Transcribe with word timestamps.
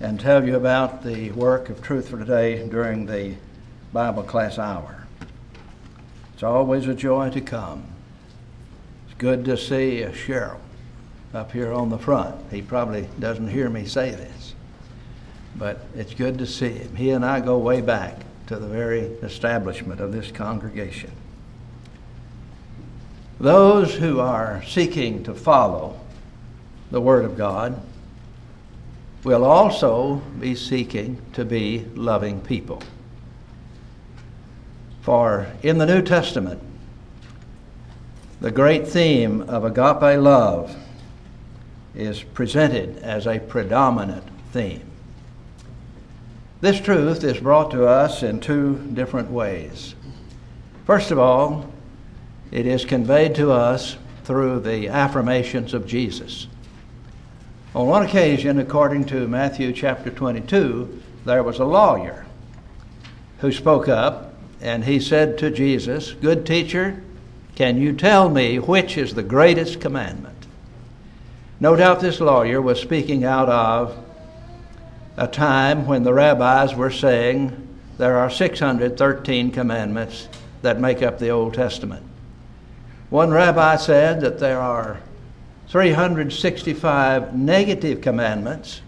and 0.00 0.18
tell 0.18 0.46
you 0.46 0.56
about 0.56 1.04
the 1.04 1.30
work 1.32 1.68
of 1.68 1.82
Truth 1.82 2.08
for 2.08 2.18
Today 2.18 2.66
during 2.66 3.04
the 3.04 3.34
Bible 3.92 4.22
class 4.22 4.58
hour. 4.58 5.06
It's 6.32 6.42
always 6.42 6.88
a 6.88 6.94
joy 6.94 7.28
to 7.30 7.40
come. 7.42 7.84
It's 9.04 9.18
good 9.18 9.44
to 9.44 9.58
see 9.58 10.02
Cheryl 10.10 10.58
up 11.34 11.52
here 11.52 11.70
on 11.70 11.90
the 11.90 11.98
front. 11.98 12.50
He 12.50 12.62
probably 12.62 13.08
doesn't 13.18 13.48
hear 13.48 13.68
me 13.68 13.84
say 13.84 14.10
this, 14.12 14.54
but 15.56 15.84
it's 15.94 16.14
good 16.14 16.38
to 16.38 16.46
see 16.46 16.70
him. 16.70 16.96
He 16.96 17.10
and 17.10 17.22
I 17.22 17.40
go 17.40 17.58
way 17.58 17.82
back 17.82 18.16
to 18.46 18.56
the 18.56 18.68
very 18.68 19.00
establishment 19.00 20.00
of 20.00 20.12
this 20.12 20.30
congregation. 20.30 21.12
Those 23.38 23.94
who 23.94 24.18
are 24.18 24.62
seeking 24.66 25.24
to 25.24 25.34
follow 25.34 26.00
the 26.90 27.02
Word 27.02 27.26
of 27.26 27.36
God 27.36 27.80
will 29.24 29.44
also 29.44 30.16
be 30.38 30.54
seeking 30.54 31.20
to 31.32 31.44
be 31.44 31.84
loving 31.94 32.40
people. 32.40 32.82
For 35.02 35.46
in 35.62 35.78
the 35.78 35.86
New 35.86 36.02
Testament, 36.02 36.62
the 38.40 38.50
great 38.50 38.88
theme 38.88 39.42
of 39.42 39.64
agape 39.64 40.18
love 40.20 40.74
is 41.94 42.22
presented 42.22 42.96
as 42.98 43.26
a 43.26 43.38
predominant 43.38 44.24
theme. 44.52 44.90
This 46.60 46.80
truth 46.80 47.24
is 47.24 47.40
brought 47.40 47.70
to 47.70 47.86
us 47.86 48.22
in 48.22 48.40
two 48.40 48.78
different 48.94 49.30
ways. 49.30 49.94
First 50.84 51.10
of 51.10 51.18
all, 51.18 51.70
it 52.50 52.66
is 52.66 52.84
conveyed 52.84 53.34
to 53.36 53.50
us 53.50 53.96
through 54.24 54.60
the 54.60 54.88
affirmations 54.88 55.72
of 55.72 55.86
Jesus. 55.86 56.46
On 57.72 57.86
one 57.86 58.02
occasion, 58.02 58.58
according 58.58 59.04
to 59.06 59.28
Matthew 59.28 59.72
chapter 59.72 60.10
22, 60.10 61.02
there 61.24 61.44
was 61.44 61.60
a 61.60 61.64
lawyer 61.64 62.26
who 63.38 63.52
spoke 63.52 63.88
up 63.88 64.34
and 64.60 64.84
he 64.84 64.98
said 64.98 65.38
to 65.38 65.52
Jesus, 65.52 66.10
Good 66.14 66.44
teacher, 66.44 67.00
can 67.54 67.80
you 67.80 67.92
tell 67.92 68.28
me 68.28 68.58
which 68.58 68.98
is 68.98 69.14
the 69.14 69.22
greatest 69.22 69.80
commandment? 69.80 70.46
No 71.60 71.76
doubt 71.76 72.00
this 72.00 72.18
lawyer 72.18 72.60
was 72.60 72.80
speaking 72.80 73.22
out 73.22 73.48
of 73.48 73.96
a 75.16 75.28
time 75.28 75.86
when 75.86 76.02
the 76.02 76.12
rabbis 76.12 76.74
were 76.74 76.90
saying 76.90 77.68
there 77.98 78.16
are 78.16 78.30
613 78.30 79.52
commandments 79.52 80.28
that 80.62 80.80
make 80.80 81.02
up 81.02 81.20
the 81.20 81.28
Old 81.28 81.54
Testament. 81.54 82.04
One 83.10 83.30
rabbi 83.30 83.76
said 83.76 84.22
that 84.22 84.40
there 84.40 84.58
are 84.58 85.00
365 85.70 87.32
negative 87.32 88.00
commandments, 88.00 88.82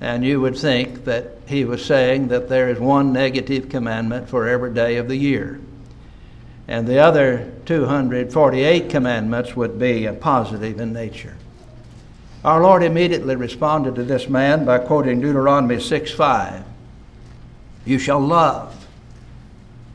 and 0.00 0.24
you 0.24 0.40
would 0.40 0.58
think 0.58 1.04
that 1.04 1.38
he 1.46 1.64
was 1.64 1.84
saying 1.84 2.26
that 2.26 2.48
there 2.48 2.68
is 2.68 2.80
one 2.80 3.12
negative 3.12 3.68
commandment 3.68 4.28
for 4.28 4.48
every 4.48 4.74
day 4.74 4.96
of 4.96 5.06
the 5.06 5.16
year. 5.16 5.60
And 6.66 6.88
the 6.88 6.98
other 6.98 7.52
248 7.66 8.90
commandments 8.90 9.54
would 9.54 9.78
be 9.78 10.08
positive 10.20 10.80
in 10.80 10.92
nature. 10.92 11.36
Our 12.44 12.60
Lord 12.60 12.82
immediately 12.82 13.36
responded 13.36 13.94
to 13.94 14.02
this 14.02 14.28
man 14.28 14.64
by 14.64 14.78
quoting 14.78 15.20
Deuteronomy 15.20 15.78
6 15.78 16.10
5. 16.10 16.64
You 17.84 18.00
shall 18.00 18.20
love 18.20 18.88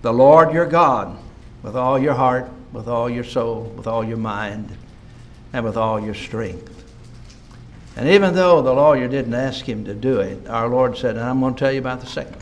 the 0.02 0.14
Lord 0.14 0.54
your 0.54 0.66
God 0.66 1.18
with 1.62 1.76
all 1.76 2.00
your 2.00 2.14
heart, 2.14 2.50
with 2.72 2.88
all 2.88 3.10
your 3.10 3.26
soul, 3.26 3.64
with 3.76 3.86
all 3.86 4.04
your 4.04 4.18
mind, 4.18 4.78
and 5.54 5.66
with 5.66 5.78
all 5.78 6.00
your 6.00 6.14
strength. 6.14 6.76
And 7.96 8.08
even 8.08 8.34
though 8.34 8.62
the 8.62 8.74
lawyer 8.74 9.08
didn't 9.08 9.34
ask 9.34 9.68
him 9.68 9.86
to 9.86 9.94
do 9.94 10.20
it, 10.20 10.48
our 10.48 10.68
Lord 10.68 10.98
said, 10.98 11.16
and 11.16 11.26
I'm 11.26 11.40
going 11.40 11.56
to 11.56 11.60
tell 11.60 11.72
you 11.72 11.80
about 11.80 12.00
the 12.00 12.08
second. 12.08 12.38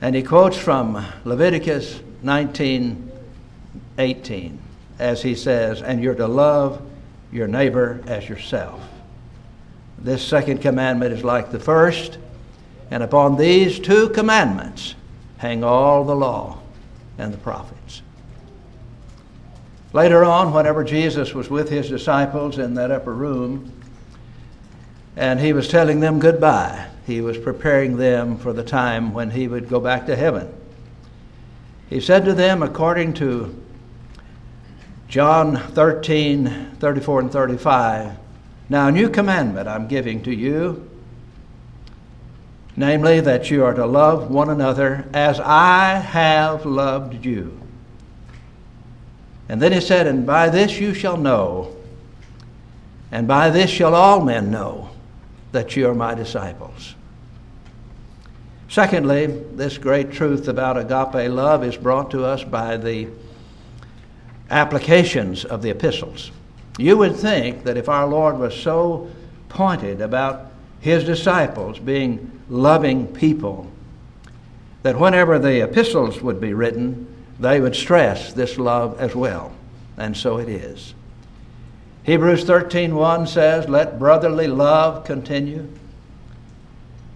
And 0.00 0.14
he 0.14 0.22
quotes 0.22 0.56
from 0.56 1.04
Leviticus 1.24 2.00
19 2.22 3.08
18, 3.98 4.58
as 4.98 5.22
he 5.22 5.34
says, 5.34 5.82
And 5.82 6.02
you're 6.02 6.14
to 6.14 6.28
love 6.28 6.80
your 7.32 7.48
neighbor 7.48 8.00
as 8.06 8.28
yourself. 8.28 8.80
This 9.98 10.24
second 10.24 10.58
commandment 10.62 11.12
is 11.12 11.24
like 11.24 11.50
the 11.50 11.58
first, 11.58 12.18
and 12.90 13.02
upon 13.02 13.36
these 13.36 13.80
two 13.80 14.08
commandments 14.10 14.94
hang 15.38 15.64
all 15.64 16.04
the 16.04 16.14
law 16.14 16.60
and 17.18 17.32
the 17.32 17.38
prophets. 17.38 17.77
Later 19.92 20.22
on, 20.22 20.52
whenever 20.52 20.84
Jesus 20.84 21.32
was 21.32 21.48
with 21.48 21.70
his 21.70 21.88
disciples 21.88 22.58
in 22.58 22.74
that 22.74 22.90
upper 22.90 23.14
room, 23.14 23.72
and 25.16 25.40
he 25.40 25.52
was 25.52 25.68
telling 25.68 26.00
them 26.00 26.18
goodbye, 26.18 26.88
he 27.06 27.22
was 27.22 27.38
preparing 27.38 27.96
them 27.96 28.36
for 28.36 28.52
the 28.52 28.62
time 28.62 29.14
when 29.14 29.30
he 29.30 29.48
would 29.48 29.68
go 29.68 29.80
back 29.80 30.04
to 30.06 30.14
heaven. 30.14 30.52
He 31.88 32.00
said 32.00 32.26
to 32.26 32.34
them, 32.34 32.62
according 32.62 33.14
to 33.14 33.58
John 35.08 35.56
13, 35.56 36.76
34 36.78 37.20
and 37.20 37.32
35, 37.32 38.12
Now 38.68 38.88
a 38.88 38.92
new 38.92 39.08
commandment 39.08 39.66
I'm 39.66 39.88
giving 39.88 40.22
to 40.24 40.34
you, 40.34 40.86
namely 42.76 43.20
that 43.20 43.50
you 43.50 43.64
are 43.64 43.72
to 43.72 43.86
love 43.86 44.30
one 44.30 44.50
another 44.50 45.08
as 45.14 45.40
I 45.40 45.94
have 45.94 46.66
loved 46.66 47.24
you. 47.24 47.58
And 49.48 49.62
then 49.62 49.72
he 49.72 49.80
said, 49.80 50.06
And 50.06 50.26
by 50.26 50.48
this 50.48 50.78
you 50.78 50.94
shall 50.94 51.16
know, 51.16 51.74
and 53.10 53.26
by 53.26 53.50
this 53.50 53.70
shall 53.70 53.94
all 53.94 54.22
men 54.24 54.50
know 54.50 54.90
that 55.52 55.76
you 55.76 55.88
are 55.88 55.94
my 55.94 56.14
disciples. 56.14 56.94
Secondly, 58.68 59.26
this 59.26 59.78
great 59.78 60.12
truth 60.12 60.46
about 60.46 60.76
agape 60.76 61.30
love 61.30 61.64
is 61.64 61.76
brought 61.76 62.10
to 62.10 62.24
us 62.24 62.44
by 62.44 62.76
the 62.76 63.08
applications 64.50 65.44
of 65.46 65.62
the 65.62 65.70
epistles. 65.70 66.30
You 66.78 66.98
would 66.98 67.16
think 67.16 67.64
that 67.64 67.78
if 67.78 67.88
our 67.88 68.06
Lord 68.06 68.38
was 68.38 68.54
so 68.54 69.10
pointed 69.48 70.02
about 70.02 70.52
his 70.80 71.04
disciples 71.04 71.78
being 71.78 72.40
loving 72.48 73.06
people, 73.06 73.70
that 74.82 74.98
whenever 74.98 75.38
the 75.38 75.64
epistles 75.64 76.20
would 76.20 76.40
be 76.40 76.52
written, 76.52 77.07
they 77.40 77.60
would 77.60 77.76
stress 77.76 78.32
this 78.32 78.58
love 78.58 79.00
as 79.00 79.14
well. 79.14 79.52
And 79.96 80.16
so 80.16 80.38
it 80.38 80.48
is. 80.48 80.94
Hebrews 82.04 82.44
13:1 82.44 83.26
says, 83.26 83.68
"Let 83.68 83.98
brotherly 83.98 84.46
love 84.46 85.04
continue." 85.04 85.68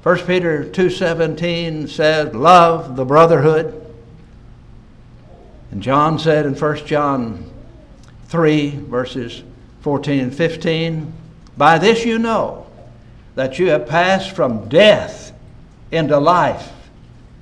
1 0.02 0.26
Peter 0.26 0.64
2:17 0.64 1.86
says, 1.88 2.34
"Love 2.34 2.96
the 2.96 3.04
brotherhood." 3.04 3.74
And 5.70 5.82
John 5.82 6.18
said 6.18 6.44
in 6.44 6.54
1 6.54 6.86
John 6.86 7.44
3 8.26 8.70
verses 8.88 9.42
14 9.80 10.20
and 10.20 10.34
15, 10.34 11.12
"By 11.56 11.78
this 11.78 12.04
you 12.04 12.18
know 12.18 12.66
that 13.34 13.58
you 13.58 13.70
have 13.70 13.86
passed 13.86 14.32
from 14.32 14.68
death 14.68 15.32
into 15.90 16.18
life 16.18 16.70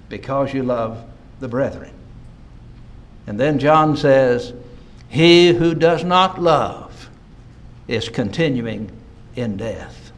because 0.09 0.55
you 0.55 0.63
love 0.63 0.99
the 1.41 1.49
brethren." 1.49 1.91
And 3.27 3.39
then 3.39 3.59
John 3.59 3.97
says, 3.97 4.53
He 5.09 5.53
who 5.53 5.75
does 5.75 6.05
not 6.05 6.41
love 6.41 7.11
is 7.89 8.09
continuing 8.09 8.91
in 9.37 9.57
death. 9.57 10.13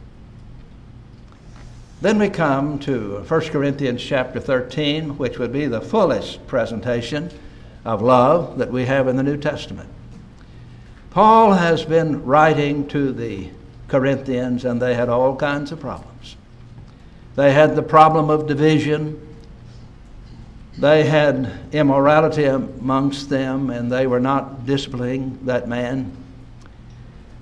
Then 2.01 2.19
we 2.19 2.29
come 2.29 2.79
to 2.79 3.19
1 3.19 3.41
Corinthians 3.43 4.03
chapter 4.03 4.39
13, 4.39 5.17
which 5.17 5.39
would 5.39 5.53
be 5.53 5.67
the 5.67 5.79
fullest 5.79 6.45
presentation 6.47 7.29
of 7.85 8.01
love 8.01 8.57
that 8.57 8.71
we 8.71 8.85
have 8.85 9.07
in 9.07 9.15
the 9.15 9.23
New 9.23 9.37
Testament. 9.37 9.89
Paul 11.11 11.53
has 11.53 11.85
been 11.85 12.25
writing 12.25 12.87
to 12.89 13.13
the 13.13 13.49
Corinthians, 13.87 14.65
and 14.65 14.81
they 14.81 14.95
had 14.95 15.07
all 15.07 15.35
kinds 15.35 15.71
of 15.71 15.79
problems. 15.79 16.35
They 17.35 17.53
had 17.53 17.75
the 17.75 17.83
problem 17.83 18.29
of 18.29 18.47
division, 18.47 19.32
they 20.77 21.03
had 21.03 21.51
immorality 21.71 22.45
amongst 22.45 23.29
them, 23.29 23.69
and 23.69 23.91
they 23.91 24.07
were 24.07 24.19
not 24.19 24.65
disciplining 24.65 25.39
that 25.45 25.67
man. 25.67 26.11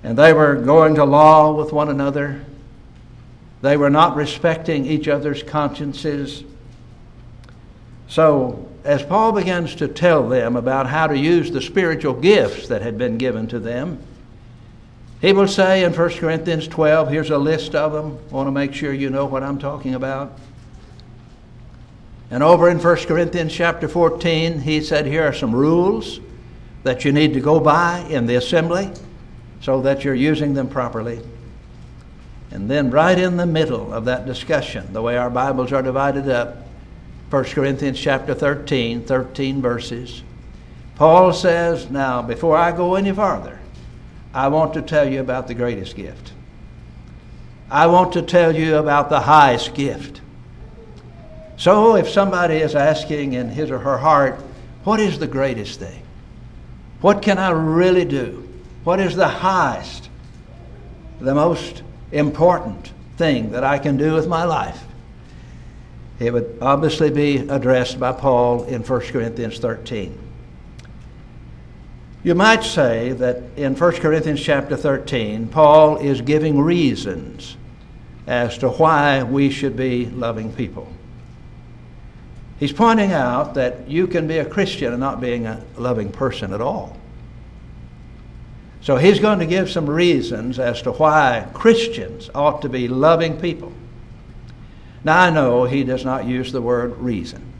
And 0.02 0.18
they 0.18 0.32
were 0.32 0.56
going 0.56 0.96
to 0.96 1.04
law 1.04 1.52
with 1.52 1.72
one 1.72 1.88
another. 1.88 2.44
They 3.62 3.76
were 3.76 3.90
not 3.90 4.16
respecting 4.16 4.84
each 4.84 5.08
other's 5.08 5.42
consciences. 5.42 6.44
So, 8.08 8.68
as 8.84 9.02
Paul 9.02 9.32
begins 9.32 9.76
to 9.76 9.88
tell 9.88 10.28
them 10.28 10.56
about 10.56 10.88
how 10.88 11.06
to 11.06 11.16
use 11.16 11.50
the 11.50 11.62
spiritual 11.62 12.14
gifts 12.14 12.68
that 12.68 12.82
had 12.82 12.98
been 12.98 13.16
given 13.16 13.46
to 13.48 13.60
them, 13.60 13.98
he 15.20 15.32
will 15.32 15.46
say 15.46 15.84
in 15.84 15.94
1 15.94 16.10
Corinthians 16.14 16.66
12, 16.66 17.08
here's 17.08 17.30
a 17.30 17.38
list 17.38 17.76
of 17.76 17.92
them. 17.92 18.18
I 18.30 18.34
want 18.34 18.48
to 18.48 18.52
make 18.52 18.74
sure 18.74 18.92
you 18.92 19.08
know 19.08 19.24
what 19.24 19.44
I'm 19.44 19.58
talking 19.58 19.94
about. 19.94 20.36
And 22.32 22.42
over 22.42 22.70
in 22.70 22.78
1 22.78 22.96
Corinthians 23.04 23.52
chapter 23.52 23.86
14, 23.86 24.60
he 24.60 24.80
said, 24.80 25.04
Here 25.04 25.22
are 25.22 25.34
some 25.34 25.54
rules 25.54 26.18
that 26.82 27.04
you 27.04 27.12
need 27.12 27.34
to 27.34 27.40
go 27.40 27.60
by 27.60 27.98
in 28.08 28.24
the 28.24 28.36
assembly 28.36 28.90
so 29.60 29.82
that 29.82 30.02
you're 30.02 30.14
using 30.14 30.54
them 30.54 30.66
properly. 30.66 31.20
And 32.50 32.70
then, 32.70 32.90
right 32.90 33.18
in 33.18 33.36
the 33.36 33.44
middle 33.44 33.92
of 33.92 34.06
that 34.06 34.24
discussion, 34.24 34.94
the 34.94 35.02
way 35.02 35.18
our 35.18 35.28
Bibles 35.28 35.72
are 35.72 35.82
divided 35.82 36.26
up, 36.30 36.56
1 37.28 37.44
Corinthians 37.44 38.00
chapter 38.00 38.32
13, 38.32 39.04
13 39.04 39.60
verses, 39.60 40.22
Paul 40.94 41.34
says, 41.34 41.90
Now, 41.90 42.22
before 42.22 42.56
I 42.56 42.72
go 42.72 42.94
any 42.94 43.12
farther, 43.12 43.60
I 44.32 44.48
want 44.48 44.72
to 44.72 44.80
tell 44.80 45.06
you 45.06 45.20
about 45.20 45.48
the 45.48 45.54
greatest 45.54 45.96
gift. 45.96 46.32
I 47.70 47.88
want 47.88 48.14
to 48.14 48.22
tell 48.22 48.56
you 48.56 48.76
about 48.76 49.10
the 49.10 49.20
highest 49.20 49.74
gift. 49.74 50.22
So, 51.62 51.94
if 51.94 52.08
somebody 52.08 52.56
is 52.56 52.74
asking 52.74 53.34
in 53.34 53.48
his 53.48 53.70
or 53.70 53.78
her 53.78 53.96
heart, 53.96 54.42
What 54.82 54.98
is 54.98 55.20
the 55.20 55.28
greatest 55.28 55.78
thing? 55.78 56.02
What 57.00 57.22
can 57.22 57.38
I 57.38 57.50
really 57.50 58.04
do? 58.04 58.48
What 58.82 58.98
is 58.98 59.14
the 59.14 59.28
highest, 59.28 60.10
the 61.20 61.36
most 61.36 61.84
important 62.10 62.90
thing 63.16 63.52
that 63.52 63.62
I 63.62 63.78
can 63.78 63.96
do 63.96 64.14
with 64.14 64.26
my 64.26 64.42
life? 64.42 64.82
It 66.18 66.32
would 66.32 66.58
obviously 66.60 67.10
be 67.10 67.36
addressed 67.36 68.00
by 68.00 68.10
Paul 68.10 68.64
in 68.64 68.82
1 68.82 69.00
Corinthians 69.12 69.60
13. 69.60 70.18
You 72.24 72.34
might 72.34 72.64
say 72.64 73.12
that 73.12 73.40
in 73.54 73.76
1 73.76 73.92
Corinthians 74.00 74.42
chapter 74.42 74.76
13, 74.76 75.46
Paul 75.46 75.98
is 75.98 76.22
giving 76.22 76.60
reasons 76.60 77.56
as 78.26 78.58
to 78.58 78.68
why 78.68 79.22
we 79.22 79.48
should 79.48 79.76
be 79.76 80.06
loving 80.06 80.52
people. 80.52 80.92
He's 82.62 82.72
pointing 82.72 83.10
out 83.10 83.54
that 83.54 83.88
you 83.88 84.06
can 84.06 84.28
be 84.28 84.38
a 84.38 84.44
Christian 84.44 84.92
and 84.92 85.00
not 85.00 85.20
being 85.20 85.46
a 85.46 85.64
loving 85.76 86.12
person 86.12 86.52
at 86.52 86.60
all. 86.60 86.96
So 88.82 88.94
he's 88.94 89.18
going 89.18 89.40
to 89.40 89.46
give 89.46 89.68
some 89.68 89.90
reasons 89.90 90.60
as 90.60 90.80
to 90.82 90.92
why 90.92 91.48
Christians 91.54 92.30
ought 92.32 92.62
to 92.62 92.68
be 92.68 92.86
loving 92.86 93.40
people. 93.40 93.72
Now, 95.02 95.22
I 95.22 95.30
know 95.30 95.64
he 95.64 95.82
does 95.82 96.04
not 96.04 96.24
use 96.24 96.52
the 96.52 96.62
word 96.62 96.96
reason. 96.98 97.52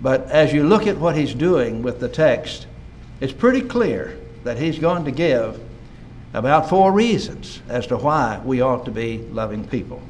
But 0.00 0.28
as 0.32 0.52
you 0.52 0.66
look 0.66 0.88
at 0.88 0.98
what 0.98 1.14
he's 1.14 1.32
doing 1.32 1.82
with 1.82 2.00
the 2.00 2.08
text, 2.08 2.66
it's 3.20 3.32
pretty 3.32 3.60
clear 3.60 4.18
that 4.42 4.58
he's 4.58 4.80
going 4.80 5.04
to 5.04 5.12
give 5.12 5.60
about 6.34 6.68
four 6.68 6.90
reasons 6.90 7.62
as 7.68 7.86
to 7.86 7.96
why 7.96 8.40
we 8.44 8.62
ought 8.62 8.84
to 8.86 8.90
be 8.90 9.18
loving 9.18 9.64
people. 9.64 10.02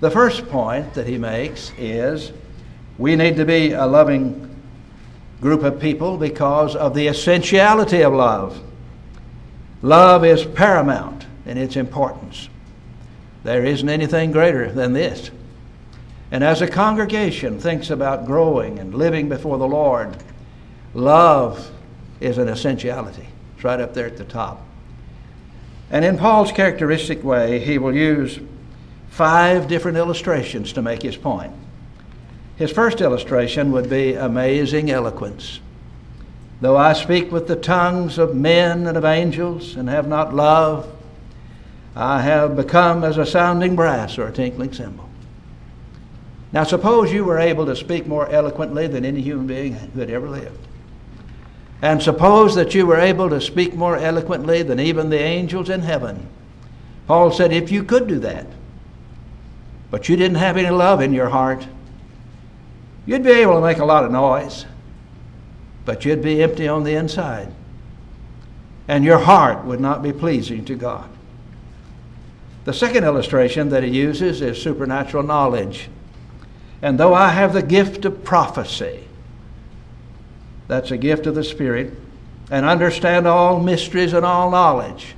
The 0.00 0.10
first 0.10 0.48
point 0.48 0.94
that 0.94 1.06
he 1.06 1.18
makes 1.18 1.70
is 1.78 2.32
we 2.98 3.14
need 3.14 3.36
to 3.36 3.44
be 3.44 3.72
a 3.72 3.86
loving 3.86 4.44
group 5.40 5.62
of 5.62 5.80
people 5.80 6.18
because 6.18 6.74
of 6.74 6.94
the 6.94 7.06
essentiality 7.06 8.02
of 8.02 8.12
love. 8.12 8.60
Love 9.82 10.24
is 10.24 10.44
paramount 10.44 11.26
in 11.46 11.56
its 11.56 11.76
importance. 11.76 12.48
There 13.44 13.64
isn't 13.64 13.88
anything 13.88 14.32
greater 14.32 14.70
than 14.72 14.92
this. 14.92 15.30
And 16.30 16.42
as 16.42 16.60
a 16.60 16.66
congregation 16.66 17.58
thinks 17.60 17.88
about 17.88 18.26
growing 18.26 18.80
and 18.80 18.92
living 18.92 19.28
before 19.28 19.56
the 19.56 19.68
Lord, 19.68 20.16
love 20.92 21.70
is 22.20 22.36
an 22.36 22.48
essentiality. 22.48 23.26
It's 23.54 23.64
right 23.64 23.80
up 23.80 23.94
there 23.94 24.06
at 24.06 24.16
the 24.16 24.24
top. 24.24 24.60
And 25.90 26.04
in 26.04 26.18
Paul's 26.18 26.52
characteristic 26.52 27.24
way, 27.24 27.60
he 27.60 27.78
will 27.78 27.94
use 27.94 28.40
five 29.08 29.68
different 29.68 29.96
illustrations 29.96 30.72
to 30.74 30.82
make 30.82 31.02
his 31.02 31.16
point. 31.16 31.52
His 32.58 32.72
first 32.72 33.00
illustration 33.00 33.70
would 33.70 33.88
be 33.88 34.14
amazing 34.14 34.90
eloquence. 34.90 35.60
Though 36.60 36.76
I 36.76 36.92
speak 36.92 37.30
with 37.30 37.46
the 37.46 37.54
tongues 37.54 38.18
of 38.18 38.34
men 38.34 38.88
and 38.88 38.98
of 38.98 39.04
angels 39.04 39.76
and 39.76 39.88
have 39.88 40.08
not 40.08 40.34
love, 40.34 40.92
I 41.94 42.20
have 42.20 42.56
become 42.56 43.04
as 43.04 43.16
a 43.16 43.24
sounding 43.24 43.76
brass 43.76 44.18
or 44.18 44.26
a 44.26 44.32
tinkling 44.32 44.72
cymbal. 44.72 45.08
Now, 46.52 46.64
suppose 46.64 47.12
you 47.12 47.24
were 47.24 47.38
able 47.38 47.64
to 47.66 47.76
speak 47.76 48.08
more 48.08 48.28
eloquently 48.28 48.88
than 48.88 49.04
any 49.04 49.20
human 49.20 49.46
being 49.46 49.74
who 49.74 50.00
had 50.00 50.10
ever 50.10 50.28
lived. 50.28 50.66
And 51.80 52.02
suppose 52.02 52.56
that 52.56 52.74
you 52.74 52.86
were 52.86 52.98
able 52.98 53.28
to 53.30 53.40
speak 53.40 53.74
more 53.74 53.96
eloquently 53.96 54.62
than 54.62 54.80
even 54.80 55.10
the 55.10 55.20
angels 55.20 55.70
in 55.70 55.82
heaven. 55.82 56.26
Paul 57.06 57.30
said, 57.30 57.52
if 57.52 57.70
you 57.70 57.84
could 57.84 58.08
do 58.08 58.18
that, 58.18 58.46
but 59.92 60.08
you 60.08 60.16
didn't 60.16 60.38
have 60.38 60.56
any 60.56 60.70
love 60.70 61.00
in 61.00 61.12
your 61.12 61.28
heart, 61.28 61.64
you'd 63.08 63.24
be 63.24 63.30
able 63.30 63.54
to 63.54 63.60
make 63.60 63.78
a 63.78 63.84
lot 63.84 64.04
of 64.04 64.12
noise 64.12 64.64
but 65.88 66.04
you'd 66.04 66.20
be 66.20 66.42
empty 66.42 66.68
on 66.68 66.84
the 66.84 66.94
inside. 66.94 67.50
And 68.88 69.02
your 69.02 69.16
heart 69.16 69.64
would 69.64 69.80
not 69.80 70.02
be 70.02 70.12
pleasing 70.12 70.66
to 70.66 70.74
God. 70.74 71.08
The 72.66 72.74
second 72.74 73.04
illustration 73.04 73.70
that 73.70 73.84
he 73.84 73.88
uses 73.88 74.42
is 74.42 74.60
supernatural 74.60 75.22
knowledge. 75.22 75.88
And 76.82 77.00
though 77.00 77.14
I 77.14 77.30
have 77.30 77.54
the 77.54 77.62
gift 77.62 78.04
of 78.04 78.22
prophecy, 78.22 79.08
that's 80.66 80.90
a 80.90 80.98
gift 80.98 81.26
of 81.26 81.34
the 81.34 81.42
Spirit, 81.42 81.94
and 82.50 82.66
understand 82.66 83.26
all 83.26 83.58
mysteries 83.58 84.12
and 84.12 84.26
all 84.26 84.50
knowledge, 84.50 85.14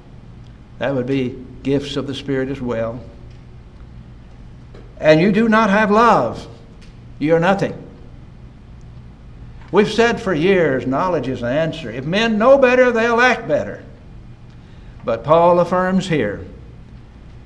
that 0.78 0.94
would 0.94 1.06
be 1.06 1.36
gifts 1.64 1.96
of 1.96 2.06
the 2.06 2.14
Spirit 2.14 2.48
as 2.48 2.60
well. 2.60 3.02
And 5.00 5.20
you 5.20 5.32
do 5.32 5.48
not 5.48 5.68
have 5.68 5.90
love, 5.90 6.46
you're 7.20 7.38
nothing. 7.38 7.74
We've 9.70 9.90
said 9.90 10.20
for 10.20 10.34
years 10.34 10.86
knowledge 10.86 11.28
is 11.28 11.42
the 11.42 11.46
answer. 11.46 11.90
If 11.90 12.04
men 12.04 12.38
know 12.38 12.58
better, 12.58 12.90
they'll 12.90 13.20
act 13.20 13.46
better. 13.46 13.84
But 15.04 15.22
Paul 15.22 15.60
affirms 15.60 16.08
here 16.08 16.44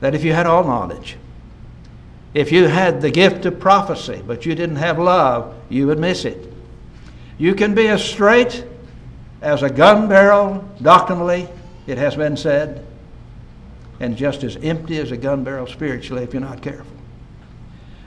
that 0.01 0.15
if 0.15 0.25
you 0.25 0.33
had 0.33 0.47
all 0.47 0.65
knowledge, 0.65 1.17
if 2.33 2.51
you 2.51 2.67
had 2.67 3.01
the 3.01 3.11
gift 3.11 3.45
of 3.45 3.61
prophecy, 3.61 4.23
but 4.27 4.47
you 4.47 4.55
didn't 4.55 4.77
have 4.77 4.99
love, 4.99 5.55
you 5.69 5.87
would 5.87 5.99
miss 5.99 6.25
it. 6.25 6.53
You 7.37 7.55
can 7.55 7.75
be 7.75 7.89
as 7.89 8.03
straight 8.03 8.65
as 9.43 9.63
a 9.63 9.71
gun 9.71 10.09
barrel, 10.09 10.69
doctrinally, 10.81 11.49
it 11.87 11.99
has 11.99 12.17
been 12.17 12.37
said, 12.37 12.85
and 14.01 14.17
just 14.17 14.43
as 14.43 14.57
empty 14.57 14.99
as 14.99 15.13
a 15.13 15.17
gun 15.17 15.45
barrel 15.45 15.67
spiritually 15.67 16.23
if 16.23 16.33
you're 16.33 16.41
not 16.41 16.63
careful. 16.63 16.94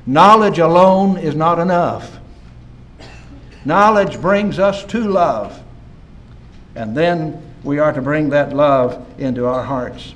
Knowledge 0.08 0.58
alone 0.58 1.18
is 1.18 1.36
not 1.36 1.60
enough. 1.60 2.18
Knowledge 3.66 4.22
brings 4.22 4.58
us 4.58 4.86
to 4.86 5.02
love. 5.02 5.62
And 6.76 6.96
then 6.96 7.44
we 7.64 7.80
are 7.80 7.92
to 7.92 8.02
bring 8.02 8.30
that 8.30 8.54
love 8.54 9.06
into 9.20 9.46
our 9.46 9.64
hearts. 9.64 10.14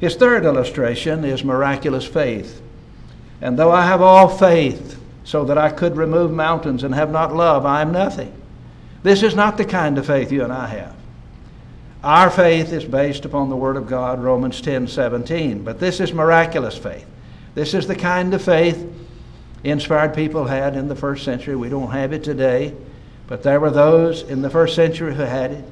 His 0.00 0.16
third 0.16 0.44
illustration 0.44 1.24
is 1.24 1.44
miraculous 1.44 2.04
faith. 2.04 2.60
And 3.40 3.56
though 3.56 3.70
I 3.70 3.86
have 3.86 4.02
all 4.02 4.28
faith 4.28 5.00
so 5.22 5.44
that 5.44 5.58
I 5.58 5.70
could 5.70 5.96
remove 5.96 6.32
mountains 6.32 6.82
and 6.82 6.92
have 6.92 7.12
not 7.12 7.32
love, 7.32 7.64
I 7.64 7.82
am 7.82 7.92
nothing. 7.92 8.32
This 9.04 9.22
is 9.22 9.36
not 9.36 9.56
the 9.56 9.64
kind 9.64 9.96
of 9.96 10.06
faith 10.06 10.32
you 10.32 10.42
and 10.42 10.52
I 10.52 10.66
have. 10.66 10.96
Our 12.02 12.30
faith 12.30 12.72
is 12.72 12.84
based 12.84 13.24
upon 13.24 13.48
the 13.48 13.56
Word 13.56 13.76
of 13.76 13.86
God, 13.86 14.20
Romans 14.20 14.60
10 14.60 14.88
17. 14.88 15.62
But 15.62 15.78
this 15.78 16.00
is 16.00 16.12
miraculous 16.12 16.76
faith. 16.76 17.06
This 17.54 17.74
is 17.74 17.86
the 17.86 17.96
kind 17.96 18.32
of 18.34 18.42
faith 18.42 18.86
inspired 19.64 20.14
people 20.14 20.44
had 20.44 20.76
in 20.76 20.88
the 20.88 20.94
first 20.94 21.24
century. 21.24 21.56
We 21.56 21.68
don't 21.68 21.90
have 21.90 22.12
it 22.12 22.22
today, 22.22 22.74
but 23.26 23.42
there 23.42 23.60
were 23.60 23.70
those 23.70 24.22
in 24.22 24.42
the 24.42 24.50
first 24.50 24.74
century 24.74 25.14
who 25.14 25.22
had 25.22 25.52
it. 25.52 25.64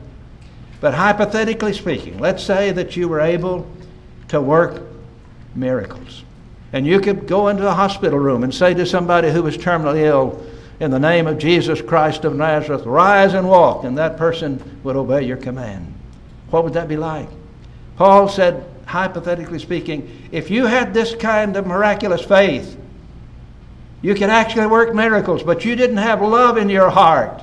But 0.80 0.94
hypothetically 0.94 1.72
speaking, 1.72 2.18
let's 2.18 2.42
say 2.42 2.72
that 2.72 2.96
you 2.96 3.08
were 3.08 3.20
able 3.20 3.66
to 4.28 4.40
work 4.40 4.82
miracles. 5.54 6.24
And 6.72 6.86
you 6.86 7.00
could 7.00 7.26
go 7.26 7.48
into 7.48 7.62
the 7.62 7.74
hospital 7.74 8.18
room 8.18 8.44
and 8.44 8.54
say 8.54 8.74
to 8.74 8.84
somebody 8.84 9.30
who 9.30 9.42
was 9.42 9.56
terminally 9.56 10.04
ill, 10.04 10.44
in 10.78 10.90
the 10.90 10.98
name 10.98 11.26
of 11.26 11.38
Jesus 11.38 11.80
Christ 11.80 12.24
of 12.24 12.36
Nazareth, 12.36 12.84
rise 12.84 13.32
and 13.32 13.48
walk, 13.48 13.84
and 13.84 13.96
that 13.96 14.18
person 14.18 14.80
would 14.82 14.96
obey 14.96 15.22
your 15.22 15.38
command. 15.38 15.94
What 16.50 16.64
would 16.64 16.74
that 16.74 16.88
be 16.88 16.98
like? 16.98 17.28
Paul 17.96 18.28
said, 18.28 18.64
hypothetically 18.86 19.58
speaking, 19.58 20.28
if 20.32 20.50
you 20.50 20.66
had 20.66 20.94
this 20.94 21.14
kind 21.14 21.56
of 21.56 21.66
miraculous 21.66 22.24
faith, 22.24 22.78
you 24.00 24.14
can 24.14 24.30
actually 24.30 24.66
work 24.66 24.94
miracles, 24.94 25.42
but 25.42 25.64
you 25.64 25.76
didn't 25.76 25.96
have 25.98 26.22
love 26.22 26.56
in 26.56 26.70
your 26.70 26.90
heart. 26.90 27.42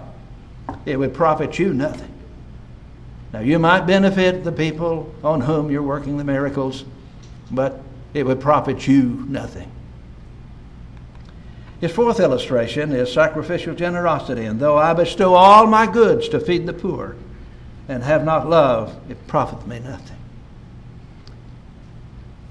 It 0.85 0.97
would 0.97 1.13
profit 1.13 1.59
you 1.59 1.73
nothing. 1.73 2.09
Now, 3.33 3.39
you 3.39 3.59
might 3.59 3.85
benefit 3.85 4.43
the 4.43 4.51
people 4.51 5.13
on 5.23 5.41
whom 5.41 5.69
you're 5.69 5.83
working 5.83 6.17
the 6.17 6.23
miracles, 6.23 6.85
but 7.51 7.81
it 8.13 8.25
would 8.25 8.39
profit 8.39 8.87
you 8.87 9.25
nothing. 9.27 9.69
His 11.81 11.91
fourth 11.91 12.21
illustration 12.21 12.93
is 12.93 13.11
sacrificial 13.11 13.75
generosity. 13.75 14.45
And 14.45 14.57
though 14.57 14.77
I 14.77 14.93
bestow 14.93 15.33
all 15.33 15.67
my 15.67 15.85
goods 15.85 16.29
to 16.29 16.39
feed 16.39 16.65
the 16.65 16.71
poor 16.71 17.17
and 17.89 18.01
have 18.03 18.23
not 18.23 18.47
love, 18.47 18.95
it 19.09 19.27
profiteth 19.27 19.67
me 19.67 19.79
nothing. 19.79 20.22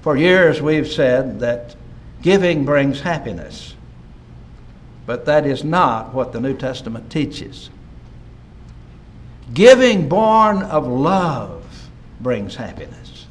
For 0.03 0.17
years 0.17 0.61
we've 0.61 0.91
said 0.91 1.39
that 1.39 1.77
giving 2.21 2.65
brings 2.65 2.99
happiness. 2.99 3.73
But 5.05 5.25
that 5.25 5.45
is 5.45 5.63
not 5.63 6.13
what 6.13 6.33
the 6.33 6.41
New 6.41 6.57
Testament 6.57 7.09
teaches. 7.09 7.69
Giving 9.53 10.09
born 10.09 10.61
of 10.63 10.85
love 10.85 11.89
brings 12.19 12.55
happiness. 12.55 13.27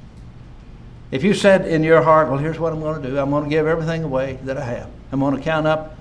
If 1.10 1.22
you 1.22 1.34
said 1.34 1.68
in 1.68 1.82
your 1.82 2.00
heart, 2.00 2.30
well, 2.30 2.38
here's 2.38 2.58
what 2.58 2.72
I'm 2.72 2.80
going 2.80 3.02
to 3.02 3.08
do 3.08 3.18
I'm 3.18 3.28
going 3.28 3.44
to 3.44 3.50
give 3.50 3.66
everything 3.66 4.02
away 4.02 4.38
that 4.44 4.56
I 4.56 4.64
have, 4.64 4.88
I'm 5.12 5.20
going 5.20 5.36
to 5.36 5.42
count 5.42 5.66
up 5.66 5.98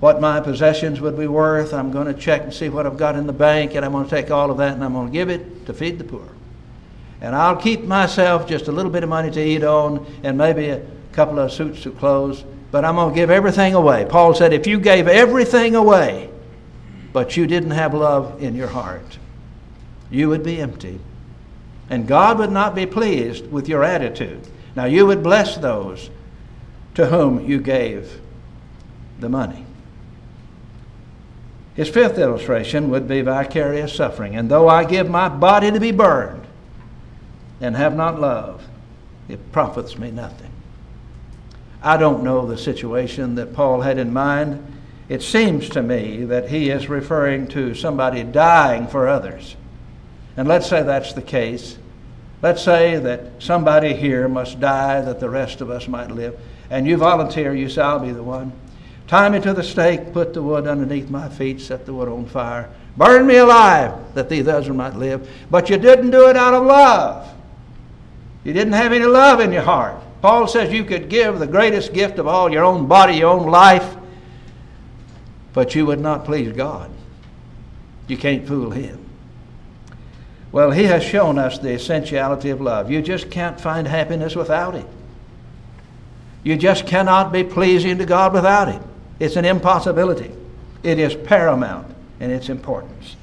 what 0.00 0.22
my 0.22 0.40
possessions 0.40 1.02
would 1.02 1.18
be 1.18 1.26
worth, 1.26 1.74
I'm 1.74 1.92
going 1.92 2.06
to 2.06 2.18
check 2.18 2.44
and 2.44 2.54
see 2.54 2.70
what 2.70 2.86
I've 2.86 2.96
got 2.96 3.14
in 3.14 3.26
the 3.26 3.32
bank, 3.34 3.74
and 3.74 3.84
I'm 3.84 3.92
going 3.92 4.04
to 4.04 4.10
take 4.10 4.30
all 4.30 4.50
of 4.50 4.56
that 4.56 4.72
and 4.72 4.82
I'm 4.82 4.94
going 4.94 5.08
to 5.08 5.12
give 5.12 5.28
it 5.28 5.66
to 5.66 5.74
feed 5.74 5.98
the 5.98 6.04
poor. 6.04 6.37
And 7.20 7.34
I'll 7.34 7.56
keep 7.56 7.82
myself 7.82 8.46
just 8.46 8.68
a 8.68 8.72
little 8.72 8.92
bit 8.92 9.02
of 9.02 9.08
money 9.08 9.30
to 9.30 9.44
eat 9.44 9.64
on 9.64 10.06
and 10.22 10.38
maybe 10.38 10.68
a 10.68 10.86
couple 11.12 11.38
of 11.38 11.52
suits 11.52 11.84
of 11.84 11.98
clothes, 11.98 12.44
but 12.70 12.84
I'm 12.84 12.94
going 12.94 13.12
to 13.12 13.14
give 13.14 13.30
everything 13.30 13.74
away. 13.74 14.06
Paul 14.08 14.34
said, 14.34 14.52
if 14.52 14.66
you 14.66 14.78
gave 14.78 15.08
everything 15.08 15.74
away, 15.74 16.30
but 17.12 17.36
you 17.36 17.46
didn't 17.46 17.72
have 17.72 17.94
love 17.94 18.40
in 18.42 18.54
your 18.54 18.68
heart, 18.68 19.18
you 20.10 20.28
would 20.28 20.44
be 20.44 20.60
empty. 20.60 21.00
And 21.90 22.06
God 22.06 22.38
would 22.38 22.52
not 22.52 22.74
be 22.74 22.86
pleased 22.86 23.50
with 23.50 23.68
your 23.68 23.82
attitude. 23.82 24.46
Now, 24.76 24.84
you 24.84 25.06
would 25.06 25.22
bless 25.22 25.56
those 25.56 26.10
to 26.94 27.06
whom 27.06 27.44
you 27.48 27.60
gave 27.60 28.20
the 29.18 29.28
money. 29.28 29.64
His 31.74 31.88
fifth 31.88 32.18
illustration 32.18 32.90
would 32.90 33.08
be 33.08 33.22
vicarious 33.22 33.94
suffering. 33.94 34.36
And 34.36 34.50
though 34.50 34.68
I 34.68 34.84
give 34.84 35.08
my 35.08 35.28
body 35.28 35.70
to 35.70 35.80
be 35.80 35.92
burned 35.92 36.44
and 37.60 37.76
have 37.76 37.96
not 37.96 38.20
love, 38.20 38.62
it 39.28 39.52
profits 39.52 39.98
me 39.98 40.10
nothing. 40.10 40.50
I 41.82 41.96
don't 41.96 42.24
know 42.24 42.46
the 42.46 42.58
situation 42.58 43.36
that 43.36 43.54
Paul 43.54 43.80
had 43.80 43.98
in 43.98 44.12
mind. 44.12 44.64
It 45.08 45.22
seems 45.22 45.68
to 45.70 45.82
me 45.82 46.24
that 46.24 46.48
he 46.48 46.70
is 46.70 46.88
referring 46.88 47.48
to 47.48 47.74
somebody 47.74 48.22
dying 48.24 48.86
for 48.86 49.08
others. 49.08 49.56
And 50.36 50.48
let's 50.48 50.68
say 50.68 50.82
that's 50.82 51.12
the 51.12 51.22
case. 51.22 51.78
Let's 52.42 52.62
say 52.62 52.96
that 52.96 53.42
somebody 53.42 53.94
here 53.94 54.28
must 54.28 54.60
die 54.60 55.00
that 55.00 55.18
the 55.18 55.30
rest 55.30 55.60
of 55.60 55.70
us 55.70 55.88
might 55.88 56.10
live. 56.10 56.38
And 56.70 56.86
you 56.86 56.96
volunteer, 56.96 57.54
you 57.54 57.68
say, 57.68 57.82
I'll 57.82 57.98
be 57.98 58.12
the 58.12 58.22
one. 58.22 58.52
Tie 59.06 59.28
me 59.30 59.40
to 59.40 59.54
the 59.54 59.62
stake, 59.62 60.12
put 60.12 60.34
the 60.34 60.42
wood 60.42 60.66
underneath 60.66 61.08
my 61.08 61.28
feet, 61.28 61.60
set 61.60 61.86
the 61.86 61.94
wood 61.94 62.08
on 62.08 62.26
fire. 62.26 62.70
Burn 62.96 63.26
me 63.26 63.36
alive 63.36 64.14
that 64.14 64.28
these 64.28 64.46
others 64.46 64.68
might 64.68 64.94
live. 64.94 65.28
But 65.50 65.70
you 65.70 65.78
didn't 65.78 66.10
do 66.10 66.28
it 66.28 66.36
out 66.36 66.54
of 66.54 66.66
love. 66.66 67.28
You 68.44 68.52
didn't 68.52 68.74
have 68.74 68.92
any 68.92 69.04
love 69.04 69.40
in 69.40 69.52
your 69.52 69.62
heart. 69.62 69.96
Paul 70.20 70.48
says 70.48 70.72
you 70.72 70.84
could 70.84 71.08
give 71.08 71.38
the 71.38 71.46
greatest 71.46 71.92
gift 71.92 72.18
of 72.18 72.26
all, 72.26 72.50
your 72.50 72.64
own 72.64 72.86
body, 72.86 73.14
your 73.14 73.30
own 73.30 73.46
life, 73.46 73.96
but 75.52 75.74
you 75.74 75.86
would 75.86 76.00
not 76.00 76.24
please 76.24 76.52
God. 76.52 76.90
You 78.08 78.16
can't 78.16 78.46
fool 78.46 78.70
Him. 78.70 79.04
Well, 80.50 80.70
he 80.70 80.84
has 80.84 81.04
shown 81.04 81.38
us 81.38 81.58
the 81.58 81.74
essentiality 81.74 82.50
of 82.50 82.60
love. 82.60 82.90
You 82.90 83.02
just 83.02 83.30
can't 83.30 83.60
find 83.60 83.86
happiness 83.86 84.34
without 84.34 84.74
it. 84.74 84.86
You 86.42 86.56
just 86.56 86.86
cannot 86.86 87.32
be 87.32 87.44
pleasing 87.44 87.98
to 87.98 88.06
God 88.06 88.32
without 88.32 88.68
it. 88.68 88.80
It's 89.20 89.36
an 89.36 89.44
impossibility. 89.44 90.32
It 90.82 90.98
is 90.98 91.14
paramount 91.14 91.94
in 92.20 92.30
its 92.30 92.48
importance. 92.48 93.16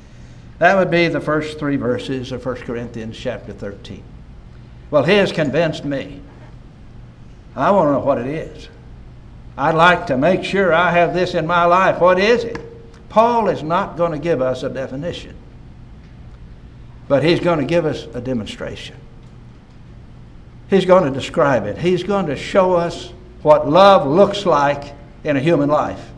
That 0.60 0.78
would 0.78 0.92
be 0.92 1.08
the 1.08 1.22
first 1.22 1.58
three 1.58 1.78
verses 1.78 2.32
of 2.32 2.46
1 2.46 2.58
Corinthians 2.58 3.18
chapter 3.18 3.54
13. 3.54 4.04
Well, 4.92 5.04
he 5.04 5.14
has 5.14 5.32
convinced 5.32 5.84
me. 5.86 6.22
I 7.56 7.72
want 7.72 7.88
to 7.88 7.92
know 7.94 8.00
what 8.00 8.20
it 8.20 8.28
is. 8.28 8.70
I'd 9.58 9.76
like 9.76 10.08
to 10.08 10.18
make 10.18 10.44
sure 10.44 10.74
I 10.74 10.92
have 10.92 11.14
this 11.14 11.34
in 11.34 11.48
my 11.48 11.66
life. 11.66 12.02
What 12.02 12.20
is 12.20 12.44
it? 12.44 12.60
Paul 13.10 13.48
is 13.48 13.64
not 13.64 13.96
going 13.96 14.12
to 14.12 14.20
give 14.20 14.42
us 14.42 14.64
a 14.64 14.70
definition. 14.70 15.36
But 17.08 17.24
he's 17.24 17.40
going 17.40 17.60
to 17.60 17.66
give 17.66 17.86
us 17.86 18.04
a 18.14 18.20
demonstration. 18.20 18.98
He's 20.70 20.86
going 20.86 21.06
to 21.06 21.12
describe 21.12 21.66
it. 21.66 21.78
He's 21.78 22.04
going 22.04 22.26
to 22.28 22.36
show 22.36 22.74
us 22.74 23.14
what 23.42 23.70
love 23.70 24.08
looks 24.08 24.46
like 24.46 24.94
in 25.24 25.38
a 25.38 25.40
human 25.40 25.70
life. 25.70 26.12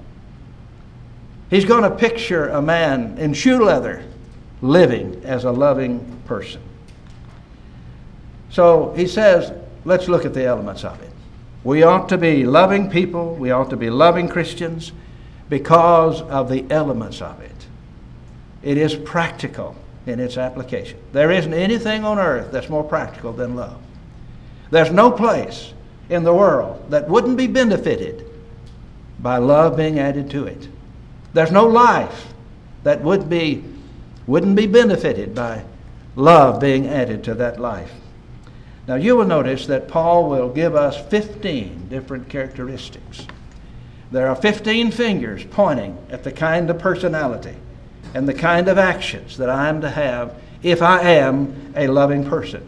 He's 1.50 1.66
going 1.66 1.84
to 1.84 1.92
picture 1.92 2.50
a 2.50 2.62
man 2.62 3.18
in 3.18 3.34
shoe 3.34 3.64
leather 3.64 4.04
living 4.62 5.22
as 5.24 5.44
a 5.44 5.52
loving 5.52 6.22
person. 6.26 6.62
So 8.50 8.94
he 8.96 9.08
says, 9.08 9.52
let's 9.86 10.08
look 10.08 10.26
at 10.26 10.34
the 10.34 10.46
elements 10.46 10.84
of 10.84 11.02
it. 11.02 11.12
We 11.64 11.84
ought 11.84 12.08
to 12.10 12.18
be 12.18 12.46
loving 12.46 12.90
people, 12.90 13.36
we 13.36 13.52
ought 13.52 13.70
to 13.72 13.78
be 13.78 13.90
loving 13.90 14.30
Christians 14.30 14.92
because 15.50 16.22
of 16.22 16.50
the 16.50 16.66
elements 16.70 17.22
of 17.22 17.42
it. 17.42 17.68
It 18.64 18.78
is 18.78 18.96
practical 18.96 19.76
in 20.06 20.20
its 20.20 20.38
application. 20.38 21.00
There 21.12 21.32
isn't 21.32 21.54
anything 21.54 22.04
on 22.04 22.20
earth 22.20 22.52
that's 22.52 22.70
more 22.70 22.84
practical 22.84 23.34
than 23.34 23.56
love. 23.56 23.78
There's 24.72 24.92
no 24.92 25.12
place 25.12 25.74
in 26.10 26.24
the 26.24 26.34
world 26.34 26.90
that 26.90 27.10
wouldn't 27.10 27.38
be 27.38 27.48
benefited 27.48 28.26
by 29.20 29.38
love 29.38 29.76
being 29.76 30.00
added 30.00 30.30
to 30.32 30.46
it. 30.46 30.68
There's 31.34 31.52
no 31.52 31.66
life 31.66 32.28
that 32.84 33.02
would 33.02 33.30
be, 33.30 33.64
wouldn't 34.26 34.56
be 34.56 34.68
benefited 34.68 35.36
by 35.36 35.64
love 36.16 36.60
being 36.60 36.88
added 36.88 37.24
to 37.26 37.34
that 37.36 37.60
life. 37.60 37.92
Now, 38.88 38.96
you 38.96 39.18
will 39.18 39.26
notice 39.26 39.68
that 39.68 39.90
Paul 39.90 40.30
will 40.30 40.50
give 40.50 40.74
us 40.74 40.98
15 41.10 41.90
different 41.90 42.30
characteristics. 42.30 43.28
There 44.12 44.30
are 44.30 44.36
15 44.36 44.92
fingers 44.92 45.44
pointing 45.44 45.98
at 46.10 46.24
the 46.24 46.32
kind 46.32 46.70
of 46.70 46.80
personality 46.80 47.56
and 48.14 48.28
the 48.28 48.34
kind 48.34 48.70
of 48.70 48.78
actions 48.78 49.36
that 49.38 49.50
I 49.50 49.68
am 49.68 49.82
to 49.82 49.90
have 49.90 50.42
if 50.64 50.82
I 50.82 51.02
am 51.02 51.74
a 51.76 51.88
loving 51.88 52.24
person. 52.24 52.66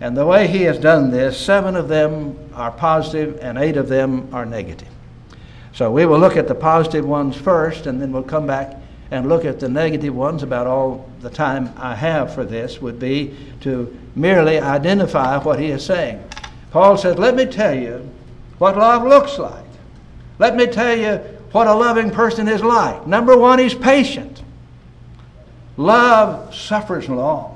And 0.00 0.16
the 0.16 0.26
way 0.26 0.46
he 0.46 0.62
has 0.62 0.78
done 0.78 1.10
this, 1.10 1.36
seven 1.38 1.74
of 1.74 1.88
them 1.88 2.38
are 2.54 2.70
positive 2.70 3.38
and 3.42 3.58
eight 3.58 3.76
of 3.76 3.88
them 3.88 4.32
are 4.32 4.46
negative. 4.46 4.88
So 5.72 5.90
we 5.90 6.06
will 6.06 6.20
look 6.20 6.36
at 6.36 6.46
the 6.46 6.54
positive 6.54 7.04
ones 7.04 7.36
first, 7.36 7.86
and 7.86 8.00
then 8.00 8.12
we'll 8.12 8.22
come 8.22 8.46
back 8.46 8.76
and 9.10 9.28
look 9.28 9.44
at 9.44 9.58
the 9.58 9.68
negative 9.68 10.14
ones. 10.14 10.44
About 10.44 10.68
all 10.68 11.10
the 11.20 11.30
time 11.30 11.72
I 11.76 11.96
have 11.96 12.32
for 12.32 12.44
this 12.44 12.80
would 12.80 13.00
be 13.00 13.34
to 13.62 13.96
merely 14.14 14.58
identify 14.58 15.38
what 15.38 15.58
he 15.58 15.66
is 15.66 15.84
saying. 15.84 16.22
Paul 16.70 16.96
says, 16.96 17.18
Let 17.18 17.34
me 17.34 17.46
tell 17.46 17.74
you 17.74 18.08
what 18.58 18.76
love 18.76 19.04
looks 19.04 19.38
like. 19.38 19.64
Let 20.38 20.56
me 20.56 20.66
tell 20.66 20.96
you 20.96 21.16
what 21.52 21.66
a 21.66 21.74
loving 21.74 22.10
person 22.10 22.48
is 22.48 22.62
like. 22.62 23.06
Number 23.06 23.36
one, 23.36 23.58
he's 23.58 23.74
patient. 23.74 24.42
Love 25.76 26.54
suffers 26.54 27.08
long. 27.08 27.54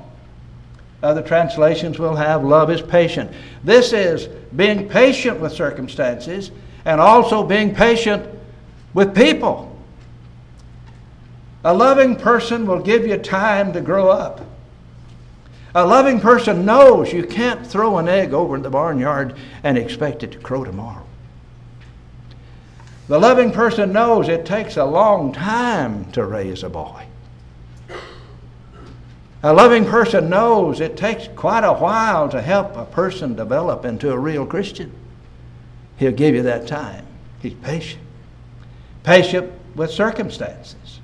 Other 1.03 1.23
translations 1.23 1.99
will 1.99 2.17
have 2.17 2.45
love 2.45 2.71
is 2.71 2.83
patient. 2.83 3.31
This 3.62 3.93
is 3.93 4.27
being 4.57 4.88
patient 4.88 5.38
with 5.38 5.53
circumstances 5.53 6.50
and 6.85 7.00
also 7.00 7.45
being 7.45 7.75
patient 7.75 8.27
with 8.95 9.15
people. 9.15 9.77
A 11.65 11.73
loving 11.73 12.17
person 12.17 12.67
will 12.67 12.81
give 12.81 13.07
you 13.07 13.17
time 13.17 13.73
to 13.73 13.81
grow 13.81 14.09
up. 14.09 14.41
A 15.75 15.87
loving 15.87 16.21
person 16.21 16.65
knows 16.65 17.13
you 17.13 17.25
can't 17.25 17.67
throw 17.67 17.99
an 17.99 18.09
egg 18.09 18.33
over 18.33 18.57
in 18.57 18.63
the 18.63 18.71
barnyard 18.71 19.37
and 19.63 19.77
expect 19.77 20.23
it 20.23 20.33
to 20.33 20.39
crow 20.39 20.65
tomorrow. 20.65 21.05
The 23.09 23.19
loving 23.19 23.53
person 23.53 23.93
knows 23.93 24.29
it 24.29 24.47
takes 24.47 24.77
a 24.77 24.85
long 24.85 25.33
time 25.33 26.11
to 26.13 26.25
raise 26.25 26.63
a 26.63 26.69
boy. 26.69 27.07
A 29.43 29.53
loving 29.53 29.85
person 29.85 30.29
knows 30.29 30.81
it 30.81 30.97
takes 30.97 31.29
quite 31.37 31.65
a 31.65 31.73
while 31.73 32.29
to 32.29 32.43
help 32.43 32.77
a 32.77 32.85
person 32.85 33.37
develop 33.37 33.85
into 33.85 34.11
a 34.11 34.19
real 34.19 34.45
Christian. 34.45 34.93
He'll 35.97 36.13
give 36.13 36.35
you 36.35 36.43
that 36.43 36.67
time. 36.67 37.07
He's 37.41 37.55
patient. 37.55 38.03
Patient 39.05 39.53
with 39.75 39.91
circumstances. 39.91 41.01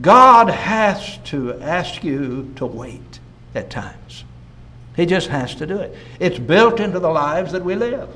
God 0.00 0.48
has 0.48 1.18
to 1.24 1.60
ask 1.60 2.04
you 2.04 2.52
to 2.56 2.64
wait 2.64 3.17
at 3.54 3.70
times. 3.70 4.24
He 4.96 5.06
just 5.06 5.28
has 5.28 5.54
to 5.56 5.66
do 5.66 5.78
it. 5.78 5.96
It's 6.18 6.38
built 6.38 6.80
into 6.80 6.98
the 6.98 7.08
lives 7.08 7.52
that 7.52 7.64
we 7.64 7.74
live. 7.74 8.08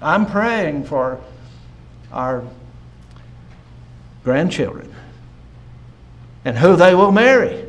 I'm 0.00 0.26
praying 0.26 0.84
for 0.84 1.20
our 2.12 2.42
grandchildren 4.24 4.94
and 6.44 6.56
who 6.56 6.76
they 6.76 6.94
will 6.94 7.12
marry. 7.12 7.64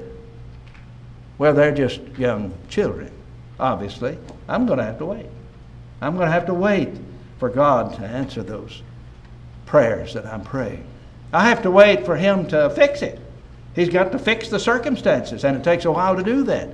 Well, 1.38 1.54
they're 1.54 1.74
just 1.74 2.00
young 2.18 2.54
children, 2.70 3.12
obviously. 3.60 4.18
I'm 4.48 4.66
going 4.66 4.80
to 4.80 4.86
have 4.86 4.98
to 5.00 5.06
wait. 5.06 5.28
I'm 6.02 6.16
going 6.16 6.28
to 6.28 6.32
have 6.32 6.46
to 6.46 6.54
wait 6.54 6.90
for 7.40 7.50
God 7.50 7.96
to 7.96 8.06
answer 8.06 8.44
those 8.44 8.82
prayers 9.66 10.14
that 10.14 10.26
I'm 10.26 10.44
praying. 10.44 10.86
I 11.34 11.50
have 11.50 11.62
to 11.64 11.72
wait 11.72 12.06
for 12.06 12.16
Him 12.16 12.48
to 12.48 12.70
fix 12.70 13.02
it. 13.02 13.20
He's 13.76 13.90
got 13.90 14.12
to 14.12 14.20
fix 14.20 14.50
the 14.50 14.60
circumstances, 14.60 15.44
and 15.44 15.56
it 15.56 15.64
takes 15.64 15.86
a 15.86 15.92
while 15.92 16.16
to 16.16 16.24
do 16.24 16.44
that. 16.44 16.70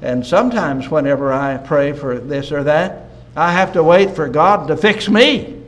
And 0.00 0.26
sometimes, 0.26 0.90
whenever 0.90 1.32
I 1.32 1.56
pray 1.56 1.92
for 1.92 2.18
this 2.18 2.52
or 2.52 2.64
that, 2.64 3.04
I 3.36 3.52
have 3.52 3.72
to 3.72 3.82
wait 3.82 4.14
for 4.14 4.28
God 4.28 4.68
to 4.68 4.76
fix 4.76 5.08
me, 5.08 5.62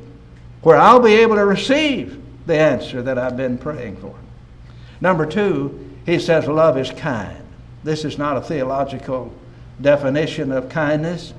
where 0.63 0.77
I'll 0.77 1.01
be 1.01 1.15
able 1.15 1.37
to 1.37 1.45
receive 1.45 2.21
the 2.47 2.59
answer 2.59 3.03
that 3.03 3.19
I've 3.19 3.37
been 3.37 3.59
praying 3.59 3.97
for. 3.97 4.15
Number 5.01 5.27
two, 5.27 5.91
he 6.07 6.19
says, 6.19 6.47
Love 6.47 6.79
is 6.79 6.91
kind. 6.91 7.45
This 7.83 8.05
is 8.05 8.19
not 8.19 8.37
a 8.37 8.41
theological 8.41 9.33
definition 9.81 10.53
of 10.53 10.69
kindness. 10.69 11.33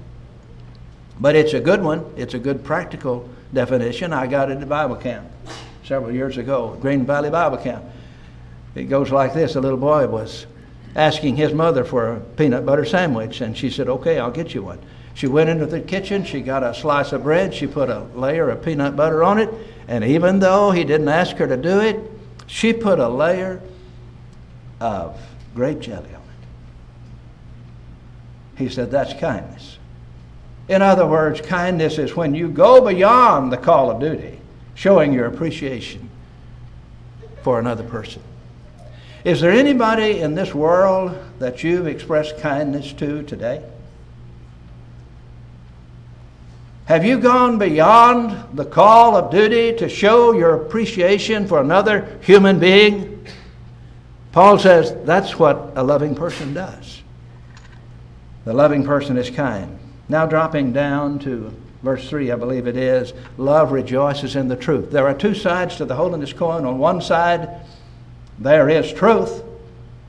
But 1.20 1.36
it's 1.36 1.54
a 1.54 1.60
good 1.60 1.84
one. 1.84 2.12
It's 2.18 2.34
a 2.34 2.40
good 2.40 2.64
practical 2.64 3.30
definition. 3.54 4.12
I 4.12 4.28
got 4.28 4.50
it 4.50 4.58
at 4.58 4.68
Bible 4.68 4.96
camp 4.96 5.28
several 5.84 6.12
years 6.12 6.38
ago, 6.38 6.78
Green 6.82 7.06
Valley 7.06 7.30
Bible 7.30 7.58
Camp. 7.58 7.84
It 8.76 8.86
goes 8.86 9.12
like 9.12 9.34
this 9.34 9.56
A 9.56 9.62
little 9.62 9.78
boy 9.78 10.08
was 10.08 10.46
asking 10.96 11.38
his 11.38 11.54
mother 11.54 11.84
for 11.84 12.14
a 12.14 12.20
peanut 12.20 12.66
butter 12.66 12.86
sandwich, 12.86 13.42
and 13.42 13.58
she 13.58 13.70
said, 13.70 13.88
Okay, 13.88 14.20
I'll 14.20 14.32
get 14.32 14.54
you 14.54 14.64
one. 14.64 14.80
She 15.14 15.28
went 15.28 15.50
into 15.50 15.66
the 15.66 15.82
kitchen, 15.82 16.24
she 16.24 16.42
got 16.42 16.64
a 16.64 16.74
slice 16.74 17.12
of 17.12 17.24
bread, 17.24 17.54
she 17.54 17.68
put 17.68 17.90
a 17.90 18.06
layer 18.16 18.50
of 18.50 18.64
peanut 18.64 18.96
butter 18.96 19.24
on 19.24 19.40
it, 19.40 19.50
and 19.88 20.04
even 20.04 20.40
though 20.40 20.72
he 20.72 20.84
didn't 20.84 21.10
ask 21.10 21.36
her 21.38 21.48
to 21.48 21.58
do 21.58 21.80
it, 21.80 22.00
she 22.48 22.74
put 22.74 23.00
a 23.00 23.08
layer 23.08 23.62
of 24.80 25.20
grape 25.54 25.80
jelly 25.80 26.14
on 26.14 26.22
it. 26.22 26.28
He 28.58 28.70
said, 28.70 28.92
That's 28.92 29.14
kindness. 29.14 29.78
In 30.68 30.82
other 30.82 31.06
words, 31.06 31.42
kindness 31.42 31.98
is 31.98 32.16
when 32.16 32.34
you 32.34 32.48
go 32.48 32.86
beyond 32.86 33.52
the 33.52 33.58
call 33.58 33.92
of 33.92 34.00
duty, 34.00 34.40
showing 34.74 35.12
your 35.12 35.26
appreciation 35.26 36.10
for 37.42 37.60
another 37.60 37.84
person. 37.84 38.22
Is 39.24 39.40
there 39.40 39.52
anybody 39.52 40.20
in 40.20 40.34
this 40.34 40.54
world 40.54 41.16
that 41.40 41.64
you've 41.64 41.86
expressed 41.86 42.40
kindness 42.40 42.92
to 42.94 43.22
today? 43.24 43.64
Have 46.86 47.06
you 47.06 47.20
gone 47.20 47.60
beyond 47.60 48.58
the 48.58 48.66
call 48.66 49.16
of 49.16 49.32
duty 49.32 49.76
to 49.78 49.88
show 49.88 50.34
your 50.34 50.56
appreciation 50.56 51.48
for 51.48 51.62
another 51.62 52.20
human 52.24 52.60
being? 52.60 53.26
Paul 54.32 54.58
says 54.58 54.96
that's 55.06 55.38
what 55.38 55.74
a 55.76 55.84
loving 55.84 56.16
person 56.16 56.54
does. 56.54 57.02
The 58.46 58.54
loving 58.54 58.84
person 58.84 59.18
is 59.18 59.30
kind. 59.30 59.78
Now, 60.10 60.26
dropping 60.26 60.74
down 60.74 61.20
to 61.20 61.54
verse 61.84 62.10
3, 62.10 62.32
I 62.32 62.36
believe 62.36 62.66
it 62.66 62.76
is 62.76 63.14
love 63.38 63.72
rejoices 63.72 64.36
in 64.36 64.48
the 64.48 64.56
truth. 64.56 64.90
There 64.90 65.08
are 65.08 65.14
two 65.14 65.36
sides 65.36 65.76
to 65.78 65.86
the 65.86 65.96
holiness 65.96 66.34
coin. 66.34 66.66
On 66.66 66.80
one 66.80 67.02
side, 67.02 67.62
there 68.42 68.70
is 68.70 68.92
truth, 68.92 69.44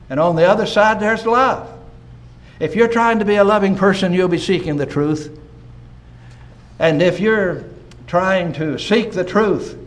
and 0.09 0.19
on 0.19 0.35
the 0.35 0.45
other 0.45 0.65
side, 0.65 0.99
there's 0.99 1.25
love. 1.25 1.69
If 2.59 2.75
you're 2.75 2.87
trying 2.87 3.19
to 3.19 3.25
be 3.25 3.35
a 3.35 3.43
loving 3.43 3.75
person, 3.75 4.13
you'll 4.13 4.27
be 4.27 4.37
seeking 4.37 4.77
the 4.77 4.85
truth. 4.85 5.37
And 6.79 7.01
if 7.01 7.19
you're 7.19 7.63
trying 8.07 8.53
to 8.53 8.77
seek 8.77 9.11
the 9.11 9.23
truth, 9.23 9.77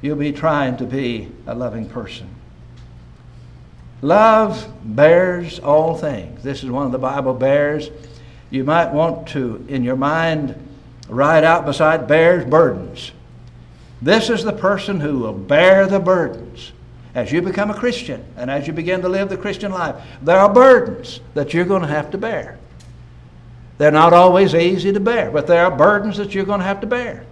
you'll 0.00 0.16
be 0.16 0.32
trying 0.32 0.76
to 0.78 0.84
be 0.84 1.28
a 1.46 1.54
loving 1.54 1.88
person. 1.88 2.28
Love 4.00 4.68
bears 4.82 5.60
all 5.60 5.96
things. 5.96 6.42
This 6.42 6.64
is 6.64 6.70
one 6.70 6.86
of 6.86 6.92
the 6.92 6.98
Bible 6.98 7.34
bears. 7.34 7.88
You 8.50 8.64
might 8.64 8.92
want 8.92 9.28
to, 9.28 9.64
in 9.68 9.84
your 9.84 9.96
mind, 9.96 10.56
write 11.08 11.44
out 11.44 11.64
beside 11.64 12.08
bears 12.08 12.44
burdens. 12.44 13.12
This 14.02 14.28
is 14.28 14.42
the 14.42 14.52
person 14.52 14.98
who 14.98 15.20
will 15.20 15.32
bear 15.32 15.86
the 15.86 16.00
burdens. 16.00 16.72
As 17.14 17.30
you 17.30 17.42
become 17.42 17.70
a 17.70 17.74
Christian 17.74 18.24
and 18.36 18.50
as 18.50 18.66
you 18.66 18.72
begin 18.72 19.02
to 19.02 19.08
live 19.08 19.28
the 19.28 19.36
Christian 19.36 19.72
life, 19.72 19.96
there 20.22 20.38
are 20.38 20.52
burdens 20.52 21.20
that 21.34 21.52
you're 21.52 21.64
going 21.64 21.82
to 21.82 21.88
have 21.88 22.10
to 22.12 22.18
bear. 22.18 22.58
They're 23.78 23.90
not 23.90 24.12
always 24.12 24.54
easy 24.54 24.92
to 24.92 25.00
bear, 25.00 25.30
but 25.30 25.46
there 25.46 25.64
are 25.64 25.70
burdens 25.70 26.16
that 26.16 26.34
you're 26.34 26.44
going 26.44 26.60
to 26.60 26.66
have 26.66 26.80
to 26.80 26.86
bear. 26.86 27.26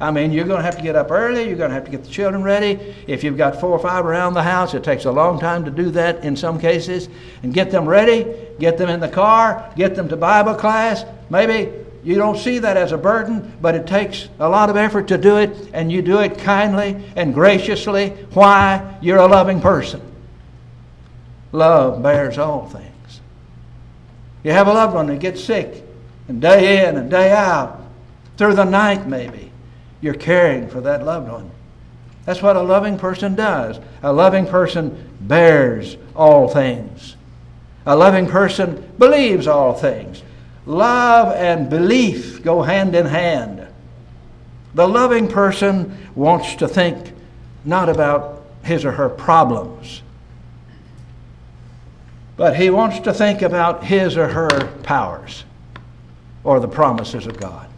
I 0.00 0.10
mean, 0.10 0.32
you're 0.32 0.46
going 0.46 0.58
to 0.58 0.64
have 0.64 0.76
to 0.76 0.82
get 0.82 0.96
up 0.96 1.12
early. 1.12 1.46
You're 1.46 1.56
going 1.56 1.70
to 1.70 1.74
have 1.74 1.84
to 1.84 1.90
get 1.90 2.02
the 2.02 2.10
children 2.10 2.42
ready. 2.42 2.72
If 3.06 3.22
you've 3.22 3.36
got 3.36 3.60
four 3.60 3.70
or 3.70 3.78
five 3.78 4.04
around 4.04 4.34
the 4.34 4.42
house, 4.42 4.74
it 4.74 4.82
takes 4.82 5.04
a 5.04 5.12
long 5.12 5.38
time 5.38 5.64
to 5.64 5.70
do 5.70 5.92
that 5.92 6.24
in 6.24 6.34
some 6.34 6.58
cases. 6.58 7.08
And 7.44 7.54
get 7.54 7.70
them 7.70 7.88
ready, 7.88 8.26
get 8.58 8.78
them 8.78 8.88
in 8.88 8.98
the 8.98 9.08
car, 9.08 9.72
get 9.76 9.94
them 9.94 10.08
to 10.08 10.16
Bible 10.16 10.56
class. 10.56 11.04
Maybe 11.30 11.72
you 12.02 12.16
don't 12.16 12.38
see 12.38 12.58
that 12.58 12.76
as 12.76 12.92
a 12.92 12.98
burden, 12.98 13.52
but 13.60 13.74
it 13.74 13.86
takes 13.86 14.28
a 14.40 14.48
lot 14.48 14.70
of 14.70 14.76
effort 14.76 15.08
to 15.08 15.18
do 15.18 15.36
it, 15.36 15.70
and 15.72 15.90
you 15.90 16.02
do 16.02 16.20
it 16.20 16.38
kindly 16.38 17.02
and 17.16 17.32
graciously. 17.32 18.10
Why? 18.32 18.98
You're 19.00 19.18
a 19.18 19.26
loving 19.26 19.60
person. 19.60 20.00
Love 21.52 22.02
bears 22.02 22.38
all 22.38 22.68
things. 22.68 23.20
You 24.42 24.50
have 24.52 24.66
a 24.66 24.72
loved 24.72 24.94
one 24.94 25.06
that 25.06 25.20
gets 25.20 25.42
sick, 25.42 25.84
and 26.26 26.40
day 26.40 26.86
in 26.86 26.96
and 26.96 27.10
day 27.10 27.30
out, 27.30 27.80
through 28.36 28.54
the 28.54 28.64
night 28.64 29.06
maybe 29.06 29.52
you're 30.00 30.14
caring 30.14 30.68
for 30.68 30.80
that 30.80 31.04
loved 31.04 31.30
one. 31.30 31.50
That's 32.24 32.42
what 32.42 32.56
a 32.56 32.62
loving 32.62 32.98
person 32.98 33.34
does. 33.34 33.78
A 34.02 34.12
loving 34.12 34.46
person 34.46 35.08
bears 35.20 35.96
all 36.14 36.48
things. 36.48 37.16
A 37.86 37.96
loving 37.96 38.26
person 38.26 38.92
believes 38.98 39.46
all 39.46 39.74
things. 39.74 40.22
Love 40.66 41.34
and 41.34 41.68
belief 41.68 42.42
go 42.42 42.62
hand 42.62 42.94
in 42.94 43.06
hand. 43.06 43.66
The 44.74 44.86
loving 44.86 45.28
person 45.28 46.08
wants 46.14 46.54
to 46.56 46.68
think 46.68 47.12
not 47.64 47.88
about 47.88 48.42
his 48.62 48.84
or 48.84 48.92
her 48.92 49.08
problems, 49.08 50.02
but 52.36 52.56
he 52.56 52.70
wants 52.70 53.00
to 53.00 53.12
think 53.12 53.42
about 53.42 53.84
his 53.84 54.16
or 54.16 54.28
her 54.28 54.66
powers 54.82 55.44
or 56.44 56.60
the 56.60 56.68
promises 56.68 57.26
of 57.26 57.38
God 57.38 57.68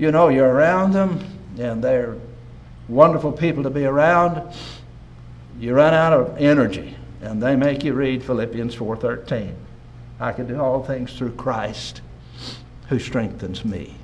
you 0.00 0.10
know, 0.10 0.30
you're 0.30 0.48
around 0.48 0.92
them 0.92 1.22
and 1.58 1.84
they're 1.84 2.16
wonderful 2.88 3.32
people 3.32 3.62
to 3.64 3.70
be 3.70 3.84
around. 3.84 4.50
You 5.58 5.74
run 5.74 5.92
out 5.92 6.14
of 6.14 6.38
energy 6.38 6.96
and 7.20 7.42
they 7.42 7.54
make 7.54 7.84
you 7.84 7.92
read 7.92 8.22
Philippians 8.24 8.74
4:13. 8.74 9.52
I 10.20 10.32
can 10.32 10.46
do 10.46 10.60
all 10.60 10.84
things 10.84 11.12
through 11.14 11.32
Christ 11.32 12.02
who 12.88 12.98
strengthens 12.98 13.64
me. 13.64 13.96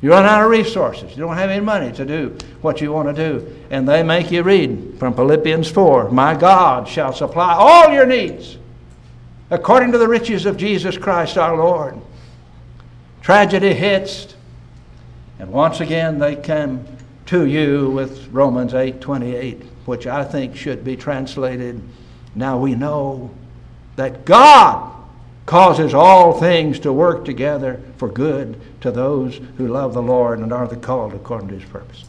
You 0.00 0.10
run 0.10 0.24
out 0.24 0.42
of 0.42 0.50
resources. 0.50 1.10
You 1.10 1.24
don't 1.24 1.36
have 1.36 1.50
any 1.50 1.64
money 1.64 1.90
to 1.92 2.04
do 2.04 2.36
what 2.60 2.80
you 2.80 2.92
want 2.92 3.14
to 3.14 3.30
do. 3.30 3.56
And 3.70 3.88
they 3.88 4.02
make 4.02 4.30
you 4.30 4.42
read 4.42 4.96
from 4.98 5.14
Philippians 5.14 5.68
4 5.70 6.10
My 6.10 6.34
God 6.34 6.86
shall 6.86 7.12
supply 7.12 7.54
all 7.54 7.92
your 7.92 8.06
needs 8.06 8.58
according 9.50 9.92
to 9.92 9.98
the 9.98 10.08
riches 10.08 10.46
of 10.46 10.56
Jesus 10.56 10.98
Christ 10.98 11.38
our 11.38 11.56
Lord. 11.56 11.96
Tragedy 13.22 13.72
hits, 13.72 14.34
and 15.38 15.50
once 15.50 15.80
again 15.80 16.18
they 16.18 16.36
come 16.36 16.84
to 17.26 17.46
you 17.46 17.90
with 17.90 18.28
Romans 18.28 18.72
8:28, 18.74 19.62
which 19.86 20.06
I 20.06 20.24
think 20.24 20.54
should 20.54 20.84
be 20.84 20.96
translated, 20.96 21.80
now 22.34 22.58
we 22.58 22.74
know 22.74 23.30
that 23.96 24.24
God 24.24 24.92
causes 25.46 25.94
all 25.94 26.38
things 26.38 26.80
to 26.80 26.92
work 26.92 27.24
together 27.24 27.80
for 27.96 28.08
good 28.08 28.60
to 28.80 28.90
those 28.90 29.40
who 29.56 29.68
love 29.68 29.94
the 29.94 30.02
Lord 30.02 30.40
and 30.40 30.52
are 30.52 30.66
the 30.66 30.76
called 30.76 31.14
according 31.14 31.48
to 31.48 31.58
his 31.58 31.68
purpose. 31.68 32.04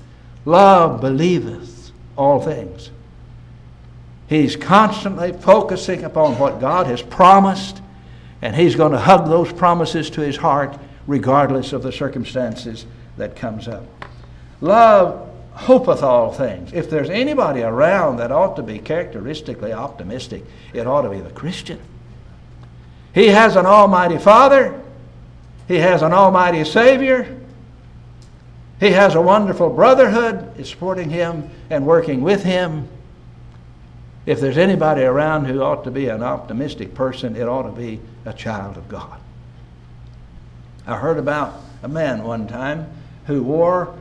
Love 0.46 1.02
believeth 1.02 1.92
all 2.18 2.42
things. 2.42 2.90
He's 4.28 4.56
constantly 4.56 5.32
focusing 5.32 6.04
upon 6.04 6.38
what 6.38 6.60
God 6.60 6.88
has 6.88 7.02
promised, 7.02 7.82
and 8.42 8.56
he's 8.56 8.76
going 8.76 8.92
to 8.92 8.98
hug 8.98 9.30
those 9.30 9.54
promises 9.54 10.10
to 10.12 10.22
his 10.22 10.38
heart 10.38 10.78
regardless 11.06 11.72
of 11.74 11.84
the 11.84 11.92
circumstances 11.92 12.86
that 13.18 13.36
comes 13.36 13.68
up. 13.68 13.86
Love 14.60 15.27
hopeth 15.58 16.04
all 16.04 16.32
things. 16.32 16.72
If 16.72 16.90
there's 16.90 17.10
anybody 17.10 17.64
around 17.64 18.18
that 18.18 18.32
ought 18.32 18.56
to 18.58 18.64
be 18.64 18.78
characteristically 18.78 19.74
optimistic, 19.74 20.44
it 20.72 20.86
ought 20.86 21.02
to 21.02 21.10
be 21.10 21.20
the 21.20 21.32
Christian. 21.32 21.80
He 23.14 23.28
has 23.30 23.56
an 23.56 23.66
almighty 23.66 24.20
Father. 24.20 24.80
He 25.68 25.78
has 25.78 26.04
an 26.04 26.14
almighty 26.14 26.64
Savior. 26.64 27.40
He 28.80 28.92
has 28.92 29.16
a 29.16 29.22
wonderful 29.22 29.72
brotherhood 29.72 30.64
supporting 30.66 31.10
him 31.10 31.50
and 31.72 31.88
working 31.88 32.22
with 32.22 32.44
him. 32.44 32.88
If 34.28 34.40
there's 34.40 34.58
anybody 34.58 35.02
around 35.02 35.46
who 35.46 35.62
ought 35.62 35.84
to 35.86 35.92
be 35.92 36.10
an 36.10 36.22
optimistic 36.22 36.94
person, 36.94 37.36
it 37.36 37.48
ought 37.48 37.64
to 37.64 37.72
be 37.72 38.00
a 38.26 38.34
child 38.34 38.78
of 38.78 38.88
God. 38.88 39.20
I 40.86 40.98
heard 40.98 41.18
about 41.18 41.60
a 41.82 41.88
man 41.88 42.24
one 42.24 42.48
time 42.48 42.88
who 43.26 43.42
wore 43.42 43.98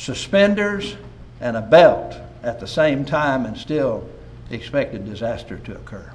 suspenders 0.00 0.96
and 1.40 1.58
a 1.58 1.60
belt 1.60 2.16
at 2.42 2.58
the 2.58 2.66
same 2.66 3.04
time 3.04 3.44
and 3.44 3.56
still 3.56 4.08
expected 4.50 5.04
disaster 5.04 5.58
to 5.58 5.74
occur. 5.74 6.10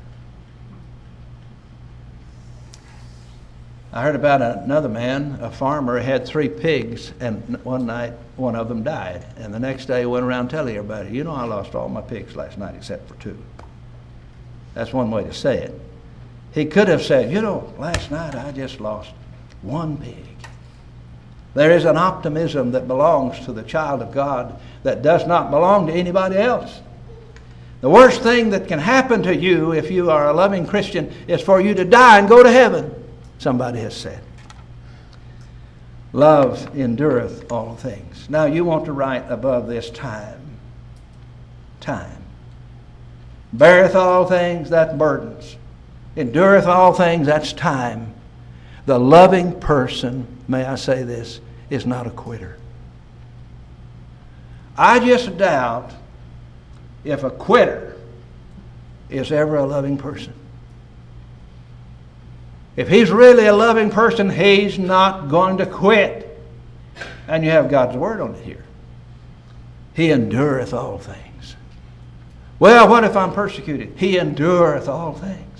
I 3.93 4.01
heard 4.01 4.15
about 4.15 4.41
another 4.41 4.89
man, 4.89 5.37
a 5.39 5.51
farmer, 5.51 5.99
had 5.99 6.25
three 6.25 6.49
pigs, 6.49 7.13
and 7.19 7.63
one 7.63 7.85
night 7.85 8.13
one 8.37 8.55
of 8.55 8.67
them 8.67 8.83
died. 8.83 9.23
And 9.37 9.53
the 9.53 9.59
next 9.59 9.85
day 9.85 9.99
he 10.01 10.05
went 10.05 10.25
around 10.25 10.49
telling 10.49 10.75
everybody, 10.75 11.11
You 11.11 11.23
know, 11.23 11.31
I 11.31 11.45
lost 11.45 11.75
all 11.75 11.87
my 11.87 12.01
pigs 12.01 12.35
last 12.35 12.57
night 12.57 12.75
except 12.75 13.07
for 13.07 13.15
two. 13.21 13.37
That's 14.73 14.91
one 14.91 15.11
way 15.11 15.23
to 15.23 15.33
say 15.33 15.59
it. 15.59 15.79
He 16.53 16.65
could 16.65 16.87
have 16.87 17.03
said, 17.03 17.31
You 17.31 17.41
know, 17.41 17.71
last 17.77 18.09
night 18.09 18.33
I 18.35 18.51
just 18.51 18.81
lost 18.81 19.11
one 19.61 19.95
pig. 19.97 20.34
There 21.55 21.71
is 21.71 21.85
an 21.85 21.97
optimism 21.97 22.71
that 22.73 22.87
belongs 22.87 23.43
to 23.45 23.53
the 23.53 23.63
child 23.63 24.01
of 24.01 24.11
God 24.11 24.59
that 24.83 25.01
does 25.01 25.25
not 25.25 25.49
belong 25.49 25.87
to 25.87 25.93
anybody 25.93 26.37
else. 26.37 26.81
The 27.79 27.89
worst 27.89 28.21
thing 28.21 28.49
that 28.49 28.67
can 28.67 28.79
happen 28.79 29.23
to 29.23 29.35
you 29.35 29.71
if 29.73 29.89
you 29.89 30.11
are 30.11 30.27
a 30.27 30.33
loving 30.33 30.67
Christian 30.67 31.13
is 31.27 31.41
for 31.41 31.61
you 31.61 31.73
to 31.73 31.85
die 31.85 32.19
and 32.19 32.27
go 32.27 32.43
to 32.43 32.51
heaven, 32.51 32.93
somebody 33.39 33.79
has 33.79 33.95
said. 33.95 34.21
Love 36.11 36.75
endureth 36.77 37.49
all 37.51 37.75
things. 37.75 38.29
Now 38.29 38.45
you 38.45 38.65
want 38.65 38.85
to 38.85 38.93
write 38.93 39.29
above 39.29 39.67
this 39.67 39.89
time. 39.89 40.57
Time. 41.79 42.23
Beareth 43.53 43.95
all 43.95 44.25
things, 44.25 44.69
that 44.71 44.97
burdens. 44.97 45.55
Endureth 46.17 46.65
all 46.65 46.93
things, 46.93 47.27
that's 47.27 47.53
time. 47.53 48.13
The 48.85 48.99
loving 48.99 49.59
person, 49.59 50.27
may 50.47 50.63
I 50.65 50.75
say 50.75 51.03
this, 51.03 51.39
is 51.69 51.85
not 51.85 52.05
a 52.05 52.11
quitter. 52.11 52.57
I 54.77 54.99
just 54.99 55.37
doubt 55.37 55.91
if 57.03 57.23
a 57.23 57.29
quitter 57.29 57.97
is 59.09 59.31
ever 59.31 59.55
a 59.55 59.65
loving 59.65 59.97
person. 59.97 60.33
If 62.75 62.89
he's 62.89 63.09
really 63.09 63.45
a 63.45 63.55
loving 63.55 63.89
person, 63.89 64.29
he's 64.29 64.77
not 64.77 65.29
going 65.29 65.57
to 65.57 65.65
quit. 65.65 66.37
And 67.27 67.43
you 67.43 67.51
have 67.51 67.69
God's 67.69 67.95
word 67.95 68.21
on 68.21 68.35
it 68.35 68.43
here. 68.43 68.65
He 69.93 70.11
endureth 70.11 70.73
all 70.73 70.97
things. 70.97 71.55
Well, 72.59 72.89
what 72.89 73.03
if 73.03 73.15
I'm 73.15 73.33
persecuted? 73.33 73.93
He 73.95 74.19
endureth 74.19 74.89
all 74.89 75.13
things. 75.13 75.54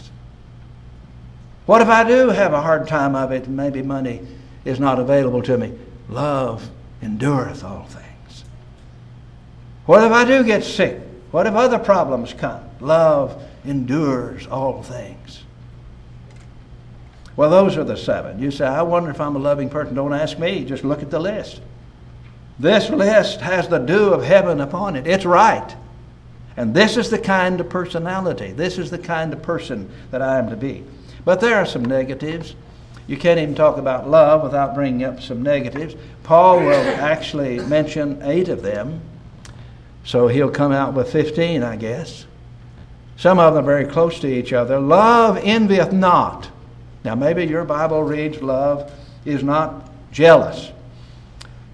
What 1.66 1.82
if 1.82 1.88
I 1.88 2.04
do 2.04 2.30
have 2.30 2.54
a 2.54 2.62
hard 2.62 2.88
time 2.88 3.16
of 3.16 3.32
it 3.32 3.46
and 3.46 3.58
maybe 3.58 3.82
money 3.82 4.22
is 4.66 4.80
not 4.80 5.00
available 5.00 5.42
to 5.44 5.58
me? 5.58 5.74
Love 6.10 6.70
endureth 7.02 7.64
all 7.64 7.86
things. 7.86 8.44
What 9.86 10.04
if 10.04 10.12
I 10.12 10.26
do 10.26 10.44
get 10.44 10.64
sick? 10.64 11.00
What 11.32 11.48
if 11.48 11.54
other 11.54 11.80
problems 11.80 12.34
come? 12.34 12.64
Love 12.80 13.44
endures 13.66 14.48
all 14.48 14.84
things. 14.84 15.44
Well, 17.36 17.50
those 17.50 17.78
are 17.78 17.84
the 17.84 17.98
seven. 17.98 18.40
You 18.40 18.52
say, 18.52 18.66
I 18.66 18.82
wonder 18.82 19.10
if 19.10 19.20
I'm 19.20 19.36
a 19.36 19.40
loving 19.40 19.70
person. 19.70 19.96
Don't 19.96 20.14
ask 20.14 20.40
me. 20.40 20.64
Just 20.64 20.84
look 20.84 21.02
at 21.02 21.10
the 21.12 21.20
list. 21.20 21.62
This 22.58 22.90
list 22.90 23.42
has 23.42 23.68
the 23.68 23.80
dew 23.80 24.14
of 24.14 24.24
heaven 24.24 24.62
upon 24.62 24.96
it. 24.96 25.06
It's 25.06 25.26
right. 25.26 25.76
And 26.56 26.74
this 26.74 26.96
is 26.96 27.10
the 27.10 27.20
kind 27.20 27.60
of 27.60 27.70
personality. 27.70 28.54
This 28.54 28.78
is 28.78 28.90
the 28.90 28.98
kind 28.98 29.34
of 29.34 29.42
person 29.42 29.92
that 30.12 30.22
I 30.22 30.38
am 30.38 30.50
to 30.50 30.56
be. 30.56 30.86
But 31.26 31.42
there 31.42 31.58
are 31.58 31.66
some 31.66 31.84
negatives. 31.84 32.56
You 33.08 33.18
can't 33.18 33.40
even 33.40 33.56
talk 33.56 33.78
about 33.78 34.10
love 34.10 34.44
without 34.44 34.74
bringing 34.74 35.04
up 35.04 35.22
some 35.22 35.44
negatives. 35.44 35.96
Paul 36.24 36.60
will 36.60 36.72
actually 36.72 37.60
mention 37.60 38.22
eight 38.24 38.48
of 38.48 38.62
them. 38.62 39.02
So 40.06 40.28
he'll 40.28 40.52
come 40.52 40.72
out 40.72 40.94
with 40.94 41.12
15, 41.12 41.64
I 41.64 41.76
guess. 41.76 42.26
Some 43.18 43.40
of 43.40 43.54
them 43.54 43.64
are 43.64 43.68
very 43.68 43.86
close 43.86 44.20
to 44.20 44.28
each 44.28 44.54
other. 44.54 44.80
Love 44.80 45.38
envieth 45.38 45.92
not. 45.92 46.50
Now, 47.04 47.16
maybe 47.16 47.46
your 47.46 47.66
Bible 47.66 48.04
reads 48.04 48.42
love 48.42 48.92
is 49.26 49.44
not 49.44 49.90
jealous. 50.12 50.72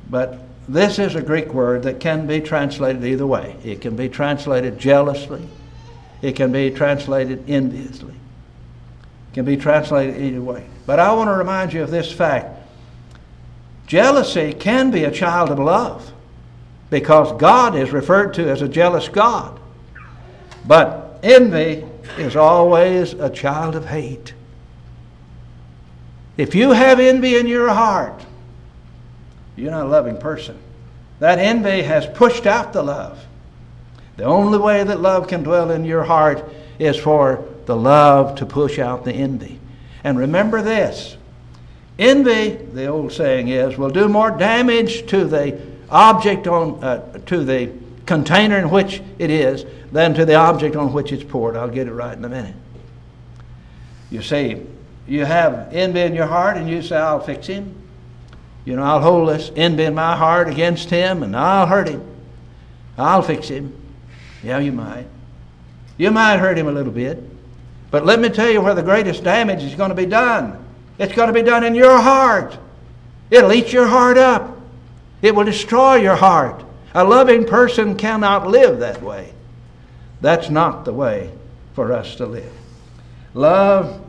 But 0.10 0.40
this 0.68 1.00
is 1.00 1.16
a 1.16 1.22
Greek 1.22 1.54
word 1.54 1.84
that 1.84 2.00
can 2.00 2.28
be 2.28 2.40
translated 2.42 3.04
either 3.04 3.26
way. 3.26 3.56
It 3.64 3.82
can 3.82 3.96
be 3.96 4.10
translated 4.10 4.78
jealously, 4.78 5.48
it 6.22 6.36
can 6.36 6.52
be 6.52 6.70
translated 6.70 7.50
enviously, 7.50 8.14
can 9.34 9.46
be 9.46 9.58
translated 9.58 10.22
either 10.22 10.42
way. 10.42 10.66
But 10.86 11.00
I 11.00 11.14
want 11.14 11.30
to 11.30 11.34
remind 11.34 11.74
you 11.74 11.84
of 11.84 11.92
this 11.92 12.12
fact 12.12 12.58
jealousy 13.88 14.54
can 14.54 14.90
be 14.90 15.04
a 15.04 15.12
child 15.12 15.50
of 15.50 15.60
love 15.60 16.12
because 16.90 17.32
God 17.40 17.76
is 17.76 17.92
referred 17.92 18.34
to 18.36 18.50
as 18.50 18.62
a 18.62 18.68
jealous 18.68 19.10
God. 19.10 19.60
But 20.66 21.20
envy 21.24 21.86
is 22.18 22.36
always 22.36 23.14
a 23.14 23.30
child 23.30 23.76
of 23.76 23.86
hate. 23.86 24.34
If 26.38 26.56
you 26.56 26.72
have 26.72 27.00
envy 27.00 27.38
in 27.38 27.48
your 27.48 27.70
heart, 27.70 28.26
you're 29.56 29.72
not 29.72 29.86
a 29.86 29.90
loving 29.90 30.18
person. 30.18 30.58
That 31.20 31.40
envy 31.40 31.84
has 31.84 32.06
pushed 32.08 32.46
out 32.48 32.74
the 32.74 32.84
love. 32.84 33.24
The 34.18 34.24
only 34.24 34.58
way 34.58 34.84
that 34.84 35.02
love 35.02 35.28
can 35.28 35.44
dwell 35.44 35.72
in 35.72 35.86
your 35.86 36.04
heart 36.04 36.44
is 36.80 36.98
for 36.98 37.48
the 37.72 37.78
love 37.78 38.36
to 38.36 38.46
push 38.46 38.80
out 38.80 39.06
the 39.06 39.14
envy. 39.14 39.58
And 40.04 40.20
remember 40.20 40.62
this 40.62 41.16
envy, 41.98 42.50
the 42.50 42.88
old 42.88 43.14
saying 43.14 43.48
is, 43.48 43.78
will 43.78 43.90
do 43.90 44.10
more 44.10 44.30
damage 44.30 45.08
to 45.08 45.24
the 45.24 45.58
object 45.90 46.48
on, 46.48 46.84
uh, 46.84 47.18
to 47.28 47.46
the 47.46 47.72
container 48.06 48.58
in 48.58 48.70
which 48.72 49.02
it 49.20 49.30
is 49.30 49.66
than 49.94 50.14
to 50.16 50.26
the 50.26 50.36
object 50.36 50.76
on 50.76 50.92
which 50.92 51.14
it's 51.14 51.24
poured. 51.24 51.56
I'll 51.56 51.70
get 51.70 51.88
it 51.88 51.94
right 51.94 52.18
in 52.18 52.26
a 52.26 52.30
minute. 52.30 52.56
You 54.10 54.22
see, 54.22 54.66
you 55.08 55.24
have 55.24 55.70
envy 55.72 56.02
in 56.02 56.14
your 56.14 56.26
heart 56.28 56.58
and 56.58 56.70
you 56.70 56.82
say, 56.82 56.98
I'll 56.98 57.22
fix 57.22 57.48
him. 57.48 57.74
You 58.66 58.76
know, 58.76 58.84
I'll 58.84 59.00
hold 59.00 59.30
this 59.30 59.50
envy 59.56 59.86
in 59.86 59.96
my 59.96 60.18
heart 60.18 60.50
against 60.50 60.90
him 60.90 61.24
and 61.24 61.38
I'll 61.38 61.68
hurt 61.68 61.88
him. 61.88 62.06
I'll 62.98 63.22
fix 63.22 63.48
him. 63.48 63.74
Yeah, 64.44 64.60
you 64.60 64.74
might. 64.74 65.06
You 65.98 66.12
might 66.12 66.38
hurt 66.38 66.58
him 66.58 66.68
a 66.68 66.72
little 66.74 66.92
bit. 66.92 67.24
But 67.92 68.06
let 68.06 68.20
me 68.20 68.30
tell 68.30 68.50
you 68.50 68.62
where 68.62 68.74
the 68.74 68.82
greatest 68.82 69.24
damage 69.24 69.64
is 69.64 69.76
going 69.76 69.90
to 69.90 69.96
be 69.96 70.06
done. 70.06 70.66
It's 70.98 71.14
going 71.14 71.28
to 71.28 71.34
be 71.34 71.42
done 71.42 71.64
in 71.64 71.76
your 71.76 72.00
heart. 72.00 72.58
It'll 73.30 73.54
eat 73.54 73.72
your 73.72 73.88
heart 73.88 74.18
up. 74.18 74.60
It 75.22 75.36
will 75.36 75.44
destroy 75.44 75.96
your 75.96 76.16
heart. 76.16 76.64
A 76.94 77.04
loving 77.04 77.46
person 77.46 77.96
cannot 77.96 78.48
live 78.48 78.80
that 78.80 79.02
way. 79.02 79.34
That's 80.22 80.50
not 80.50 80.86
the 80.86 80.94
way 80.94 81.32
for 81.74 81.94
us 81.94 82.16
to 82.16 82.26
live. 82.26 82.52
Love 83.34 84.02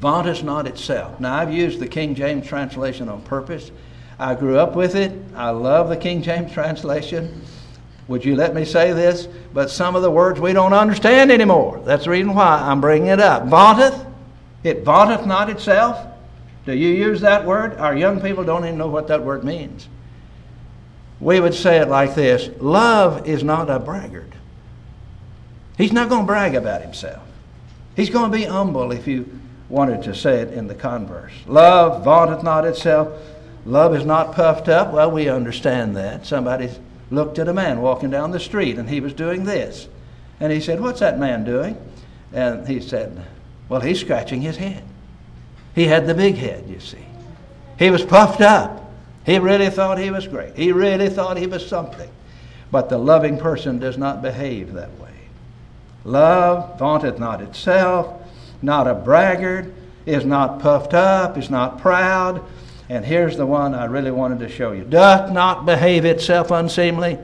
vaunteth 0.00 0.42
not 0.42 0.66
itself. 0.66 1.20
Now, 1.20 1.34
I've 1.34 1.52
used 1.52 1.78
the 1.78 1.88
King 1.88 2.14
James 2.14 2.46
translation 2.46 3.08
on 3.08 3.22
purpose. 3.22 3.70
I 4.18 4.34
grew 4.34 4.58
up 4.58 4.74
with 4.74 4.94
it. 4.94 5.12
I 5.34 5.50
love 5.50 5.88
the 5.88 5.96
King 5.96 6.22
James 6.22 6.52
translation. 6.52 7.42
Would 8.10 8.24
you 8.24 8.34
let 8.34 8.56
me 8.56 8.64
say 8.64 8.92
this? 8.92 9.28
But 9.54 9.70
some 9.70 9.94
of 9.94 10.02
the 10.02 10.10
words 10.10 10.40
we 10.40 10.52
don't 10.52 10.72
understand 10.72 11.30
anymore. 11.30 11.80
That's 11.84 12.04
the 12.04 12.10
reason 12.10 12.34
why 12.34 12.56
I'm 12.56 12.80
bringing 12.80 13.06
it 13.06 13.20
up. 13.20 13.46
Vaunteth, 13.46 14.04
it 14.64 14.82
vaunteth 14.82 15.26
not 15.26 15.48
itself. 15.48 16.08
Do 16.66 16.74
you 16.74 16.88
use 16.88 17.20
that 17.20 17.46
word? 17.46 17.78
Our 17.78 17.96
young 17.96 18.20
people 18.20 18.42
don't 18.42 18.64
even 18.64 18.78
know 18.78 18.88
what 18.88 19.06
that 19.06 19.22
word 19.22 19.44
means. 19.44 19.88
We 21.20 21.38
would 21.38 21.54
say 21.54 21.78
it 21.78 21.88
like 21.88 22.16
this 22.16 22.50
Love 22.60 23.28
is 23.28 23.44
not 23.44 23.70
a 23.70 23.78
braggart. 23.78 24.32
He's 25.78 25.92
not 25.92 26.08
going 26.08 26.22
to 26.22 26.26
brag 26.26 26.56
about 26.56 26.82
himself. 26.82 27.22
He's 27.94 28.10
going 28.10 28.32
to 28.32 28.36
be 28.36 28.42
humble 28.42 28.90
if 28.90 29.06
you 29.06 29.38
wanted 29.68 30.02
to 30.02 30.16
say 30.16 30.40
it 30.40 30.52
in 30.52 30.66
the 30.66 30.74
converse. 30.74 31.32
Love 31.46 32.02
vaunteth 32.02 32.42
not 32.42 32.64
itself. 32.64 33.12
Love 33.64 33.94
is 33.94 34.04
not 34.04 34.34
puffed 34.34 34.68
up. 34.68 34.92
Well, 34.92 35.12
we 35.12 35.28
understand 35.28 35.96
that. 35.96 36.26
Somebody 36.26 36.70
looked 37.10 37.38
at 37.38 37.48
a 37.48 37.52
man 37.52 37.80
walking 37.80 38.10
down 38.10 38.30
the 38.30 38.40
street 38.40 38.78
and 38.78 38.88
he 38.88 39.00
was 39.00 39.12
doing 39.12 39.44
this. 39.44 39.88
And 40.38 40.52
he 40.52 40.60
said, 40.60 40.80
What's 40.80 41.00
that 41.00 41.18
man 41.18 41.44
doing? 41.44 41.76
And 42.32 42.66
he 42.66 42.80
said, 42.80 43.24
Well, 43.68 43.80
he's 43.80 44.00
scratching 44.00 44.40
his 44.40 44.56
head. 44.56 44.84
He 45.74 45.86
had 45.86 46.06
the 46.06 46.14
big 46.14 46.36
head, 46.36 46.68
you 46.68 46.80
see. 46.80 47.04
He 47.78 47.90
was 47.90 48.04
puffed 48.04 48.40
up. 48.40 48.90
He 49.24 49.38
really 49.38 49.70
thought 49.70 49.98
he 49.98 50.10
was 50.10 50.26
great. 50.26 50.56
He 50.56 50.72
really 50.72 51.08
thought 51.08 51.36
he 51.36 51.46
was 51.46 51.66
something. 51.66 52.10
But 52.70 52.88
the 52.88 52.98
loving 52.98 53.38
person 53.38 53.78
does 53.78 53.98
not 53.98 54.22
behave 54.22 54.72
that 54.74 54.98
way. 54.98 55.08
Love 56.04 56.78
vaunteth 56.78 57.18
not 57.18 57.42
itself, 57.42 58.22
not 58.62 58.86
a 58.86 58.94
braggart, 58.94 59.72
is 60.06 60.24
not 60.24 60.60
puffed 60.60 60.94
up, 60.94 61.36
is 61.36 61.50
not 61.50 61.80
proud. 61.80 62.44
And 62.90 63.04
here's 63.04 63.36
the 63.36 63.46
one 63.46 63.72
I 63.72 63.84
really 63.84 64.10
wanted 64.10 64.40
to 64.40 64.48
show 64.48 64.72
you 64.72 64.82
doth 64.82 65.30
not 65.30 65.64
behave 65.64 66.04
itself 66.04 66.50
unseemly. 66.50 67.18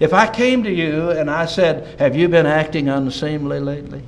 If 0.00 0.14
I 0.14 0.26
came 0.26 0.64
to 0.64 0.72
you 0.72 1.10
and 1.10 1.30
I 1.30 1.44
said, 1.44 2.00
Have 2.00 2.16
you 2.16 2.26
been 2.26 2.46
acting 2.46 2.88
unseemly 2.88 3.60
lately? 3.60 4.02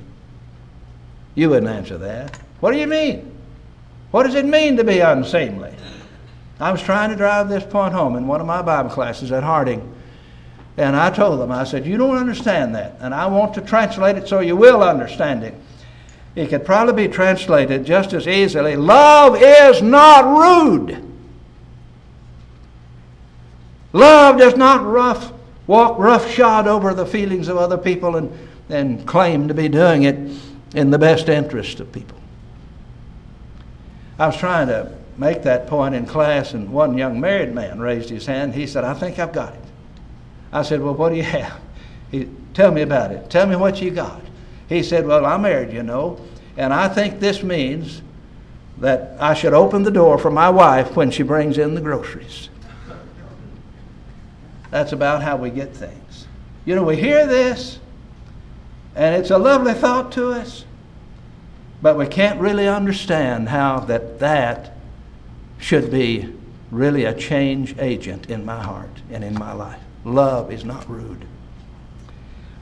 You 1.35 1.51
wouldn't 1.51 1.71
answer 1.71 1.99
that. 1.99 2.35
What 2.59 2.71
do 2.71 2.79
you 2.79 2.87
mean? 2.87 3.31
What 4.09 4.23
does 4.23 4.33
it 4.33 4.45
mean 4.45 4.77
to 4.77 4.83
be 4.83 4.99
unseemly? 4.99 5.75
I 6.59 6.71
was 6.71 6.81
trying 6.81 7.11
to 7.11 7.15
drive 7.15 7.47
this 7.47 7.63
point 7.63 7.93
home 7.93 8.15
in 8.15 8.25
one 8.25 8.41
of 8.41 8.47
my 8.47 8.63
Bible 8.63 8.89
classes 8.89 9.31
at 9.31 9.43
Harding. 9.43 9.95
And 10.77 10.95
I 10.95 11.11
told 11.11 11.39
them, 11.39 11.51
I 11.51 11.65
said, 11.65 11.85
You 11.85 11.97
don't 11.97 12.17
understand 12.17 12.73
that. 12.73 12.97
And 12.99 13.13
I 13.13 13.27
want 13.27 13.53
to 13.53 13.61
translate 13.61 14.15
it 14.15 14.27
so 14.27 14.39
you 14.39 14.55
will 14.55 14.81
understand 14.81 15.43
it. 15.43 15.53
It 16.39 16.47
could 16.47 16.63
probably 16.63 17.07
be 17.07 17.13
translated 17.13 17.85
just 17.85 18.13
as 18.13 18.25
easily 18.25 18.77
Love 18.77 19.35
is 19.41 19.81
not 19.81 20.25
rude. 20.25 21.05
Love 23.91 24.37
does 24.37 24.55
not 24.55 24.85
rough, 24.85 25.33
walk 25.67 25.99
roughshod 25.99 26.65
over 26.65 26.93
the 26.93 27.05
feelings 27.05 27.49
of 27.49 27.57
other 27.57 27.77
people 27.77 28.15
and, 28.15 28.31
and 28.69 29.05
claim 29.05 29.49
to 29.49 29.53
be 29.53 29.67
doing 29.67 30.03
it 30.03 30.15
in 30.75 30.91
the 30.91 30.97
best 30.97 31.27
interest 31.27 31.81
of 31.81 31.91
people. 31.91 32.17
I 34.17 34.27
was 34.27 34.37
trying 34.37 34.67
to 34.67 34.95
make 35.17 35.43
that 35.43 35.67
point 35.67 35.93
in 35.93 36.05
class, 36.05 36.53
and 36.53 36.71
one 36.71 36.97
young 36.97 37.19
married 37.19 37.53
man 37.53 37.79
raised 37.79 38.09
his 38.09 38.25
hand. 38.25 38.55
He 38.55 38.65
said, 38.65 38.85
I 38.85 38.93
think 38.93 39.19
I've 39.19 39.33
got 39.33 39.55
it. 39.55 39.61
I 40.53 40.61
said, 40.61 40.81
Well, 40.81 40.93
what 40.93 41.09
do 41.09 41.15
you 41.15 41.23
have? 41.23 41.59
He, 42.11 42.29
Tell 42.53 42.71
me 42.71 42.81
about 42.81 43.11
it. 43.11 43.29
Tell 43.29 43.45
me 43.45 43.57
what 43.57 43.81
you 43.81 43.91
got. 43.91 44.21
He 44.69 44.83
said, 44.83 45.05
Well, 45.05 45.25
I'm 45.25 45.41
married, 45.41 45.73
you 45.73 45.83
know, 45.83 46.17
and 46.59 46.73
I 46.73 46.89
think 46.89 47.21
this 47.21 47.41
means 47.41 48.01
that 48.79 49.15
I 49.17 49.33
should 49.33 49.53
open 49.53 49.83
the 49.83 49.91
door 49.91 50.17
for 50.17 50.29
my 50.29 50.49
wife 50.49 50.93
when 50.93 51.09
she 51.09 51.23
brings 51.23 51.57
in 51.57 51.73
the 51.73 51.79
groceries. 51.79 52.49
That's 54.69 54.91
about 54.91 55.23
how 55.23 55.37
we 55.37 55.51
get 55.51 55.73
things. 55.73 56.27
You 56.65 56.75
know, 56.75 56.83
we 56.83 56.97
hear 56.97 57.25
this, 57.25 57.79
and 58.93 59.15
it's 59.15 59.31
a 59.31 59.37
lovely 59.37 59.73
thought 59.73 60.11
to 60.11 60.31
us, 60.31 60.65
but 61.81 61.97
we 61.97 62.05
can't 62.05 62.41
really 62.41 62.67
understand 62.67 63.47
how 63.47 63.79
that 63.79 64.19
that 64.19 64.75
should 65.59 65.89
be 65.89 66.35
really 66.71 67.05
a 67.05 67.13
change 67.13 67.77
agent 67.79 68.29
in 68.29 68.43
my 68.43 68.61
heart 68.61 69.01
and 69.09 69.23
in 69.23 69.33
my 69.33 69.53
life. 69.53 69.79
Love 70.03 70.51
is 70.51 70.65
not 70.65 70.89
rude. 70.89 71.23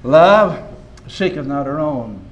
Love 0.04 0.72
seeketh 1.08 1.48
not 1.48 1.66
her 1.66 1.80
own. 1.80 2.27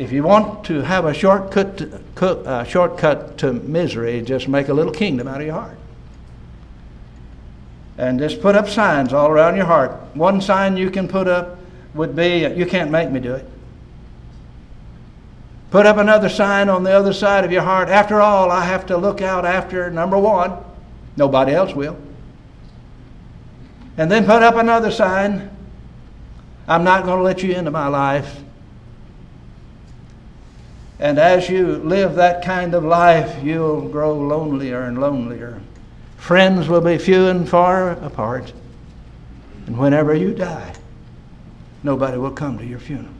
If 0.00 0.12
you 0.12 0.22
want 0.22 0.64
to 0.64 0.80
have 0.80 1.04
a 1.04 1.12
shortcut 1.12 1.76
to, 1.76 2.64
shortcut 2.66 3.36
to 3.36 3.52
misery, 3.52 4.22
just 4.22 4.48
make 4.48 4.68
a 4.68 4.72
little 4.72 4.94
kingdom 4.94 5.28
out 5.28 5.42
of 5.42 5.46
your 5.46 5.56
heart. 5.56 5.76
And 7.98 8.18
just 8.18 8.40
put 8.40 8.56
up 8.56 8.66
signs 8.66 9.12
all 9.12 9.28
around 9.28 9.56
your 9.56 9.66
heart. 9.66 9.90
One 10.14 10.40
sign 10.40 10.78
you 10.78 10.90
can 10.90 11.06
put 11.06 11.28
up 11.28 11.58
would 11.92 12.16
be, 12.16 12.48
You 12.56 12.64
can't 12.64 12.90
make 12.90 13.10
me 13.10 13.20
do 13.20 13.34
it. 13.34 13.46
Put 15.70 15.84
up 15.84 15.98
another 15.98 16.30
sign 16.30 16.70
on 16.70 16.82
the 16.82 16.92
other 16.92 17.12
side 17.12 17.44
of 17.44 17.52
your 17.52 17.60
heart. 17.60 17.90
After 17.90 18.22
all, 18.22 18.50
I 18.50 18.64
have 18.64 18.86
to 18.86 18.96
look 18.96 19.20
out 19.20 19.44
after 19.44 19.90
number 19.90 20.16
one. 20.16 20.64
Nobody 21.18 21.52
else 21.52 21.74
will. 21.74 21.98
And 23.98 24.10
then 24.10 24.24
put 24.24 24.42
up 24.42 24.54
another 24.54 24.90
sign. 24.90 25.54
I'm 26.66 26.84
not 26.84 27.04
going 27.04 27.18
to 27.18 27.22
let 27.22 27.42
you 27.42 27.52
into 27.52 27.70
my 27.70 27.88
life. 27.88 28.40
And 31.00 31.18
as 31.18 31.48
you 31.48 31.78
live 31.78 32.14
that 32.16 32.44
kind 32.44 32.74
of 32.74 32.84
life, 32.84 33.42
you'll 33.42 33.88
grow 33.88 34.14
lonelier 34.14 34.82
and 34.82 35.00
lonelier. 35.00 35.62
Friends 36.18 36.68
will 36.68 36.82
be 36.82 36.98
few 36.98 37.28
and 37.28 37.48
far 37.48 37.92
apart. 37.92 38.52
And 39.66 39.78
whenever 39.78 40.14
you 40.14 40.34
die, 40.34 40.74
nobody 41.82 42.18
will 42.18 42.32
come 42.32 42.58
to 42.58 42.66
your 42.66 42.78
funeral. 42.78 43.14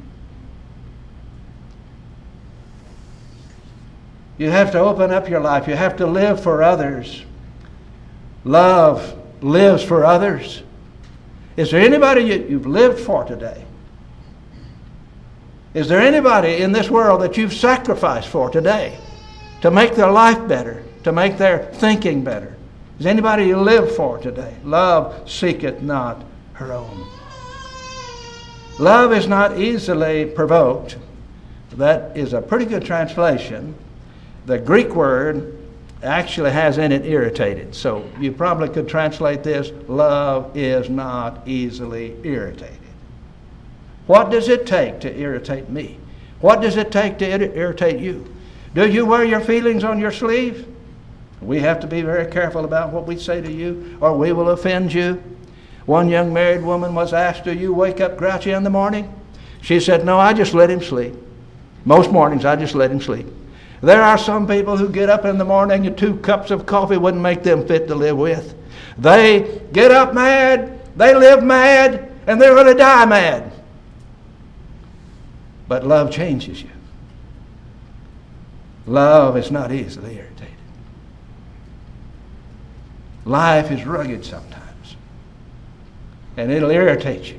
You 4.36 4.50
have 4.50 4.72
to 4.72 4.78
open 4.78 5.10
up 5.10 5.30
your 5.30 5.40
life. 5.40 5.66
You 5.66 5.74
have 5.74 5.96
to 5.96 6.06
live 6.06 6.42
for 6.42 6.62
others. 6.62 7.24
Love 8.44 9.18
lives 9.42 9.82
for 9.82 10.04
others. 10.04 10.62
Is 11.56 11.70
there 11.70 11.80
anybody 11.80 12.22
you've 12.22 12.66
lived 12.66 13.00
for 13.00 13.24
today? 13.24 13.64
Is 15.72 15.88
there 15.88 16.00
anybody 16.00 16.62
in 16.62 16.72
this 16.72 16.90
world 16.90 17.20
that 17.22 17.36
you've 17.36 17.52
sacrificed 17.52 18.28
for 18.28 18.50
today 18.50 18.98
to 19.60 19.70
make 19.70 19.94
their 19.94 20.10
life 20.10 20.48
better, 20.48 20.82
to 21.04 21.12
make 21.12 21.38
their 21.38 21.64
thinking 21.74 22.24
better? 22.24 22.56
Is 22.98 23.06
anybody 23.06 23.46
you 23.46 23.56
live 23.56 23.94
for 23.94 24.18
today? 24.18 24.56
Love 24.64 25.30
seeketh 25.30 25.80
not 25.80 26.24
her 26.54 26.72
own. 26.72 27.06
Love 28.78 29.12
is 29.12 29.28
not 29.28 29.58
easily 29.58 30.26
provoked. 30.26 30.96
That 31.72 32.16
is 32.16 32.32
a 32.32 32.42
pretty 32.42 32.64
good 32.64 32.84
translation 32.84 33.76
the 34.46 34.58
Greek 34.58 34.96
word 34.96 35.56
actually 36.02 36.50
has 36.50 36.78
in 36.78 36.90
it 36.90 37.04
irritated. 37.04 37.74
So 37.74 38.10
you 38.18 38.32
probably 38.32 38.68
could 38.68 38.88
translate 38.88 39.44
this 39.44 39.70
love 39.86 40.56
is 40.56 40.90
not 40.90 41.46
easily 41.46 42.16
irritated. 42.24 42.79
What 44.10 44.32
does 44.32 44.48
it 44.48 44.66
take 44.66 44.98
to 45.02 45.16
irritate 45.16 45.68
me? 45.70 45.96
What 46.40 46.60
does 46.60 46.76
it 46.76 46.90
take 46.90 47.18
to 47.18 47.56
irritate 47.56 48.00
you? 48.00 48.26
Do 48.74 48.90
you 48.90 49.06
wear 49.06 49.24
your 49.24 49.38
feelings 49.38 49.84
on 49.84 50.00
your 50.00 50.10
sleeve? 50.10 50.66
We 51.40 51.60
have 51.60 51.78
to 51.78 51.86
be 51.86 52.02
very 52.02 52.28
careful 52.28 52.64
about 52.64 52.92
what 52.92 53.06
we 53.06 53.16
say 53.16 53.40
to 53.40 53.52
you, 53.52 53.96
or 54.00 54.18
we 54.18 54.32
will 54.32 54.50
offend 54.50 54.92
you. 54.92 55.22
One 55.86 56.08
young 56.08 56.32
married 56.32 56.64
woman 56.64 56.92
was 56.92 57.12
asked, 57.12 57.44
Do 57.44 57.54
you 57.54 57.72
wake 57.72 58.00
up 58.00 58.16
grouchy 58.16 58.50
in 58.50 58.64
the 58.64 58.68
morning? 58.68 59.14
She 59.62 59.78
said, 59.78 60.04
No, 60.04 60.18
I 60.18 60.32
just 60.32 60.54
let 60.54 60.70
him 60.70 60.82
sleep. 60.82 61.14
Most 61.84 62.10
mornings, 62.10 62.44
I 62.44 62.56
just 62.56 62.74
let 62.74 62.90
him 62.90 63.00
sleep. 63.00 63.28
There 63.80 64.02
are 64.02 64.18
some 64.18 64.44
people 64.44 64.76
who 64.76 64.88
get 64.88 65.08
up 65.08 65.24
in 65.24 65.38
the 65.38 65.44
morning 65.44 65.86
and 65.86 65.96
two 65.96 66.16
cups 66.16 66.50
of 66.50 66.66
coffee 66.66 66.96
wouldn't 66.96 67.22
make 67.22 67.44
them 67.44 67.64
fit 67.64 67.86
to 67.86 67.94
live 67.94 68.16
with. 68.16 68.56
They 68.98 69.62
get 69.72 69.92
up 69.92 70.14
mad, 70.14 70.80
they 70.96 71.14
live 71.14 71.44
mad, 71.44 72.10
and 72.26 72.42
they're 72.42 72.56
going 72.56 72.66
to 72.66 72.74
die 72.74 73.04
mad. 73.04 73.52
But 75.70 75.86
love 75.86 76.10
changes 76.10 76.64
you. 76.64 76.70
Love 78.86 79.36
is 79.36 79.52
not 79.52 79.70
easily 79.70 80.16
irritated. 80.16 80.56
Life 83.24 83.70
is 83.70 83.86
rugged 83.86 84.24
sometimes, 84.24 84.96
and 86.36 86.50
it'll 86.50 86.72
irritate 86.72 87.30
you 87.30 87.38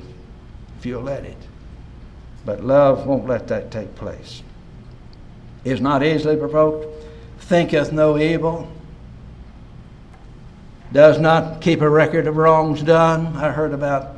if 0.78 0.86
you'll 0.86 1.02
let 1.02 1.26
it. 1.26 1.36
But 2.46 2.64
love 2.64 3.04
won't 3.06 3.26
let 3.26 3.48
that 3.48 3.70
take 3.70 3.94
place 3.96 4.42
is 5.64 5.82
not 5.82 6.02
easily 6.02 6.38
provoked, 6.38 6.86
thinketh 7.38 7.92
no 7.92 8.16
evil, 8.16 8.66
does 10.90 11.18
not 11.18 11.60
keep 11.60 11.82
a 11.82 11.90
record 11.90 12.26
of 12.26 12.38
wrongs 12.38 12.82
done. 12.82 13.36
I 13.36 13.50
heard 13.50 13.74
about 13.74 14.16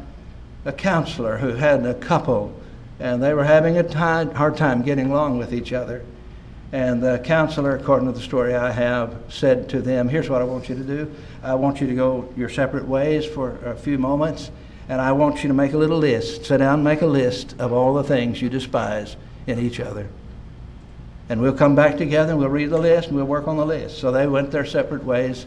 a 0.65 0.73
counselor 0.73 1.39
who 1.39 1.49
had 1.49 1.85
a 1.85 1.95
couple, 1.95 2.55
and 3.01 3.23
they 3.23 3.35
were 3.35 3.45
having 3.45 3.79
a 3.79 3.83
time, 3.83 4.35
hard 4.35 4.57
time 4.57 4.83
getting 4.83 5.11
along 5.11 5.39
with 5.39 5.53
each 5.53 5.73
other. 5.73 6.03
And 6.73 7.03
the 7.03 7.21
counselor, 7.21 7.77
according 7.77 8.09
to 8.09 8.13
the 8.13 8.25
story 8.25 8.55
I 8.55 8.73
have, 8.73 9.15
said 9.29 9.69
to 9.69 9.81
them, 9.81 10.09
Here's 10.09 10.29
what 10.29 10.41
I 10.41 10.45
want 10.45 10.69
you 10.69 10.75
to 10.75 10.83
do. 10.83 11.15
I 11.43 11.55
want 11.55 11.81
you 11.81 11.87
to 11.87 11.95
go 11.95 12.33
your 12.37 12.49
separate 12.49 12.89
ways 12.89 13.25
for 13.25 13.59
a 13.65 13.77
few 13.77 13.97
moments, 13.97 14.51
and 14.89 15.01
I 15.01 15.13
want 15.13 15.45
you 15.45 15.49
to 15.49 15.55
make 15.55 15.73
a 15.73 15.79
little 15.79 15.99
list. 15.99 16.47
Sit 16.47 16.59
down 16.59 16.75
and 16.75 16.85
make 16.85 17.03
a 17.03 17.07
list 17.07 17.55
of 17.61 17.73
all 17.73 17.95
the 17.95 18.03
things 18.03 18.43
you 18.43 18.49
despise 18.49 19.17
in 19.47 19.59
each 19.59 19.79
other. 19.79 20.09
And 21.29 21.41
we'll 21.41 21.55
come 21.55 21.75
back 21.75 21.97
together 21.97 22.33
and 22.33 22.39
we'll 22.39 22.51
read 22.51 22.71
the 22.71 22.79
list 22.79 23.09
and 23.09 23.17
we'll 23.17 23.25
work 23.25 23.49
on 23.49 23.57
the 23.57 23.65
list. 23.65 23.99
So 23.99 24.11
they 24.11 24.27
went 24.27 24.51
their 24.51 24.67
separate 24.67 25.05
ways. 25.05 25.47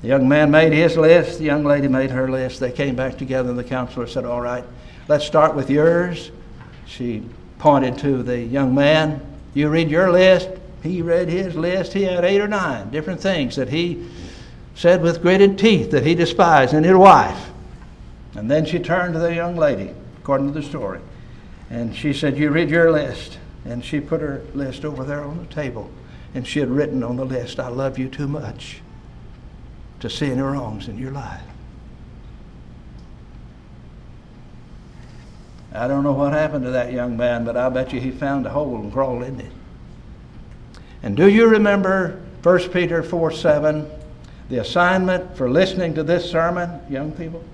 The 0.00 0.08
young 0.08 0.28
man 0.28 0.50
made 0.50 0.72
his 0.72 0.96
list, 0.96 1.38
the 1.38 1.44
young 1.44 1.64
lady 1.64 1.88
made 1.88 2.10
her 2.10 2.30
list. 2.30 2.60
They 2.60 2.70
came 2.70 2.94
back 2.94 3.18
together, 3.18 3.50
and 3.50 3.58
the 3.58 3.64
counselor 3.64 4.06
said, 4.06 4.24
All 4.24 4.40
right, 4.40 4.64
let's 5.08 5.24
start 5.24 5.56
with 5.56 5.70
yours. 5.70 6.30
She 6.88 7.22
pointed 7.58 7.98
to 7.98 8.22
the 8.22 8.38
young 8.40 8.74
man. 8.74 9.20
You 9.54 9.68
read 9.68 9.90
your 9.90 10.10
list. 10.10 10.48
He 10.82 11.02
read 11.02 11.28
his 11.28 11.54
list. 11.54 11.92
He 11.92 12.02
had 12.02 12.24
eight 12.24 12.40
or 12.40 12.48
nine 12.48 12.90
different 12.90 13.20
things 13.20 13.56
that 13.56 13.68
he 13.68 14.08
said 14.74 15.02
with 15.02 15.22
gritted 15.22 15.58
teeth 15.58 15.90
that 15.90 16.06
he 16.06 16.14
despised 16.14 16.72
in 16.72 16.84
his 16.84 16.94
wife. 16.94 17.50
And 18.34 18.50
then 18.50 18.64
she 18.64 18.78
turned 18.78 19.14
to 19.14 19.18
the 19.18 19.34
young 19.34 19.56
lady, 19.56 19.92
according 20.18 20.52
to 20.52 20.60
the 20.60 20.66
story, 20.66 21.00
and 21.70 21.94
she 21.94 22.12
said, 22.12 22.38
You 22.38 22.50
read 22.50 22.70
your 22.70 22.90
list. 22.92 23.38
And 23.64 23.84
she 23.84 24.00
put 24.00 24.20
her 24.20 24.42
list 24.54 24.84
over 24.84 25.04
there 25.04 25.22
on 25.22 25.38
the 25.38 25.52
table. 25.52 25.90
And 26.34 26.46
she 26.46 26.60
had 26.60 26.70
written 26.70 27.02
on 27.02 27.16
the 27.16 27.24
list, 27.24 27.58
I 27.58 27.68
love 27.68 27.98
you 27.98 28.08
too 28.08 28.28
much 28.28 28.80
to 30.00 30.08
see 30.08 30.30
any 30.30 30.40
wrongs 30.40 30.88
in 30.88 30.96
your 30.96 31.10
life. 31.10 31.42
I 35.72 35.86
don't 35.86 36.02
know 36.02 36.12
what 36.12 36.32
happened 36.32 36.64
to 36.64 36.70
that 36.70 36.92
young 36.92 37.16
man, 37.16 37.44
but 37.44 37.56
I 37.56 37.68
bet 37.68 37.92
you 37.92 38.00
he 38.00 38.10
found 38.10 38.46
a 38.46 38.50
hole 38.50 38.76
and 38.76 38.92
crawled 38.92 39.22
in 39.22 39.40
it. 39.40 39.52
And 41.02 41.16
do 41.16 41.28
you 41.28 41.46
remember 41.46 42.20
1 42.42 42.70
Peter 42.70 43.02
4 43.02 43.30
7? 43.32 43.90
The 44.48 44.60
assignment 44.60 45.36
for 45.36 45.50
listening 45.50 45.94
to 45.94 46.02
this 46.02 46.30
sermon, 46.30 46.80
young 46.88 47.12
people, 47.12 47.44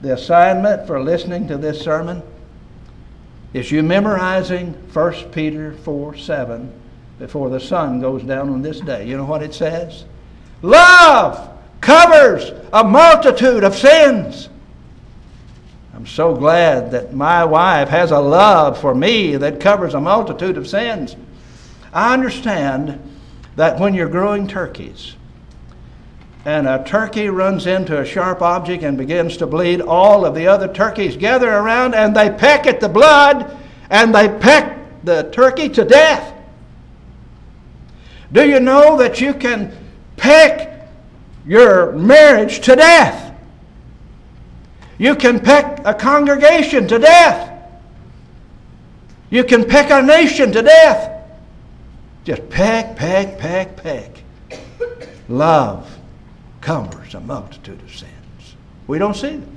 the 0.00 0.14
assignment 0.14 0.86
for 0.86 1.00
listening 1.00 1.46
to 1.48 1.56
this 1.56 1.80
sermon 1.80 2.22
is 3.52 3.70
you 3.70 3.82
memorizing 3.82 4.72
1 4.92 5.30
Peter 5.30 5.72
4 5.72 6.16
7 6.16 6.72
before 7.18 7.50
the 7.50 7.60
sun 7.60 8.00
goes 8.00 8.22
down 8.22 8.48
on 8.48 8.62
this 8.62 8.80
day. 8.80 9.06
You 9.06 9.16
know 9.16 9.26
what 9.26 9.42
it 9.42 9.54
says? 9.54 10.04
Love 10.62 11.50
covers 11.80 12.50
a 12.72 12.82
multitude 12.82 13.62
of 13.62 13.76
sins. 13.76 14.48
I'm 16.00 16.06
so 16.06 16.34
glad 16.34 16.92
that 16.92 17.12
my 17.12 17.44
wife 17.44 17.90
has 17.90 18.10
a 18.10 18.18
love 18.18 18.80
for 18.80 18.94
me 18.94 19.36
that 19.36 19.60
covers 19.60 19.92
a 19.92 20.00
multitude 20.00 20.56
of 20.56 20.66
sins. 20.66 21.14
I 21.92 22.14
understand 22.14 22.98
that 23.56 23.78
when 23.78 23.92
you're 23.92 24.08
growing 24.08 24.48
turkeys, 24.48 25.14
and 26.46 26.66
a 26.66 26.82
turkey 26.84 27.28
runs 27.28 27.66
into 27.66 28.00
a 28.00 28.06
sharp 28.06 28.40
object 28.40 28.82
and 28.82 28.96
begins 28.96 29.36
to 29.36 29.46
bleed, 29.46 29.82
all 29.82 30.24
of 30.24 30.34
the 30.34 30.46
other 30.46 30.72
turkeys 30.72 31.18
gather 31.18 31.50
around 31.50 31.94
and 31.94 32.16
they 32.16 32.30
peck 32.30 32.66
at 32.66 32.80
the 32.80 32.88
blood 32.88 33.54
and 33.90 34.14
they 34.14 34.30
peck 34.38 35.04
the 35.04 35.24
turkey 35.32 35.68
to 35.68 35.84
death. 35.84 36.32
Do 38.32 38.48
you 38.48 38.58
know 38.58 38.96
that 38.96 39.20
you 39.20 39.34
can 39.34 39.76
peck 40.16 40.88
your 41.46 41.92
marriage 41.92 42.60
to 42.60 42.74
death? 42.74 43.29
You 45.00 45.14
can 45.16 45.40
pick 45.40 45.64
a 45.86 45.94
congregation 45.94 46.86
to 46.88 46.98
death. 46.98 47.50
You 49.30 49.44
can 49.44 49.64
pick 49.64 49.88
a 49.88 50.02
nation 50.02 50.52
to 50.52 50.60
death 50.60 51.24
Just 52.24 52.50
pick, 52.50 52.96
pick, 52.96 53.38
pick, 53.38 53.76
pick. 53.78 54.24
Love 55.26 55.98
covers 56.60 57.14
a 57.14 57.20
multitude 57.20 57.80
of 57.80 57.96
sins. 57.96 58.56
We 58.86 58.98
don't 58.98 59.16
see 59.16 59.36
them. 59.36 59.56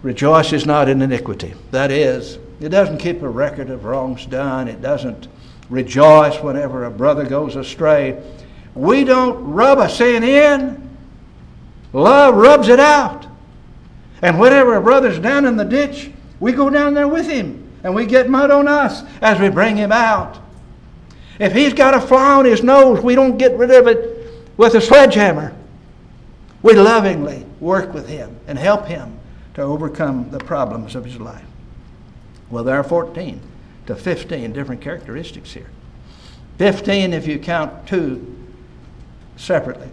Rejoice 0.00 0.54
is 0.54 0.64
not 0.64 0.88
in 0.88 1.02
iniquity. 1.02 1.52
That 1.72 1.90
is, 1.90 2.38
it 2.58 2.70
doesn't 2.70 2.98
keep 2.98 3.20
a 3.20 3.28
record 3.28 3.68
of 3.68 3.84
wrongs 3.84 4.24
done. 4.24 4.66
It 4.66 4.80
doesn't 4.80 5.28
rejoice 5.68 6.40
whenever 6.40 6.86
a 6.86 6.90
brother 6.90 7.26
goes 7.26 7.54
astray. 7.54 8.18
We 8.78 9.02
don't 9.02 9.54
rub 9.54 9.80
a 9.80 9.88
sin 9.88 10.22
in. 10.22 10.96
Love 11.92 12.36
rubs 12.36 12.68
it 12.68 12.78
out. 12.78 13.26
And 14.22 14.38
whenever 14.38 14.76
a 14.76 14.80
brother's 14.80 15.18
down 15.18 15.46
in 15.46 15.56
the 15.56 15.64
ditch, 15.64 16.12
we 16.38 16.52
go 16.52 16.70
down 16.70 16.94
there 16.94 17.08
with 17.08 17.26
him 17.26 17.72
and 17.82 17.92
we 17.92 18.06
get 18.06 18.30
mud 18.30 18.52
on 18.52 18.68
us 18.68 19.02
as 19.20 19.40
we 19.40 19.48
bring 19.48 19.76
him 19.76 19.90
out. 19.90 20.38
If 21.40 21.54
he's 21.54 21.74
got 21.74 21.94
a 21.94 22.00
fly 22.00 22.34
on 22.34 22.44
his 22.44 22.62
nose, 22.62 23.02
we 23.02 23.16
don't 23.16 23.36
get 23.36 23.58
rid 23.58 23.72
of 23.72 23.88
it 23.88 24.46
with 24.56 24.76
a 24.76 24.80
sledgehammer. 24.80 25.56
We 26.62 26.74
lovingly 26.74 27.46
work 27.58 27.92
with 27.92 28.08
him 28.08 28.38
and 28.46 28.56
help 28.56 28.86
him 28.86 29.18
to 29.54 29.62
overcome 29.62 30.30
the 30.30 30.38
problems 30.38 30.94
of 30.94 31.04
his 31.04 31.18
life. 31.18 31.46
Well, 32.48 32.62
there 32.62 32.76
are 32.76 32.84
14 32.84 33.40
to 33.86 33.96
15 33.96 34.52
different 34.52 34.80
characteristics 34.80 35.52
here. 35.52 35.70
15 36.58 37.12
if 37.12 37.26
you 37.26 37.40
count 37.40 37.88
two 37.88 38.37
separately. 39.38 39.88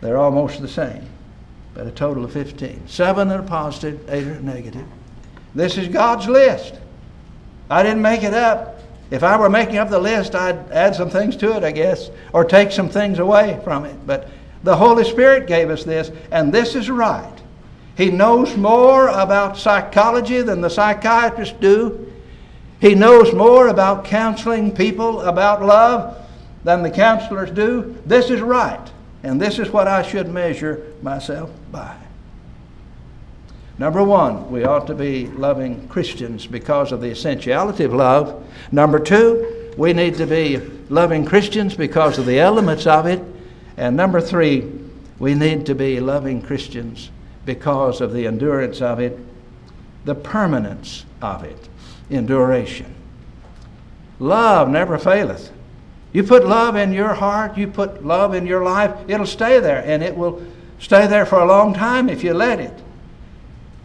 They're 0.00 0.16
almost 0.16 0.60
the 0.60 0.68
same, 0.68 1.06
but 1.74 1.86
a 1.86 1.92
total 1.92 2.24
of 2.24 2.32
15. 2.32 2.88
Seven 2.88 3.30
are 3.30 3.42
positive, 3.42 4.04
eight 4.08 4.26
are 4.26 4.40
negative. 4.40 4.86
This 5.54 5.78
is 5.78 5.86
God's 5.88 6.26
list. 6.26 6.74
I 7.70 7.82
didn't 7.82 8.02
make 8.02 8.24
it 8.24 8.34
up. 8.34 8.80
If 9.10 9.22
I 9.22 9.36
were 9.36 9.50
making 9.50 9.76
up 9.76 9.90
the 9.90 9.98
list, 9.98 10.34
I'd 10.34 10.70
add 10.70 10.96
some 10.96 11.10
things 11.10 11.36
to 11.36 11.54
it, 11.56 11.62
I 11.62 11.70
guess, 11.70 12.10
or 12.32 12.44
take 12.44 12.72
some 12.72 12.88
things 12.88 13.18
away 13.18 13.60
from 13.62 13.84
it. 13.84 14.06
But 14.06 14.30
the 14.64 14.74
Holy 14.74 15.04
Spirit 15.04 15.46
gave 15.46 15.70
us 15.70 15.84
this, 15.84 16.10
and 16.30 16.52
this 16.52 16.74
is 16.74 16.88
right. 16.88 17.38
He 17.96 18.10
knows 18.10 18.56
more 18.56 19.08
about 19.08 19.58
psychology 19.58 20.40
than 20.40 20.62
the 20.62 20.70
psychiatrists 20.70 21.54
do. 21.60 22.10
He 22.80 22.94
knows 22.94 23.34
more 23.34 23.68
about 23.68 24.06
counseling 24.06 24.74
people 24.74 25.20
about 25.20 25.62
love 25.62 26.21
than 26.64 26.82
the 26.82 26.90
counselors 26.90 27.50
do. 27.50 27.96
This 28.06 28.30
is 28.30 28.40
right, 28.40 28.90
and 29.22 29.40
this 29.40 29.58
is 29.58 29.70
what 29.70 29.88
I 29.88 30.02
should 30.02 30.28
measure 30.28 30.92
myself 31.02 31.50
by. 31.70 31.96
Number 33.78 34.04
one, 34.04 34.50
we 34.50 34.64
ought 34.64 34.86
to 34.86 34.94
be 34.94 35.26
loving 35.28 35.88
Christians 35.88 36.46
because 36.46 36.92
of 36.92 37.00
the 37.00 37.10
essentiality 37.10 37.84
of 37.84 37.94
love. 37.94 38.46
Number 38.70 38.98
two, 38.98 39.72
we 39.76 39.92
need 39.92 40.16
to 40.16 40.26
be 40.26 40.58
loving 40.88 41.24
Christians 41.24 41.74
because 41.74 42.18
of 42.18 42.26
the 42.26 42.38
elements 42.38 42.86
of 42.86 43.06
it. 43.06 43.22
And 43.76 43.96
number 43.96 44.20
three, 44.20 44.70
we 45.18 45.34
need 45.34 45.66
to 45.66 45.74
be 45.74 45.98
loving 46.00 46.42
Christians 46.42 47.10
because 47.44 48.00
of 48.00 48.12
the 48.12 48.26
endurance 48.26 48.82
of 48.82 49.00
it, 49.00 49.18
the 50.04 50.14
permanence 50.14 51.04
of 51.20 51.42
it, 51.42 51.68
enduration. 52.10 52.94
Love 54.18 54.68
never 54.68 54.98
faileth. 54.98 55.50
You 56.12 56.22
put 56.22 56.46
love 56.46 56.76
in 56.76 56.92
your 56.92 57.14
heart, 57.14 57.56
you 57.56 57.68
put 57.68 58.04
love 58.04 58.34
in 58.34 58.46
your 58.46 58.62
life, 58.62 58.94
it'll 59.08 59.26
stay 59.26 59.60
there, 59.60 59.82
and 59.84 60.02
it 60.02 60.14
will 60.14 60.44
stay 60.78 61.06
there 61.06 61.24
for 61.24 61.40
a 61.40 61.46
long 61.46 61.72
time 61.72 62.08
if 62.08 62.22
you 62.22 62.34
let 62.34 62.60
it. 62.60 62.78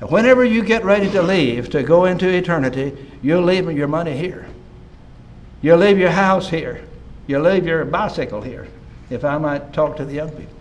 Whenever 0.09 0.43
you 0.43 0.63
get 0.63 0.83
ready 0.83 1.09
to 1.11 1.21
leave, 1.21 1.69
to 1.69 1.83
go 1.83 2.05
into 2.05 2.27
eternity, 2.27 2.95
you'll 3.23 3.43
leave 3.43 3.71
your 3.71 3.87
money 3.87 4.15
here. 4.15 4.45
You'll 5.61 5.79
leave 5.79 5.97
your 5.97 6.11
house 6.11 6.49
here. 6.49 6.83
You'll 7.25 7.43
leave 7.43 7.65
your 7.65 7.83
bicycle 7.85 8.41
here, 8.41 8.67
if 9.09 9.25
I 9.25 9.37
might 9.37 9.73
talk 9.73 9.97
to 9.97 10.05
the 10.05 10.13
young 10.13 10.29
people. 10.29 10.55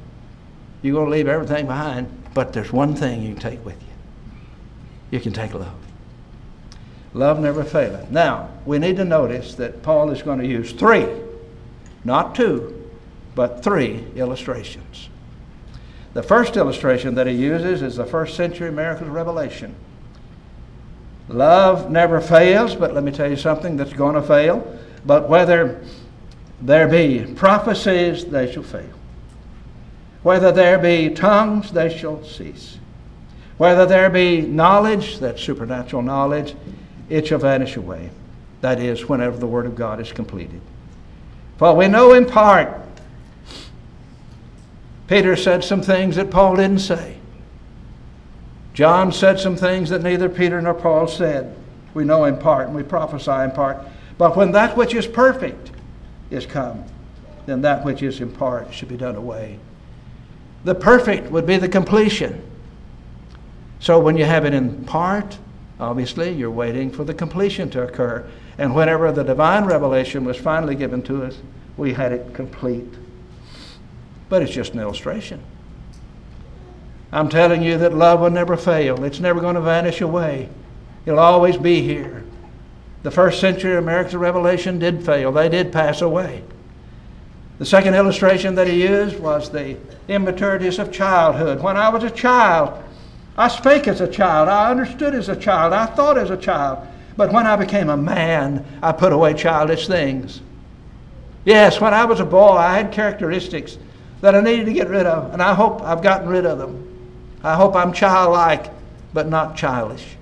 You're 0.82 0.94
going 0.94 1.06
to 1.06 1.10
leave 1.10 1.28
everything 1.28 1.66
behind, 1.66 2.08
but 2.32 2.52
there's 2.52 2.72
one 2.72 2.94
thing 2.94 3.22
you 3.22 3.34
can 3.34 3.42
take 3.42 3.64
with 3.64 3.80
you. 3.80 3.88
You 5.10 5.20
can 5.20 5.32
take 5.32 5.52
love. 5.52 5.74
Love 7.12 7.40
never 7.40 7.64
faileth. 7.64 8.10
Now, 8.10 8.50
we 8.64 8.78
need 8.78 8.96
to 8.96 9.04
notice 9.04 9.54
that 9.56 9.82
Paul 9.82 10.10
is 10.10 10.22
going 10.22 10.38
to 10.38 10.46
use 10.46 10.72
three, 10.72 11.06
not 12.06 12.34
two, 12.34 12.88
but 13.34 13.62
three 13.62 14.04
illustrations. 14.14 15.10
The 16.14 16.22
first 16.22 16.56
illustration 16.56 17.14
that 17.16 17.26
he 17.26 17.34
uses 17.34 17.82
is 17.82 17.96
the 17.96 18.06
first 18.06 18.36
century 18.36 18.70
miracles 18.70 19.10
revelation. 19.10 19.74
Love 21.28 21.90
never 21.90 22.20
fails, 22.20 22.74
but 22.74 22.94
let 22.94 23.04
me 23.04 23.12
tell 23.12 23.28
you 23.28 23.36
something 23.36 23.76
that's 23.76 23.92
going 23.92 24.14
to 24.14 24.22
fail. 24.22 24.78
But 25.04 25.28
whether 25.28 25.84
there 26.62 26.88
be 26.88 27.34
prophecies, 27.34 28.24
they 28.24 28.50
shall 28.50 28.62
fail. 28.62 28.88
Whether 30.22 30.52
there 30.52 30.78
be 30.78 31.10
tongues, 31.10 31.72
they 31.72 31.94
shall 31.94 32.24
cease. 32.24 32.78
Whether 33.58 33.84
there 33.84 34.08
be 34.08 34.40
knowledge, 34.42 35.18
that 35.18 35.38
supernatural 35.38 36.02
knowledge, 36.02 36.54
it 37.08 37.26
shall 37.26 37.38
vanish 37.38 37.76
away. 37.76 38.10
That 38.60 38.80
is, 38.80 39.08
whenever 39.08 39.36
the 39.36 39.46
Word 39.46 39.66
of 39.66 39.74
God 39.74 40.00
is 40.00 40.12
completed. 40.12 40.60
For 41.58 41.74
we 41.74 41.88
know 41.88 42.12
in 42.12 42.26
part, 42.26 42.68
Peter 45.08 45.36
said 45.36 45.64
some 45.64 45.82
things 45.82 46.16
that 46.16 46.30
Paul 46.30 46.56
didn't 46.56 46.80
say. 46.80 47.16
John 48.74 49.10
said 49.10 49.40
some 49.40 49.56
things 49.56 49.88
that 49.88 50.02
neither 50.02 50.28
Peter 50.28 50.60
nor 50.60 50.74
Paul 50.74 51.08
said. 51.08 51.56
We 51.94 52.04
know 52.04 52.24
in 52.24 52.36
part 52.36 52.66
and 52.66 52.76
we 52.76 52.82
prophesy 52.82 53.30
in 53.30 53.52
part. 53.52 53.78
But 54.18 54.36
when 54.36 54.52
that 54.52 54.76
which 54.76 54.94
is 54.94 55.06
perfect 55.06 55.70
is 56.30 56.44
come, 56.44 56.84
then 57.46 57.62
that 57.62 57.84
which 57.84 58.02
is 58.02 58.20
in 58.20 58.32
part 58.32 58.74
should 58.74 58.88
be 58.88 58.96
done 58.96 59.16
away. 59.16 59.58
The 60.64 60.74
perfect 60.74 61.30
would 61.30 61.46
be 61.46 61.56
the 61.56 61.68
completion. 61.68 62.42
So 63.78 63.98
when 63.98 64.16
you 64.16 64.24
have 64.24 64.44
it 64.44 64.52
in 64.52 64.84
part, 64.84 65.38
obviously 65.78 66.32
you're 66.32 66.50
waiting 66.50 66.90
for 66.90 67.04
the 67.04 67.14
completion 67.14 67.70
to 67.70 67.82
occur. 67.82 68.28
And 68.58 68.74
whenever 68.74 69.12
the 69.12 69.22
divine 69.22 69.64
revelation 69.64 70.24
was 70.24 70.36
finally 70.36 70.74
given 70.74 71.02
to 71.02 71.24
us, 71.24 71.38
we 71.76 71.92
had 71.92 72.12
it 72.12 72.34
complete. 72.34 72.94
But 74.28 74.42
it's 74.42 74.52
just 74.52 74.72
an 74.72 74.80
illustration. 74.80 75.42
I'm 77.12 77.28
telling 77.28 77.62
you 77.62 77.78
that 77.78 77.94
love 77.94 78.20
will 78.20 78.30
never 78.30 78.56
fail. 78.56 79.04
It's 79.04 79.20
never 79.20 79.40
going 79.40 79.54
to 79.54 79.60
vanish 79.60 80.00
away. 80.00 80.48
It'll 81.04 81.20
always 81.20 81.56
be 81.56 81.82
here. 81.82 82.24
The 83.02 83.10
first 83.10 83.40
century 83.40 83.76
American 83.76 84.18
Revelation 84.18 84.78
did 84.78 85.04
fail. 85.04 85.30
They 85.30 85.48
did 85.48 85.72
pass 85.72 86.00
away. 86.00 86.42
The 87.58 87.66
second 87.66 87.94
illustration 87.94 88.54
that 88.56 88.66
he 88.66 88.82
used 88.82 89.18
was 89.18 89.48
the 89.48 89.76
immaturities 90.08 90.78
of 90.78 90.92
childhood. 90.92 91.62
When 91.62 91.76
I 91.76 91.88
was 91.88 92.04
a 92.04 92.10
child, 92.10 92.82
I 93.36 93.48
spake 93.48 93.86
as 93.86 94.00
a 94.00 94.08
child. 94.08 94.48
I 94.48 94.70
understood 94.70 95.14
as 95.14 95.28
a 95.28 95.36
child. 95.36 95.72
I 95.72 95.86
thought 95.86 96.18
as 96.18 96.30
a 96.30 96.36
child. 96.36 96.86
But 97.16 97.32
when 97.32 97.46
I 97.46 97.56
became 97.56 97.88
a 97.88 97.96
man, 97.96 98.64
I 98.82 98.92
put 98.92 99.12
away 99.12 99.34
childish 99.34 99.86
things. 99.86 100.40
Yes, 101.44 101.80
when 101.80 101.94
I 101.94 102.04
was 102.04 102.20
a 102.20 102.24
boy, 102.24 102.56
I 102.56 102.76
had 102.76 102.92
characteristics 102.92 103.78
that 104.20 104.34
I 104.34 104.40
needed 104.40 104.66
to 104.66 104.72
get 104.72 104.88
rid 104.88 105.06
of, 105.06 105.32
and 105.32 105.42
I 105.42 105.54
hope 105.54 105.80
I've 105.82 106.02
gotten 106.02 106.28
rid 106.28 106.44
of 106.44 106.58
them. 106.58 106.82
I 107.42 107.54
hope 107.54 107.76
I'm 107.76 107.92
childlike, 107.92 108.70
but 109.14 109.28
not 109.28 109.56
childish. 109.56 110.16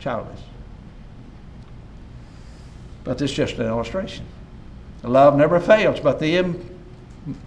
Childish. 0.00 0.40
But 3.04 3.18
this 3.18 3.30
is 3.30 3.36
just 3.36 3.58
an 3.58 3.66
illustration. 3.66 4.24
Love 5.02 5.36
never 5.36 5.60
fails, 5.60 6.00
but 6.00 6.20
the 6.20 6.54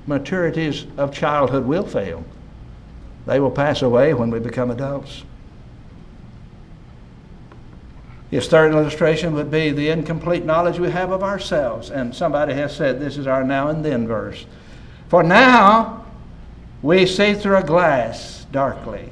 immaturities 0.08 0.86
of 0.98 1.14
childhood 1.14 1.66
will 1.66 1.86
fail. 1.86 2.24
They 3.26 3.40
will 3.40 3.52
pass 3.52 3.82
away 3.82 4.14
when 4.14 4.32
we 4.32 4.40
become 4.40 4.72
adults. 4.72 5.24
His 8.34 8.48
third 8.48 8.72
illustration 8.72 9.36
would 9.36 9.52
be 9.52 9.70
the 9.70 9.90
incomplete 9.90 10.44
knowledge 10.44 10.80
we 10.80 10.90
have 10.90 11.12
of 11.12 11.22
ourselves. 11.22 11.92
And 11.92 12.16
somebody 12.16 12.56
has 12.56 12.76
said 12.76 13.00
this 13.00 13.16
is 13.16 13.28
our 13.28 13.44
now 13.44 13.68
and 13.68 13.86
then 13.86 14.08
verse. 14.08 14.48
For 15.08 15.22
now 15.22 16.04
we 16.82 17.06
see 17.06 17.36
through 17.36 17.58
a 17.58 17.64
glass 17.64 18.48
darkly. 18.52 19.12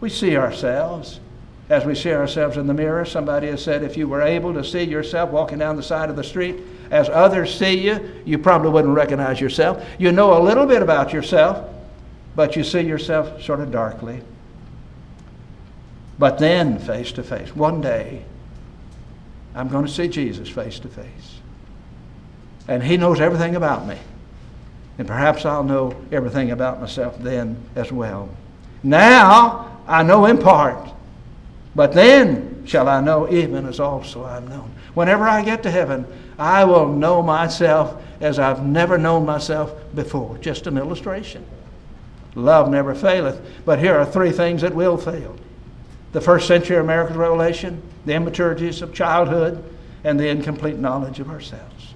We 0.00 0.08
see 0.08 0.36
ourselves 0.36 1.20
as 1.68 1.84
we 1.84 1.94
see 1.94 2.10
ourselves 2.10 2.56
in 2.56 2.66
the 2.66 2.74
mirror. 2.74 3.04
Somebody 3.04 3.46
has 3.46 3.62
said 3.62 3.84
if 3.84 3.96
you 3.96 4.08
were 4.08 4.22
able 4.22 4.52
to 4.54 4.64
see 4.64 4.82
yourself 4.82 5.30
walking 5.30 5.58
down 5.58 5.76
the 5.76 5.82
side 5.84 6.10
of 6.10 6.16
the 6.16 6.24
street 6.24 6.56
as 6.90 7.08
others 7.08 7.56
see 7.56 7.78
you, 7.78 8.10
you 8.24 8.38
probably 8.38 8.72
wouldn't 8.72 8.96
recognize 8.96 9.40
yourself. 9.40 9.86
You 10.00 10.10
know 10.10 10.36
a 10.36 10.42
little 10.42 10.66
bit 10.66 10.82
about 10.82 11.12
yourself, 11.12 11.64
but 12.34 12.56
you 12.56 12.64
see 12.64 12.80
yourself 12.80 13.40
sort 13.40 13.60
of 13.60 13.70
darkly. 13.70 14.20
But 16.20 16.36
then, 16.36 16.78
face 16.78 17.12
to 17.12 17.22
face, 17.22 17.56
one 17.56 17.80
day, 17.80 18.22
I'm 19.54 19.68
going 19.68 19.86
to 19.86 19.90
see 19.90 20.06
Jesus 20.06 20.50
face 20.50 20.78
to 20.80 20.88
face. 20.88 21.40
And 22.68 22.82
He 22.82 22.98
knows 22.98 23.22
everything 23.22 23.56
about 23.56 23.86
me. 23.86 23.96
And 24.98 25.08
perhaps 25.08 25.46
I'll 25.46 25.64
know 25.64 25.98
everything 26.12 26.50
about 26.50 26.78
myself 26.78 27.18
then 27.20 27.56
as 27.74 27.90
well. 27.90 28.28
Now, 28.82 29.80
I 29.88 30.02
know 30.02 30.26
in 30.26 30.36
part. 30.36 30.90
But 31.74 31.94
then, 31.94 32.66
shall 32.66 32.86
I 32.86 33.00
know, 33.00 33.26
even 33.32 33.64
as 33.64 33.80
also 33.80 34.22
I'm 34.22 34.46
known. 34.46 34.70
Whenever 34.92 35.26
I 35.26 35.42
get 35.42 35.62
to 35.62 35.70
heaven, 35.70 36.04
I 36.38 36.64
will 36.64 36.86
know 36.86 37.22
myself 37.22 37.98
as 38.20 38.38
I've 38.38 38.62
never 38.62 38.98
known 38.98 39.24
myself 39.24 39.72
before. 39.94 40.36
Just 40.36 40.66
an 40.66 40.76
illustration. 40.76 41.46
Love 42.34 42.68
never 42.68 42.94
faileth. 42.94 43.40
But 43.64 43.78
here 43.78 43.96
are 43.96 44.04
three 44.04 44.32
things 44.32 44.60
that 44.60 44.74
will 44.74 44.98
fail 44.98 45.34
the 46.12 46.20
first 46.20 46.48
century 46.48 46.76
American 46.76 47.16
revelation, 47.16 47.82
the 48.06 48.14
immaturities 48.14 48.82
of 48.82 48.92
childhood, 48.92 49.62
and 50.04 50.18
the 50.18 50.28
incomplete 50.28 50.76
knowledge 50.76 51.20
of 51.20 51.30
ourselves. 51.30 51.94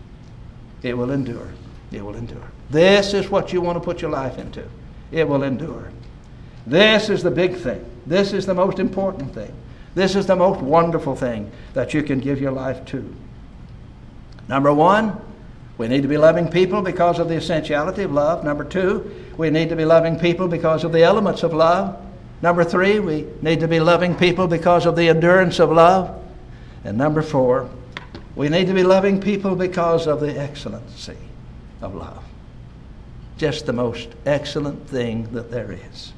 It 0.82 0.96
will 0.96 1.10
endure. 1.10 1.48
It 1.90 2.04
will 2.04 2.16
endure. 2.16 2.50
This 2.70 3.14
is 3.14 3.30
what 3.30 3.52
you 3.52 3.60
want 3.60 3.76
to 3.76 3.80
put 3.80 4.02
your 4.02 4.10
life 4.10 4.38
into. 4.38 4.64
It 5.10 5.28
will 5.28 5.42
endure. 5.42 5.90
This 6.66 7.08
is 7.08 7.22
the 7.22 7.30
big 7.30 7.56
thing. 7.56 7.84
This 8.06 8.32
is 8.32 8.46
the 8.46 8.54
most 8.54 8.78
important 8.78 9.34
thing. 9.34 9.52
This 9.94 10.16
is 10.16 10.26
the 10.26 10.36
most 10.36 10.60
wonderful 10.60 11.14
thing 11.14 11.50
that 11.74 11.94
you 11.94 12.02
can 12.02 12.20
give 12.20 12.40
your 12.40 12.52
life 12.52 12.84
to. 12.86 13.14
Number 14.48 14.72
one, 14.72 15.18
we 15.78 15.88
need 15.88 16.02
to 16.02 16.08
be 16.08 16.18
loving 16.18 16.48
people 16.48 16.82
because 16.82 17.18
of 17.18 17.28
the 17.28 17.36
essentiality 17.36 18.02
of 18.02 18.12
love. 18.12 18.44
Number 18.44 18.64
two, 18.64 19.10
we 19.36 19.50
need 19.50 19.68
to 19.70 19.76
be 19.76 19.84
loving 19.84 20.18
people 20.18 20.48
because 20.48 20.84
of 20.84 20.92
the 20.92 21.02
elements 21.02 21.42
of 21.42 21.52
love. 21.52 22.03
Number 22.44 22.62
three, 22.62 23.00
we 23.00 23.24
need 23.40 23.60
to 23.60 23.68
be 23.68 23.80
loving 23.80 24.14
people 24.14 24.46
because 24.46 24.84
of 24.84 24.96
the 24.96 25.08
endurance 25.08 25.60
of 25.60 25.70
love. 25.70 26.22
And 26.84 26.98
number 26.98 27.22
four, 27.22 27.70
we 28.36 28.50
need 28.50 28.66
to 28.66 28.74
be 28.74 28.82
loving 28.82 29.18
people 29.18 29.56
because 29.56 30.06
of 30.06 30.20
the 30.20 30.38
excellency 30.38 31.16
of 31.80 31.94
love. 31.94 32.22
Just 33.38 33.64
the 33.64 33.72
most 33.72 34.10
excellent 34.26 34.86
thing 34.86 35.32
that 35.32 35.50
there 35.50 35.72
is. 35.72 36.12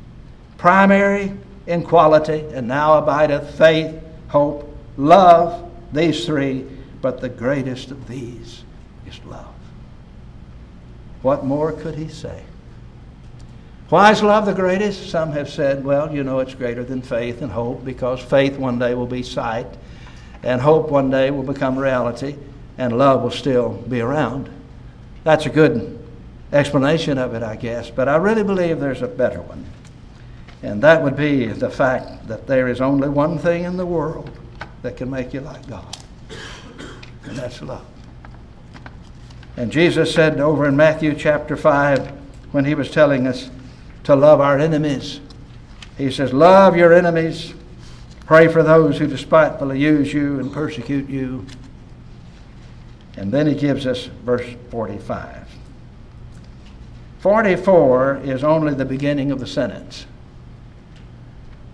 Primary 0.59 1.33
in 1.69 1.85
quality, 1.85 2.45
and 2.53 2.67
now 2.67 2.99
abideth 2.99 3.57
faith, 3.57 3.95
hope, 4.27 4.77
love, 4.97 5.71
these 5.93 6.27
three, 6.27 6.67
but 7.03 7.21
the 7.21 7.29
greatest 7.29 7.93
of 7.93 8.09
these 8.09 8.65
is 9.07 9.21
love. 9.27 9.55
What 11.23 11.45
more 11.45 11.71
could 11.71 11.95
he 11.95 12.09
say? 12.09 12.43
Why 13.89 14.11
is 14.11 14.21
love 14.21 14.47
the 14.47 14.53
greatest? 14.53 15.11
Some 15.11 15.31
have 15.33 15.49
said, 15.49 15.85
well, 15.85 16.13
you 16.13 16.25
know, 16.25 16.41
it's 16.41 16.55
greater 16.55 16.83
than 16.83 17.03
faith 17.03 17.41
and 17.41 17.53
hope 17.53 17.85
because 17.85 18.21
faith 18.21 18.59
one 18.59 18.81
day 18.81 18.95
will 18.95 19.07
be 19.07 19.23
sight, 19.23 19.69
and 20.43 20.61
hope 20.61 20.91
one 20.91 21.09
day 21.09 21.31
will 21.31 21.45
become 21.45 21.79
reality, 21.79 22.35
and 22.79 22.99
love 22.99 23.23
will 23.23 23.31
still 23.31 23.71
be 23.89 24.01
around. 24.01 24.51
That's 25.23 25.47
a 25.47 25.51
good 25.51 26.05
explanation 26.53 27.17
of 27.17 27.35
it, 27.35 27.45
I 27.45 27.55
guess, 27.55 27.89
but 27.89 28.09
I 28.09 28.17
really 28.17 28.43
believe 28.43 28.81
there's 28.81 29.03
a 29.03 29.09
better 29.09 29.41
one. 29.41 29.65
And 30.63 30.83
that 30.83 31.01
would 31.01 31.17
be 31.17 31.47
the 31.47 31.71
fact 31.71 32.27
that 32.27 32.49
there 32.49 32.67
is 32.67 32.81
only 32.81 33.09
one 33.09 33.39
thing 33.39 33.65
in 33.65 33.77
the 33.77 33.87
world 33.87 34.31
that 34.83 34.97
can 34.97 35.11
make 35.11 35.33
you 35.33 35.41
like 35.41 35.65
God, 35.69 35.97
and 37.23 37.37
that's 37.37 37.63
love. 37.63 37.87
And 39.57 39.71
Jesus 39.71 40.13
said 40.13 40.41
over 40.41 40.67
in 40.67 40.77
Matthew 40.77 41.15
chapter 41.15 41.57
5, 41.57 42.09
when 42.51 42.65
he 42.65 42.75
was 42.75 42.91
telling 42.91 43.29
us 43.29 43.49
to 44.07 44.15
love 44.15 44.41
our 44.41 44.57
enemies, 44.57 45.21
he 45.99 46.13
says, 46.13 46.33
Love 46.33 46.77
your 46.77 46.93
enemies, 46.93 47.55
pray 48.25 48.47
for 48.47 48.63
those 48.63 48.99
who 48.99 49.07
despitefully 49.09 49.81
use 49.81 50.15
you 50.15 50.39
and 50.39 50.53
persecute 50.53 51.11
you. 51.11 51.45
And 53.17 53.33
then 53.33 53.49
he 53.49 53.55
gives 53.57 53.85
us 53.85 54.05
verse 54.25 54.47
45. 54.71 55.49
44 57.19 58.19
is 58.19 58.45
only 58.45 58.75
the 58.75 58.85
beginning 58.85 59.33
of 59.33 59.41
the 59.41 59.47
sentence. 59.47 60.07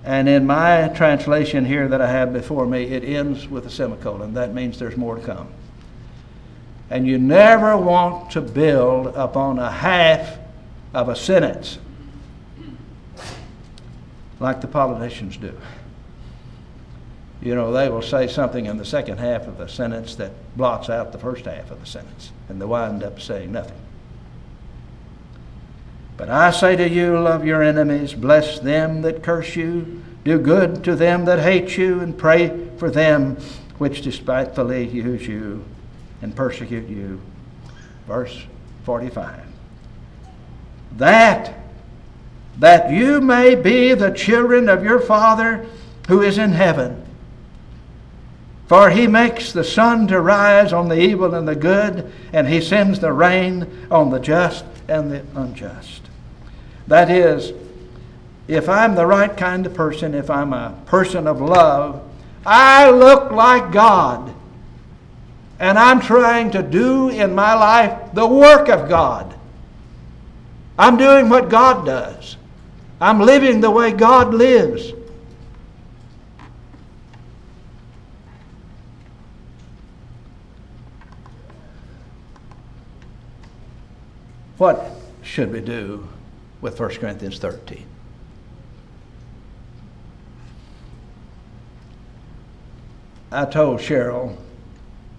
And 0.03 0.26
in 0.26 0.47
my 0.47 0.89
translation 0.89 1.66
here 1.66 1.87
that 1.87 2.01
I 2.01 2.11
have 2.11 2.33
before 2.33 2.64
me, 2.64 2.85
it 2.85 3.05
ends 3.05 3.47
with 3.47 3.66
a 3.66 3.70
semicolon. 3.70 4.33
That 4.33 4.55
means 4.55 4.78
there's 4.78 4.97
more 4.97 5.16
to 5.16 5.22
come. 5.22 5.49
And 6.89 7.07
you 7.07 7.18
never 7.18 7.76
want 7.76 8.30
to 8.30 8.41
build 8.41 9.09
upon 9.09 9.59
a 9.59 9.70
half 9.70 10.39
of 10.95 11.11
a 11.11 11.16
sentence 11.16 11.78
like 14.43 14.61
the 14.61 14.66
politicians 14.66 15.36
do. 15.36 15.57
You 17.40 17.55
know, 17.55 17.72
they 17.72 17.88
will 17.88 18.03
say 18.03 18.28
something 18.28 18.66
in 18.66 18.76
the 18.76 18.84
second 18.84 19.18
half 19.18 19.47
of 19.47 19.59
the 19.59 19.68
sentence 19.68 20.14
that 20.16 20.32
blots 20.57 20.90
out 20.90 21.12
the 21.12 21.18
first 21.18 21.45
half 21.45 21.70
of 21.70 21.80
the 21.80 21.86
sentence, 21.86 22.32
and 22.49 22.61
they 22.61 22.66
wind 22.66 23.03
up 23.03 23.20
saying 23.20 23.51
nothing. 23.51 23.78
But 26.16 26.28
I 26.28 26.51
say 26.51 26.76
to 26.76 26.88
you, 26.88 27.18
love 27.18 27.45
your 27.45 27.62
enemies, 27.62 28.14
bless 28.14 28.61
them 28.61 29.03
that 29.03 29.22
curse 29.22 29.57
you, 29.57 30.05
do 30.24 30.38
good 30.38 30.84
to 30.84 30.95
them 30.95 31.24
that 31.24 31.40
hate 31.40 31.76
you, 31.76 32.01
and 32.01 32.16
pray 32.16 32.68
for 32.76 32.90
them 32.90 33.36
which 33.78 34.03
despitefully 34.03 34.88
use 34.88 35.26
you 35.26 35.64
and 36.20 36.36
persecute 36.36 36.88
you. 36.88 37.20
Verse 38.07 38.45
45. 38.84 39.40
That, 40.99 41.61
that 42.59 42.90
you 42.90 43.20
may 43.20 43.55
be 43.55 43.94
the 43.94 44.11
children 44.11 44.68
of 44.68 44.84
your 44.84 45.00
Father 45.00 45.66
who 46.09 46.22
is 46.22 46.38
in 46.38 46.53
heaven. 46.53 47.05
For 48.66 48.90
he 48.90 49.07
makes 49.07 49.53
the 49.53 49.64
sun 49.64 50.07
to 50.09 50.20
rise 50.20 50.72
on 50.72 50.88
the 50.88 51.00
evil 51.00 51.34
and 51.34 51.46
the 51.46 51.55
good, 51.55 52.11
and 52.32 52.48
he 52.48 52.61
sends 52.61 53.00
the 53.00 53.12
rain 53.12 53.86
on 53.90 54.11
the 54.11 54.18
just 54.18 54.64
and 54.88 55.11
the 55.11 55.24
unjust. 55.34 56.03
That 56.86 57.11
is, 57.11 57.53
if 58.48 58.68
I'm 58.68 58.94
the 58.94 59.07
right 59.07 59.36
kind 59.36 59.66
of 59.66 59.74
person, 59.74 60.14
if 60.14 60.30
I'm 60.30 60.53
a 60.53 60.78
person 60.86 61.26
of 61.26 61.40
love, 61.40 62.03
I 62.44 62.90
look 62.90 63.30
like 63.30 63.72
God 63.72 64.34
and 65.62 65.78
I'm 65.78 66.00
trying 66.00 66.50
to 66.50 66.62
do 66.62 67.09
in 67.09 67.36
my 67.36 67.55
life 67.55 68.12
the 68.14 68.26
work 68.26 68.68
of 68.68 68.88
God. 68.88 69.32
I'm 70.76 70.96
doing 70.96 71.28
what 71.28 71.48
God 71.48 71.86
does. 71.86 72.36
I'm 73.03 73.18
living 73.18 73.61
the 73.61 73.70
way 73.70 73.90
God 73.90 74.32
lives. 74.32 74.92
What 84.57 84.88
should 85.24 85.53
we 85.53 85.61
do 85.61 86.07
with 86.61 86.78
1 86.78 86.90
Corinthians 86.90 87.40
13? 87.40 87.84
I 93.32 93.46
told 93.46 93.80
Cheryl 93.80 94.36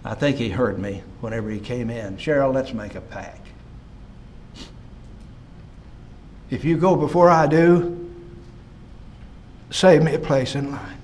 I 0.06 0.14
think 0.14 0.38
he 0.38 0.48
heard 0.48 0.80
me 0.80 1.04
whenever 1.20 1.50
he 1.50 1.60
came 1.60 1.90
in. 1.90 2.16
Cheryl, 2.16 2.54
let's 2.54 2.74
make 2.74 2.96
a 2.96 3.02
pact. 3.02 3.43
If 6.54 6.64
you 6.64 6.78
go 6.78 6.96
before 6.96 7.32
I 7.32 7.48
do, 7.48 8.12
save 9.72 10.04
me 10.04 10.14
a 10.14 10.20
place 10.20 10.54
in 10.54 10.70
line. 10.70 10.98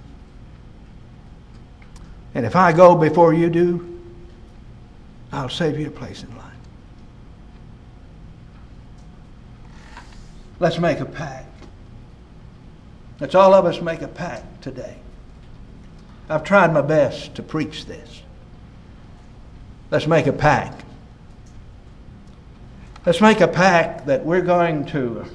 And 2.36 2.46
if 2.46 2.56
I 2.56 2.72
go 2.72 2.94
before 2.94 3.34
you 3.34 3.50
do, 3.50 4.00
I'll 5.32 5.50
save 5.50 5.80
you 5.80 5.88
a 5.88 5.92
place 5.92 6.22
in 6.22 6.38
line. 6.38 6.52
Let's 10.60 10.78
make 10.78 11.00
a 11.00 11.06
pact. 11.06 11.48
Let's 13.20 13.34
all 13.34 13.56
of 13.56 13.66
us 13.66 13.82
make 13.82 14.04
a 14.04 14.08
pact 14.08 14.62
today. 14.62 14.98
I've 16.30 16.44
tried 16.44 16.72
my 16.72 16.84
best 16.84 17.34
to 17.36 17.42
preach 17.42 17.88
this. 17.88 18.22
Let's 19.90 20.06
make 20.06 20.28
a 20.28 20.34
pact. 20.34 20.84
Let's 23.10 23.22
make 23.22 23.42
a 23.42 23.48
pact 23.48 24.06
that 24.06 24.24
we're 24.24 24.44
going 24.44 24.86
to 24.90 25.26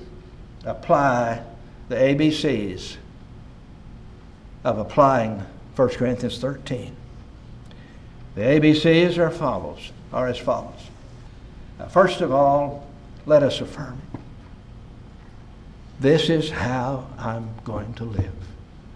apply 0.65 1.43
the 1.89 1.97
ABCs 1.97 2.99
of 4.63 4.79
applying 4.79 5.45
1 5.75 5.89
Corinthians 5.89 6.39
13. 6.39 6.95
The 8.37 8.41
ABCs 8.41 9.19
are 9.19 9.29
follows, 9.29 9.91
are 10.13 10.29
as 10.29 10.39
follows. 10.39 10.79
Now, 11.81 11.87
first 11.87 12.21
of 12.21 12.31
all, 12.31 12.87
let 13.27 13.43
us 13.43 13.61
affirm 13.61 14.01
it. 14.13 14.21
This 15.99 16.31
is 16.31 16.51
how 16.51 17.09
I'm 17.19 17.49
going 17.65 17.93
to 17.95 18.05
live. 18.05 18.37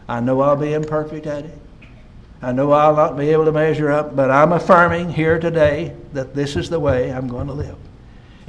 I 0.08 0.20
know 0.20 0.40
I'll 0.40 0.54
be 0.54 0.72
imperfect 0.72 1.26
at 1.26 1.46
it. 1.46 1.58
I 2.40 2.52
know 2.52 2.70
I'll 2.70 2.94
not 2.94 3.16
be 3.16 3.30
able 3.30 3.46
to 3.46 3.52
measure 3.52 3.90
up, 3.90 4.14
but 4.14 4.30
I'm 4.30 4.52
affirming 4.52 5.10
here 5.14 5.40
today 5.40 5.96
that 6.12 6.36
this 6.36 6.54
is 6.54 6.70
the 6.70 6.78
way 6.78 7.12
I'm 7.12 7.26
going 7.26 7.48
to 7.48 7.52
live. 7.52 7.76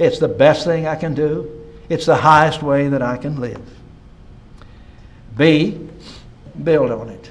It's 0.00 0.18
the 0.18 0.28
best 0.28 0.64
thing 0.64 0.86
I 0.86 0.96
can 0.96 1.12
do. 1.12 1.62
It's 1.90 2.06
the 2.06 2.16
highest 2.16 2.62
way 2.62 2.88
that 2.88 3.02
I 3.02 3.18
can 3.18 3.38
live. 3.38 3.60
B, 5.36 5.78
build 6.64 6.90
on 6.90 7.10
it. 7.10 7.30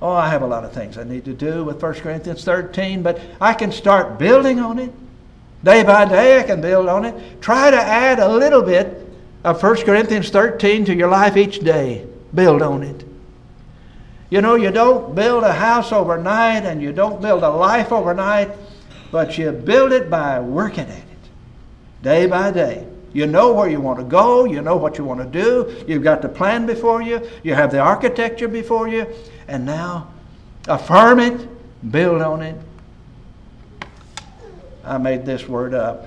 Oh, 0.00 0.12
I 0.12 0.30
have 0.30 0.40
a 0.40 0.46
lot 0.46 0.64
of 0.64 0.72
things 0.72 0.96
I 0.96 1.04
need 1.04 1.26
to 1.26 1.34
do 1.34 1.62
with 1.62 1.82
1 1.82 1.94
Corinthians 1.96 2.42
13, 2.42 3.02
but 3.02 3.20
I 3.38 3.52
can 3.52 3.70
start 3.70 4.18
building 4.18 4.60
on 4.60 4.78
it. 4.78 4.92
Day 5.62 5.82
by 5.84 6.06
day, 6.06 6.40
I 6.40 6.44
can 6.44 6.62
build 6.62 6.88
on 6.88 7.04
it. 7.04 7.42
Try 7.42 7.70
to 7.70 7.76
add 7.76 8.18
a 8.18 8.28
little 8.28 8.62
bit 8.62 9.06
of 9.44 9.62
1 9.62 9.76
Corinthians 9.84 10.30
13 10.30 10.86
to 10.86 10.94
your 10.94 11.10
life 11.10 11.36
each 11.36 11.60
day. 11.60 12.06
Build 12.34 12.62
on 12.62 12.82
it. 12.82 13.04
You 14.30 14.40
know, 14.40 14.54
you 14.54 14.70
don't 14.70 15.14
build 15.14 15.44
a 15.44 15.52
house 15.52 15.92
overnight 15.92 16.64
and 16.64 16.80
you 16.80 16.92
don't 16.92 17.20
build 17.20 17.42
a 17.42 17.50
life 17.50 17.92
overnight, 17.92 18.52
but 19.12 19.36
you 19.36 19.52
build 19.52 19.92
it 19.92 20.08
by 20.08 20.40
working 20.40 20.88
it 20.88 21.03
day 22.04 22.26
by 22.26 22.52
day. 22.52 22.86
You 23.12 23.26
know 23.26 23.52
where 23.52 23.68
you 23.68 23.80
want 23.80 23.98
to 23.98 24.04
go, 24.04 24.44
you 24.44 24.60
know 24.60 24.76
what 24.76 24.98
you 24.98 25.04
want 25.04 25.20
to 25.20 25.26
do, 25.42 25.84
you've 25.88 26.02
got 26.02 26.20
the 26.20 26.28
plan 26.28 26.66
before 26.66 27.00
you, 27.00 27.28
you 27.42 27.54
have 27.54 27.70
the 27.70 27.78
architecture 27.78 28.48
before 28.48 28.88
you, 28.88 29.06
and 29.48 29.64
now 29.64 30.12
affirm 30.68 31.18
it, 31.18 31.48
build 31.90 32.22
on 32.22 32.42
it. 32.42 32.56
I 34.84 34.98
made 34.98 35.24
this 35.24 35.48
word 35.48 35.74
up. 35.74 36.06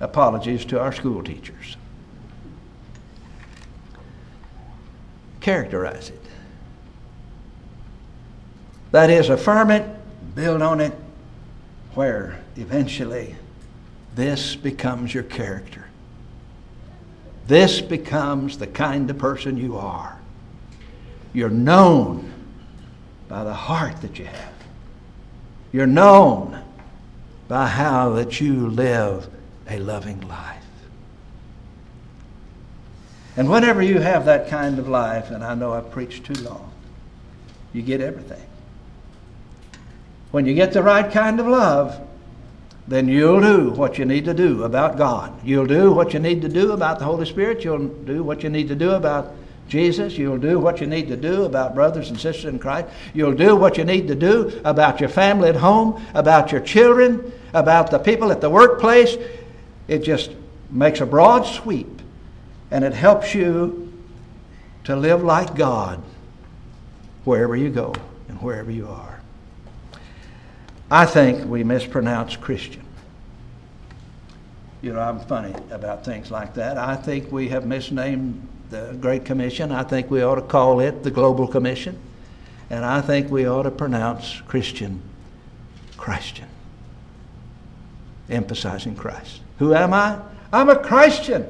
Apologies 0.00 0.64
to 0.66 0.80
our 0.80 0.92
school 0.92 1.22
teachers. 1.22 1.76
Characterize 5.40 6.08
it. 6.08 6.22
That 8.92 9.10
is, 9.10 9.28
affirm 9.28 9.70
it, 9.70 9.86
build 10.34 10.62
on 10.62 10.80
it, 10.80 10.92
where 11.94 12.40
eventually 12.56 13.36
this 14.14 14.56
becomes 14.56 15.12
your 15.14 15.22
character. 15.22 15.86
This 17.46 17.80
becomes 17.80 18.58
the 18.58 18.66
kind 18.66 19.10
of 19.10 19.18
person 19.18 19.56
you 19.56 19.76
are. 19.76 20.18
You're 21.32 21.48
known 21.48 22.32
by 23.28 23.44
the 23.44 23.54
heart 23.54 24.02
that 24.02 24.18
you 24.18 24.24
have. 24.24 24.52
You're 25.72 25.86
known 25.86 26.62
by 27.48 27.66
how 27.66 28.10
that 28.10 28.40
you 28.40 28.68
live 28.68 29.28
a 29.68 29.78
loving 29.78 30.20
life. 30.22 30.64
And 33.36 33.48
whenever 33.48 33.80
you 33.80 34.00
have 34.00 34.24
that 34.26 34.48
kind 34.48 34.78
of 34.78 34.88
life, 34.88 35.30
and 35.30 35.44
I 35.44 35.54
know 35.54 35.72
I've 35.72 35.90
preached 35.90 36.24
too 36.24 36.42
long, 36.42 36.72
you 37.72 37.82
get 37.82 38.00
everything. 38.00 38.44
When 40.30 40.46
you 40.46 40.54
get 40.54 40.72
the 40.72 40.82
right 40.82 41.10
kind 41.10 41.38
of 41.40 41.46
love, 41.46 42.00
then 42.90 43.06
you'll 43.06 43.40
do 43.40 43.70
what 43.70 43.98
you 43.98 44.04
need 44.04 44.24
to 44.24 44.34
do 44.34 44.64
about 44.64 44.98
God. 44.98 45.32
You'll 45.44 45.64
do 45.64 45.92
what 45.92 46.12
you 46.12 46.18
need 46.18 46.42
to 46.42 46.48
do 46.48 46.72
about 46.72 46.98
the 46.98 47.04
Holy 47.04 47.24
Spirit. 47.24 47.62
You'll 47.62 47.86
do 47.86 48.24
what 48.24 48.42
you 48.42 48.50
need 48.50 48.66
to 48.66 48.74
do 48.74 48.90
about 48.90 49.32
Jesus. 49.68 50.18
You'll 50.18 50.38
do 50.38 50.58
what 50.58 50.80
you 50.80 50.88
need 50.88 51.06
to 51.06 51.16
do 51.16 51.44
about 51.44 51.76
brothers 51.76 52.10
and 52.10 52.18
sisters 52.18 52.46
in 52.46 52.58
Christ. 52.58 52.88
You'll 53.14 53.36
do 53.36 53.54
what 53.54 53.78
you 53.78 53.84
need 53.84 54.08
to 54.08 54.16
do 54.16 54.60
about 54.64 54.98
your 54.98 55.08
family 55.08 55.50
at 55.50 55.54
home, 55.54 56.04
about 56.14 56.50
your 56.50 56.60
children, 56.62 57.32
about 57.54 57.92
the 57.92 57.98
people 58.00 58.32
at 58.32 58.40
the 58.40 58.50
workplace. 58.50 59.16
It 59.86 60.00
just 60.00 60.32
makes 60.68 61.00
a 61.00 61.06
broad 61.06 61.46
sweep 61.46 62.02
and 62.72 62.84
it 62.84 62.92
helps 62.92 63.36
you 63.36 63.92
to 64.82 64.96
live 64.96 65.22
like 65.22 65.54
God 65.54 66.02
wherever 67.22 67.54
you 67.54 67.70
go 67.70 67.94
and 68.26 68.42
wherever 68.42 68.72
you 68.72 68.88
are. 68.88 69.09
I 70.90 71.06
think 71.06 71.48
we 71.48 71.62
mispronounce 71.62 72.36
Christian. 72.36 72.84
You 74.82 74.94
know, 74.94 75.00
I'm 75.00 75.20
funny 75.20 75.54
about 75.70 76.04
things 76.04 76.30
like 76.30 76.54
that. 76.54 76.78
I 76.78 76.96
think 76.96 77.30
we 77.30 77.48
have 77.50 77.66
misnamed 77.66 78.48
the 78.70 78.96
Great 79.00 79.24
Commission. 79.24 79.72
I 79.72 79.82
think 79.82 80.10
we 80.10 80.22
ought 80.22 80.36
to 80.36 80.42
call 80.42 80.80
it 80.80 81.02
the 81.02 81.10
Global 81.10 81.46
Commission. 81.46 81.98
And 82.70 82.84
I 82.84 83.00
think 83.00 83.30
we 83.30 83.46
ought 83.46 83.64
to 83.64 83.70
pronounce 83.70 84.40
Christian 84.42 85.02
Christian, 85.96 86.46
emphasizing 88.30 88.96
Christ. 88.96 89.42
Who 89.58 89.74
am 89.74 89.92
I? 89.92 90.18
I'm 90.50 90.70
a 90.70 90.76
Christian. 90.76 91.46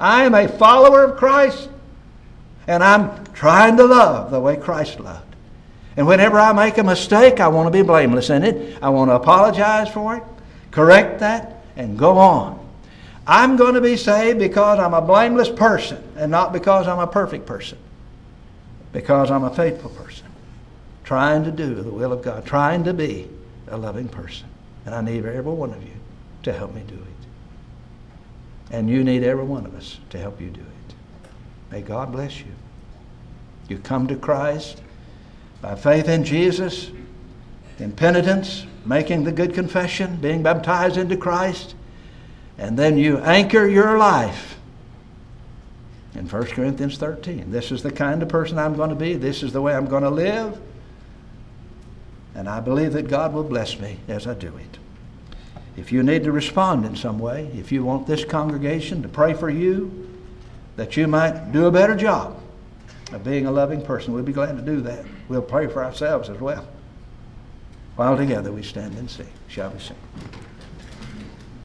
I 0.00 0.24
am 0.24 0.34
a 0.34 0.48
follower 0.48 1.04
of 1.04 1.18
Christ. 1.18 1.68
And 2.66 2.82
I'm 2.82 3.26
trying 3.34 3.76
to 3.76 3.84
love 3.84 4.30
the 4.30 4.40
way 4.40 4.56
Christ 4.56 5.00
loved. 5.00 5.31
And 5.96 6.06
whenever 6.06 6.38
I 6.38 6.52
make 6.52 6.78
a 6.78 6.84
mistake, 6.84 7.40
I 7.40 7.48
want 7.48 7.66
to 7.66 7.70
be 7.70 7.86
blameless 7.86 8.30
in 8.30 8.42
it. 8.44 8.78
I 8.82 8.88
want 8.88 9.10
to 9.10 9.14
apologize 9.14 9.90
for 9.90 10.16
it, 10.16 10.22
correct 10.70 11.20
that, 11.20 11.64
and 11.76 11.98
go 11.98 12.16
on. 12.18 12.58
I'm 13.26 13.56
going 13.56 13.74
to 13.74 13.80
be 13.80 13.96
saved 13.96 14.38
because 14.38 14.78
I'm 14.78 14.94
a 14.94 15.02
blameless 15.02 15.50
person 15.50 16.02
and 16.16 16.30
not 16.30 16.52
because 16.52 16.88
I'm 16.88 16.98
a 16.98 17.06
perfect 17.06 17.46
person. 17.46 17.78
Because 18.92 19.30
I'm 19.30 19.44
a 19.44 19.54
faithful 19.54 19.90
person, 19.90 20.26
trying 21.04 21.44
to 21.44 21.50
do 21.50 21.74
the 21.74 21.90
will 21.90 22.12
of 22.12 22.22
God, 22.22 22.44
trying 22.44 22.84
to 22.84 22.92
be 22.92 23.28
a 23.68 23.76
loving 23.76 24.08
person. 24.08 24.48
And 24.84 24.94
I 24.94 25.00
need 25.00 25.24
every 25.24 25.52
one 25.52 25.72
of 25.72 25.82
you 25.82 25.94
to 26.42 26.52
help 26.52 26.74
me 26.74 26.82
do 26.86 26.94
it. 26.94 28.74
And 28.74 28.90
you 28.90 29.04
need 29.04 29.22
every 29.22 29.44
one 29.44 29.66
of 29.66 29.74
us 29.74 29.98
to 30.10 30.18
help 30.18 30.40
you 30.40 30.50
do 30.50 30.60
it. 30.60 30.94
May 31.70 31.80
God 31.80 32.12
bless 32.12 32.40
you. 32.40 32.52
You 33.68 33.78
come 33.78 34.06
to 34.08 34.16
Christ 34.16 34.82
by 35.62 35.76
faith 35.76 36.08
in 36.08 36.24
Jesus, 36.24 36.90
in 37.78 37.92
penitence, 37.92 38.66
making 38.84 39.22
the 39.22 39.32
good 39.32 39.54
confession, 39.54 40.16
being 40.16 40.42
baptized 40.42 40.96
into 40.96 41.16
Christ, 41.16 41.76
and 42.58 42.76
then 42.76 42.98
you 42.98 43.18
anchor 43.18 43.66
your 43.66 43.96
life 43.96 44.58
in 46.14 46.28
1 46.28 46.46
Corinthians 46.46 46.98
13. 46.98 47.50
This 47.50 47.70
is 47.70 47.82
the 47.82 47.92
kind 47.92 48.22
of 48.22 48.28
person 48.28 48.58
I'm 48.58 48.74
going 48.74 48.90
to 48.90 48.96
be. 48.96 49.14
This 49.14 49.42
is 49.42 49.52
the 49.52 49.62
way 49.62 49.74
I'm 49.74 49.86
going 49.86 50.02
to 50.02 50.10
live. 50.10 50.60
And 52.34 52.48
I 52.48 52.60
believe 52.60 52.92
that 52.94 53.08
God 53.08 53.32
will 53.32 53.44
bless 53.44 53.78
me 53.78 53.98
as 54.08 54.26
I 54.26 54.34
do 54.34 54.56
it. 54.56 54.78
If 55.76 55.92
you 55.92 56.02
need 56.02 56.24
to 56.24 56.32
respond 56.32 56.84
in 56.84 56.96
some 56.96 57.18
way, 57.18 57.50
if 57.54 57.70
you 57.70 57.84
want 57.84 58.06
this 58.06 58.24
congregation 58.24 59.00
to 59.02 59.08
pray 59.08 59.32
for 59.32 59.48
you, 59.48 60.10
that 60.76 60.96
you 60.96 61.06
might 61.06 61.52
do 61.52 61.66
a 61.66 61.70
better 61.70 61.94
job 61.94 62.41
of 63.12 63.24
being 63.24 63.46
a 63.46 63.50
loving 63.50 63.82
person, 63.82 64.14
we'd 64.14 64.24
be 64.24 64.32
glad 64.32 64.56
to 64.56 64.62
do 64.62 64.80
that. 64.82 65.04
We'll 65.28 65.42
pray 65.42 65.66
for 65.66 65.84
ourselves 65.84 66.28
as 66.28 66.40
well. 66.40 66.66
While 67.96 68.16
together 68.16 68.50
we 68.50 68.62
stand 68.62 68.96
and 68.96 69.10
sing. 69.10 69.28
Shall 69.48 69.70
we 69.70 69.78
sing? 69.78 69.96